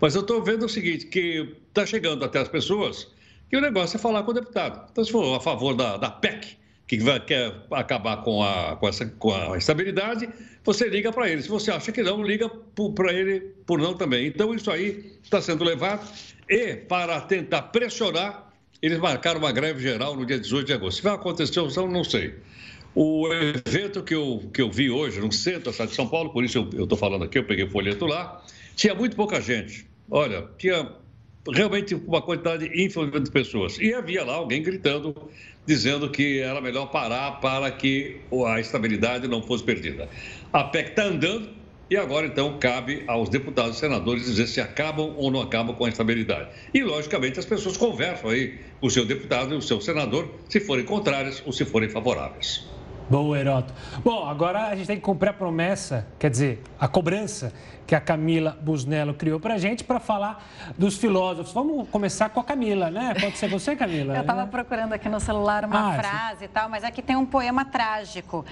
Mas 0.00 0.14
eu 0.14 0.20
estou 0.20 0.42
vendo 0.42 0.66
o 0.66 0.68
seguinte, 0.68 1.06
que 1.06 1.54
está 1.68 1.86
chegando 1.86 2.24
até 2.24 2.40
as 2.40 2.48
pessoas 2.48 3.08
que 3.48 3.56
o 3.56 3.60
negócio 3.60 3.96
é 3.96 4.00
falar 4.00 4.22
com 4.22 4.32
o 4.32 4.34
deputado. 4.34 4.86
Então, 4.90 5.04
se 5.04 5.10
for 5.10 5.36
a 5.36 5.40
favor 5.40 5.74
da, 5.74 5.96
da 5.96 6.10
PEC, 6.10 6.58
que 6.86 6.98
vai, 6.98 7.20
quer 7.20 7.54
acabar 7.70 8.18
com 8.18 8.42
a, 8.42 8.76
com, 8.76 8.88
essa, 8.88 9.06
com 9.06 9.32
a 9.32 9.56
estabilidade, 9.56 10.28
você 10.62 10.88
liga 10.88 11.10
para 11.12 11.30
ele. 11.30 11.42
Se 11.42 11.48
você 11.48 11.70
acha 11.70 11.90
que 11.90 12.02
não, 12.02 12.22
liga 12.22 12.50
para 12.94 13.12
ele 13.12 13.40
por 13.64 13.78
não 13.78 13.94
também. 13.94 14.26
Então, 14.26 14.54
isso 14.54 14.70
aí 14.70 15.18
está 15.22 15.40
sendo 15.40 15.64
levado. 15.64 16.06
E, 16.48 16.74
para 16.76 17.20
tentar 17.22 17.62
pressionar, 17.62 18.52
eles 18.82 18.98
marcaram 18.98 19.40
uma 19.40 19.52
greve 19.52 19.80
geral 19.80 20.14
no 20.14 20.26
dia 20.26 20.38
18 20.38 20.66
de 20.66 20.72
agosto. 20.74 20.98
Se 20.98 21.02
vai 21.02 21.14
acontecer 21.14 21.58
ou 21.60 21.70
não, 21.70 21.88
não 21.88 22.04
sei. 22.04 22.34
O 22.94 23.28
evento 23.32 24.02
que 24.02 24.14
eu, 24.14 24.48
que 24.52 24.62
eu 24.62 24.70
vi 24.70 24.88
hoje 24.88 25.20
no 25.20 25.32
centro 25.32 25.64
da 25.64 25.72
cidade 25.72 25.90
de 25.90 25.96
São 25.96 26.06
Paulo, 26.06 26.30
por 26.30 26.44
isso 26.44 26.68
eu 26.72 26.84
estou 26.84 26.96
falando 26.96 27.24
aqui, 27.24 27.38
eu 27.38 27.44
peguei 27.44 27.64
o 27.64 27.70
folheto 27.70 28.06
lá, 28.06 28.40
tinha 28.76 28.94
muito 28.94 29.16
pouca 29.16 29.40
gente. 29.40 29.84
Olha, 30.08 30.46
tinha 30.58 30.92
realmente 31.52 31.94
uma 31.94 32.22
quantidade 32.22 32.70
ínfima 32.72 33.20
de 33.20 33.30
pessoas. 33.30 33.78
E 33.78 33.92
havia 33.92 34.24
lá 34.24 34.34
alguém 34.34 34.62
gritando, 34.62 35.14
dizendo 35.66 36.08
que 36.08 36.38
era 36.38 36.60
melhor 36.60 36.86
parar 36.86 37.40
para 37.40 37.70
que 37.70 38.20
a 38.46 38.60
estabilidade 38.60 39.26
não 39.26 39.42
fosse 39.42 39.64
perdida. 39.64 40.08
A 40.52 40.62
PEC 40.62 40.90
está 40.90 41.04
andando 41.04 41.48
e 41.90 41.96
agora, 41.96 42.26
então, 42.26 42.58
cabe 42.58 43.04
aos 43.06 43.28
deputados 43.28 43.76
e 43.76 43.80
senadores 43.80 44.24
dizer 44.24 44.46
se 44.46 44.60
acabam 44.60 45.14
ou 45.16 45.30
não 45.30 45.40
acabam 45.42 45.74
com 45.76 45.84
a 45.84 45.88
estabilidade. 45.88 46.48
E, 46.72 46.82
logicamente, 46.82 47.38
as 47.38 47.44
pessoas 47.44 47.76
conversam 47.76 48.30
aí 48.30 48.58
o 48.80 48.88
seu 48.88 49.04
deputado 49.04 49.54
e 49.54 49.58
o 49.58 49.62
seu 49.62 49.80
senador, 49.80 50.32
se 50.48 50.60
forem 50.60 50.84
contrárias 50.84 51.42
ou 51.44 51.52
se 51.52 51.64
forem 51.64 51.90
favoráveis. 51.90 52.73
Boa, 53.08 53.38
Heroto. 53.38 53.72
Bom, 54.02 54.26
agora 54.26 54.68
a 54.68 54.74
gente 54.74 54.86
tem 54.86 54.96
que 54.96 55.02
cumprir 55.02 55.28
a 55.28 55.32
promessa, 55.32 56.06
quer 56.18 56.30
dizer, 56.30 56.62
a 56.80 56.88
cobrança 56.88 57.52
que 57.86 57.94
a 57.94 58.00
Camila 58.00 58.56
Busnello 58.62 59.12
criou 59.12 59.38
para 59.38 59.54
a 59.54 59.58
gente 59.58 59.84
para 59.84 60.00
falar 60.00 60.42
dos 60.78 60.96
filósofos. 60.96 61.52
Vamos 61.52 61.86
começar 61.90 62.30
com 62.30 62.40
a 62.40 62.44
Camila, 62.44 62.90
né? 62.90 63.14
Pode 63.20 63.36
ser 63.36 63.46
você, 63.48 63.76
Camila? 63.76 64.14
Eu 64.14 64.22
estava 64.22 64.46
procurando 64.46 64.94
aqui 64.94 65.06
no 65.10 65.20
celular 65.20 65.66
uma 65.66 65.90
ah, 65.90 65.94
frase 65.98 66.38
sim. 66.38 66.44
e 66.46 66.48
tal, 66.48 66.70
mas 66.70 66.82
aqui 66.82 67.02
tem 67.02 67.14
um 67.14 67.26
poema 67.26 67.62
trágico, 67.62 68.42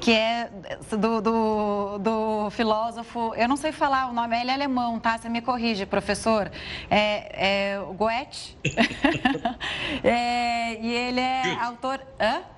que 0.00 0.12
é 0.12 0.48
do, 0.90 1.20
do, 1.20 1.98
do, 1.98 2.50
filósofo, 2.50 3.34
eu 3.36 3.46
não 3.46 3.56
sei 3.56 3.72
falar 3.72 4.08
o 4.08 4.14
nome, 4.14 4.40
ele 4.40 4.50
é 4.50 4.54
alemão, 4.54 4.98
tá? 4.98 5.18
Você 5.18 5.28
me 5.28 5.42
corrige, 5.42 5.84
professor. 5.84 6.50
É, 6.90 7.74
é 7.74 7.78
Goethe. 7.94 8.56
é, 10.02 10.80
e 10.80 10.90
ele 10.94 11.20
é 11.20 11.58
autor... 11.60 12.00
Hã? 12.18 12.57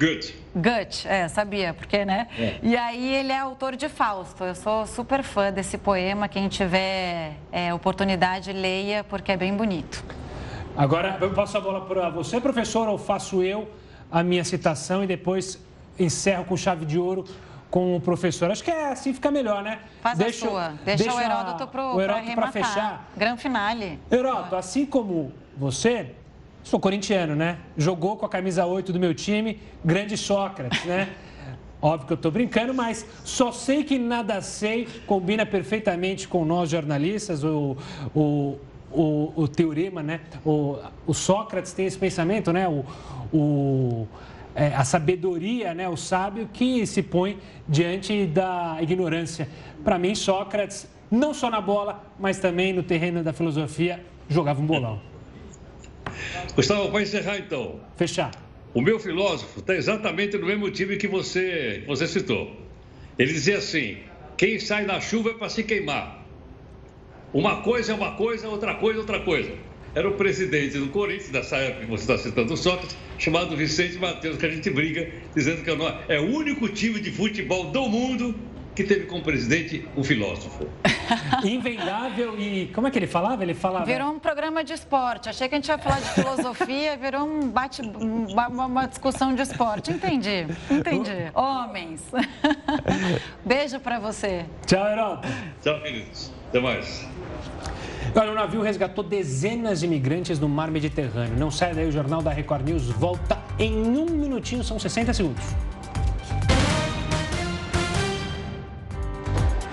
Goethe. 0.00 0.34
Goethe, 0.56 1.06
é, 1.06 1.28
sabia, 1.28 1.74
porque, 1.74 2.06
né? 2.06 2.26
É. 2.38 2.58
E 2.62 2.74
aí 2.74 3.14
ele 3.14 3.30
é 3.30 3.38
autor 3.38 3.76
de 3.76 3.86
Fausto. 3.86 4.42
Eu 4.42 4.54
sou 4.54 4.86
super 4.86 5.22
fã 5.22 5.52
desse 5.52 5.76
poema. 5.76 6.26
Quem 6.26 6.48
tiver 6.48 7.36
é, 7.52 7.74
oportunidade, 7.74 8.50
leia, 8.50 9.04
porque 9.04 9.32
é 9.32 9.36
bem 9.36 9.54
bonito. 9.54 10.02
Agora, 10.74 11.18
eu 11.20 11.34
passo 11.34 11.58
a 11.58 11.60
bola 11.60 11.84
para 11.84 12.08
você, 12.08 12.40
professor, 12.40 12.88
ou 12.88 12.96
faço 12.96 13.42
eu 13.42 13.68
a 14.10 14.22
minha 14.22 14.42
citação 14.42 15.04
e 15.04 15.06
depois 15.06 15.62
encerro 15.98 16.46
com 16.46 16.56
chave 16.56 16.86
de 16.86 16.98
ouro 16.98 17.26
com 17.70 17.94
o 17.94 18.00
professor. 18.00 18.50
Acho 18.50 18.64
que 18.64 18.70
é 18.70 18.90
assim 18.90 19.12
fica 19.12 19.30
melhor, 19.30 19.62
né? 19.62 19.80
Faz 20.00 20.16
deixa, 20.16 20.46
a 20.46 20.48
sua. 20.48 20.68
Deixa, 20.82 21.04
deixa 21.04 21.14
o 21.14 21.20
Heródoto 21.20 21.66
para 21.68 22.50
fechar. 22.50 23.08
Gran 23.14 23.36
finale. 23.36 24.00
Heródoto, 24.10 24.56
assim 24.56 24.86
como 24.86 25.32
você, 25.56 26.14
Sou 26.62 26.78
corintiano, 26.78 27.34
né? 27.34 27.58
Jogou 27.76 28.16
com 28.16 28.26
a 28.26 28.28
camisa 28.28 28.66
8 28.66 28.92
do 28.92 29.00
meu 29.00 29.14
time, 29.14 29.60
grande 29.84 30.16
Sócrates, 30.16 30.84
né? 30.84 31.08
Óbvio 31.82 32.06
que 32.06 32.12
eu 32.12 32.16
estou 32.16 32.30
brincando, 32.30 32.74
mas 32.74 33.06
só 33.24 33.50
sei 33.50 33.82
que 33.82 33.98
nada 33.98 34.42
sei 34.42 34.86
combina 35.06 35.46
perfeitamente 35.46 36.28
com 36.28 36.44
nós 36.44 36.68
jornalistas, 36.68 37.42
o, 37.42 37.74
o, 38.14 38.58
o, 38.92 39.32
o 39.34 39.48
teorema, 39.48 40.02
né? 40.02 40.20
O, 40.44 40.76
o 41.06 41.14
Sócrates 41.14 41.72
tem 41.72 41.86
esse 41.86 41.96
pensamento, 41.96 42.52
né? 42.52 42.68
O, 42.68 42.84
o, 43.32 44.06
é, 44.54 44.74
a 44.74 44.84
sabedoria, 44.84 45.72
né? 45.72 45.88
O 45.88 45.96
sábio 45.96 46.50
que 46.52 46.86
se 46.86 47.02
põe 47.02 47.38
diante 47.66 48.26
da 48.26 48.76
ignorância. 48.82 49.48
Para 49.82 49.98
mim, 49.98 50.14
Sócrates, 50.14 50.86
não 51.10 51.32
só 51.32 51.48
na 51.48 51.62
bola, 51.62 52.04
mas 52.18 52.38
também 52.38 52.74
no 52.74 52.82
terreno 52.82 53.22
da 53.22 53.32
filosofia, 53.32 54.04
jogava 54.28 54.60
um 54.60 54.66
bolão. 54.66 55.09
Gustavo, 56.54 56.90
para 56.90 57.02
encerrar 57.02 57.38
então. 57.38 57.80
Fechar. 57.96 58.30
O 58.72 58.80
meu 58.80 59.00
filósofo 59.00 59.60
está 59.60 59.74
exatamente 59.74 60.36
no 60.36 60.46
mesmo 60.46 60.70
time 60.70 60.96
que 60.96 61.08
você, 61.08 61.80
que 61.80 61.86
você 61.86 62.06
citou. 62.06 62.56
Ele 63.18 63.32
dizia 63.32 63.58
assim: 63.58 63.98
quem 64.36 64.58
sai 64.58 64.84
na 64.86 65.00
chuva 65.00 65.30
é 65.30 65.34
para 65.34 65.48
se 65.48 65.64
queimar. 65.64 66.24
Uma 67.32 67.62
coisa 67.62 67.92
é 67.92 67.94
uma 67.94 68.12
coisa, 68.12 68.48
outra 68.48 68.74
coisa 68.74 68.98
é 68.98 69.00
outra 69.00 69.20
coisa. 69.20 69.52
Era 69.94 70.08
o 70.08 70.12
presidente 70.12 70.78
do 70.78 70.88
Corinthians, 70.88 71.30
nessa 71.30 71.56
época 71.56 71.84
que 71.84 71.90
você 71.90 72.02
está 72.02 72.16
citando 72.16 72.54
o 72.54 72.56
Sócrates, 72.56 72.96
chamado 73.18 73.56
Vicente 73.56 73.98
Matheus, 73.98 74.36
que 74.36 74.46
a 74.46 74.50
gente 74.50 74.70
briga, 74.70 75.10
dizendo 75.34 75.62
que 75.62 75.70
é 76.12 76.20
o 76.20 76.26
único 76.26 76.68
time 76.68 77.00
de 77.00 77.10
futebol 77.10 77.72
do 77.72 77.88
mundo 77.88 78.34
que 78.80 78.94
teve 78.94 79.06
como 79.06 79.22
presidente 79.22 79.86
um 79.96 80.02
filósofo. 80.02 80.66
Invendável 81.44 82.38
e. 82.38 82.70
Como 82.74 82.86
é 82.86 82.90
que 82.90 82.98
ele 82.98 83.06
falava? 83.06 83.42
Ele 83.42 83.54
falava. 83.54 83.84
Virou 83.84 84.10
um 84.10 84.18
programa 84.18 84.64
de 84.64 84.72
esporte. 84.72 85.28
Achei 85.28 85.48
que 85.48 85.54
a 85.54 85.58
gente 85.58 85.68
ia 85.68 85.78
falar 85.78 86.00
de 86.00 86.08
filosofia, 86.14 86.96
virou 86.96 87.26
um 87.26 87.48
bate, 87.48 87.82
uma, 87.82 88.48
uma 88.48 88.86
discussão 88.86 89.34
de 89.34 89.42
esporte. 89.42 89.92
Entendi, 89.92 90.46
entendi. 90.70 91.10
Homens. 91.34 92.02
Beijo 93.44 93.78
para 93.80 93.98
você. 93.98 94.46
Tchau, 94.66 94.86
Herói. 94.86 95.18
Tchau, 95.62 95.80
queridos. 95.82 96.32
Até 96.48 96.60
mais. 96.60 97.06
Olha, 98.14 98.32
o 98.32 98.34
navio 98.34 98.62
resgatou 98.62 99.04
dezenas 99.04 99.80
de 99.80 99.86
imigrantes 99.86 100.38
no 100.38 100.48
mar 100.48 100.70
Mediterrâneo. 100.70 101.36
Não 101.36 101.50
sai 101.50 101.74
daí, 101.74 101.86
o 101.86 101.92
Jornal 101.92 102.22
da 102.22 102.32
Record 102.32 102.66
News 102.66 102.86
volta 102.86 103.38
em 103.58 103.72
um 103.72 104.06
minutinho, 104.06 104.64
são 104.64 104.78
60 104.78 105.12
segundos. 105.12 105.44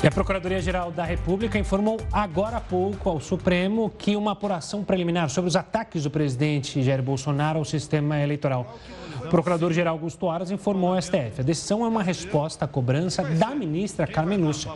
E 0.08 0.10
a 0.10 0.12
Procuradoria-Geral 0.12 0.90
da 0.90 1.04
República 1.04 1.60
informou 1.60 2.00
agora 2.14 2.56
há 2.56 2.62
pouco 2.62 3.10
ao 3.10 3.20
Supremo 3.20 3.90
que 3.90 4.16
uma 4.16 4.32
apuração 4.32 4.82
preliminar 4.82 5.30
sobre 5.30 5.50
os 5.50 5.56
ataques 5.58 6.04
do 6.04 6.10
presidente 6.10 6.82
Jair 6.82 7.04
Bolsonaro 7.04 7.60
ao 7.60 7.66
sistema 7.66 8.18
eleitoral. 8.18 8.78
O 9.26 9.28
Procurador-Geral 9.28 9.96
Augusto 9.96 10.30
Aras 10.30 10.50
informou 10.50 10.94
ao 10.94 11.02
STF. 11.02 11.42
A 11.42 11.44
decisão 11.44 11.84
é 11.84 11.90
uma 11.90 12.02
resposta 12.02 12.64
à 12.64 12.68
cobrança 12.70 13.22
da 13.22 13.50
ministra 13.54 14.08
Carmen 14.08 14.38
Lúcia. 14.38 14.72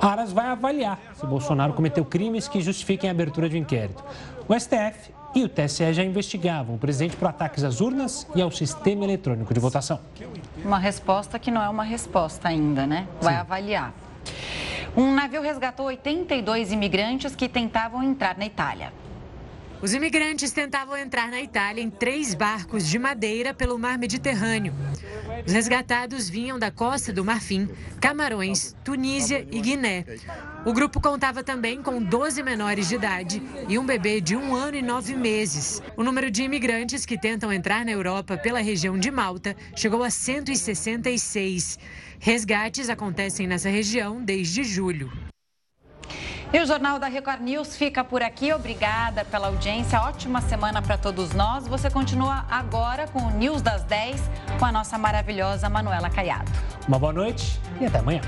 Aras 0.00 0.30
vai 0.30 0.46
avaliar 0.46 1.00
se 1.12 1.26
Bolsonaro 1.26 1.72
cometeu 1.72 2.04
crimes 2.04 2.46
que 2.46 2.60
justifiquem 2.60 3.10
a 3.10 3.12
abertura 3.12 3.48
de 3.48 3.56
um 3.56 3.58
inquérito. 3.58 4.04
O 4.46 4.54
STF 4.54 5.12
e 5.34 5.42
o 5.42 5.48
TSE 5.48 5.92
já 5.92 6.04
investigavam 6.04 6.76
o 6.76 6.78
presidente 6.78 7.16
por 7.16 7.26
ataques 7.26 7.64
às 7.64 7.80
urnas 7.80 8.28
e 8.32 8.40
ao 8.40 8.52
sistema 8.52 9.02
eletrônico 9.02 9.52
de 9.52 9.58
votação. 9.58 9.98
Uma 10.64 10.78
resposta 10.78 11.36
que 11.36 11.50
não 11.50 11.60
é 11.60 11.68
uma 11.68 11.82
resposta 11.82 12.46
ainda, 12.46 12.86
né? 12.86 13.08
Vai 13.20 13.34
Sim. 13.34 13.40
avaliar. 13.40 13.92
Um 14.96 15.12
navio 15.14 15.42
resgatou 15.42 15.86
82 15.86 16.72
imigrantes 16.72 17.36
que 17.36 17.48
tentavam 17.48 18.02
entrar 18.02 18.36
na 18.36 18.46
Itália. 18.46 18.92
Os 19.80 19.94
imigrantes 19.94 20.50
tentavam 20.50 20.96
entrar 20.96 21.30
na 21.30 21.40
Itália 21.40 21.80
em 21.80 21.88
três 21.88 22.34
barcos 22.34 22.88
de 22.88 22.98
madeira 22.98 23.54
pelo 23.54 23.78
mar 23.78 23.96
Mediterrâneo. 23.96 24.74
Os 25.46 25.52
resgatados 25.52 26.28
vinham 26.28 26.58
da 26.58 26.68
costa 26.68 27.12
do 27.12 27.24
Marfim, 27.24 27.68
Camarões, 28.00 28.74
Tunísia 28.82 29.46
e 29.52 29.60
Guiné. 29.60 30.04
O 30.66 30.72
grupo 30.72 31.00
contava 31.00 31.44
também 31.44 31.80
com 31.80 32.02
12 32.02 32.42
menores 32.42 32.88
de 32.88 32.96
idade 32.96 33.40
e 33.68 33.78
um 33.78 33.86
bebê 33.86 34.20
de 34.20 34.34
um 34.34 34.52
ano 34.52 34.76
e 34.76 34.82
nove 34.82 35.14
meses. 35.14 35.80
O 35.96 36.02
número 36.02 36.28
de 36.28 36.42
imigrantes 36.42 37.06
que 37.06 37.16
tentam 37.16 37.52
entrar 37.52 37.84
na 37.84 37.92
Europa 37.92 38.36
pela 38.36 38.58
região 38.58 38.98
de 38.98 39.12
Malta 39.12 39.54
chegou 39.76 40.02
a 40.02 40.10
166. 40.10 41.78
Resgates 42.20 42.88
acontecem 42.90 43.46
nessa 43.46 43.68
região 43.68 44.22
desde 44.22 44.64
julho. 44.64 45.10
E 46.52 46.58
o 46.58 46.66
Jornal 46.66 46.98
da 46.98 47.06
Record 47.06 47.42
News 47.42 47.76
fica 47.76 48.02
por 48.02 48.22
aqui. 48.22 48.52
Obrigada 48.52 49.24
pela 49.24 49.48
audiência. 49.48 50.00
Ótima 50.00 50.40
semana 50.40 50.80
para 50.80 50.96
todos 50.96 51.32
nós. 51.32 51.68
Você 51.68 51.90
continua 51.90 52.46
agora 52.50 53.06
com 53.06 53.20
o 53.20 53.30
News 53.30 53.60
das 53.60 53.84
10 53.84 54.20
com 54.58 54.64
a 54.64 54.72
nossa 54.72 54.96
maravilhosa 54.96 55.68
Manuela 55.68 56.08
Caiado. 56.08 56.50
Uma 56.88 56.98
boa 56.98 57.12
noite 57.12 57.60
e 57.80 57.86
até 57.86 57.98
amanhã. 57.98 58.22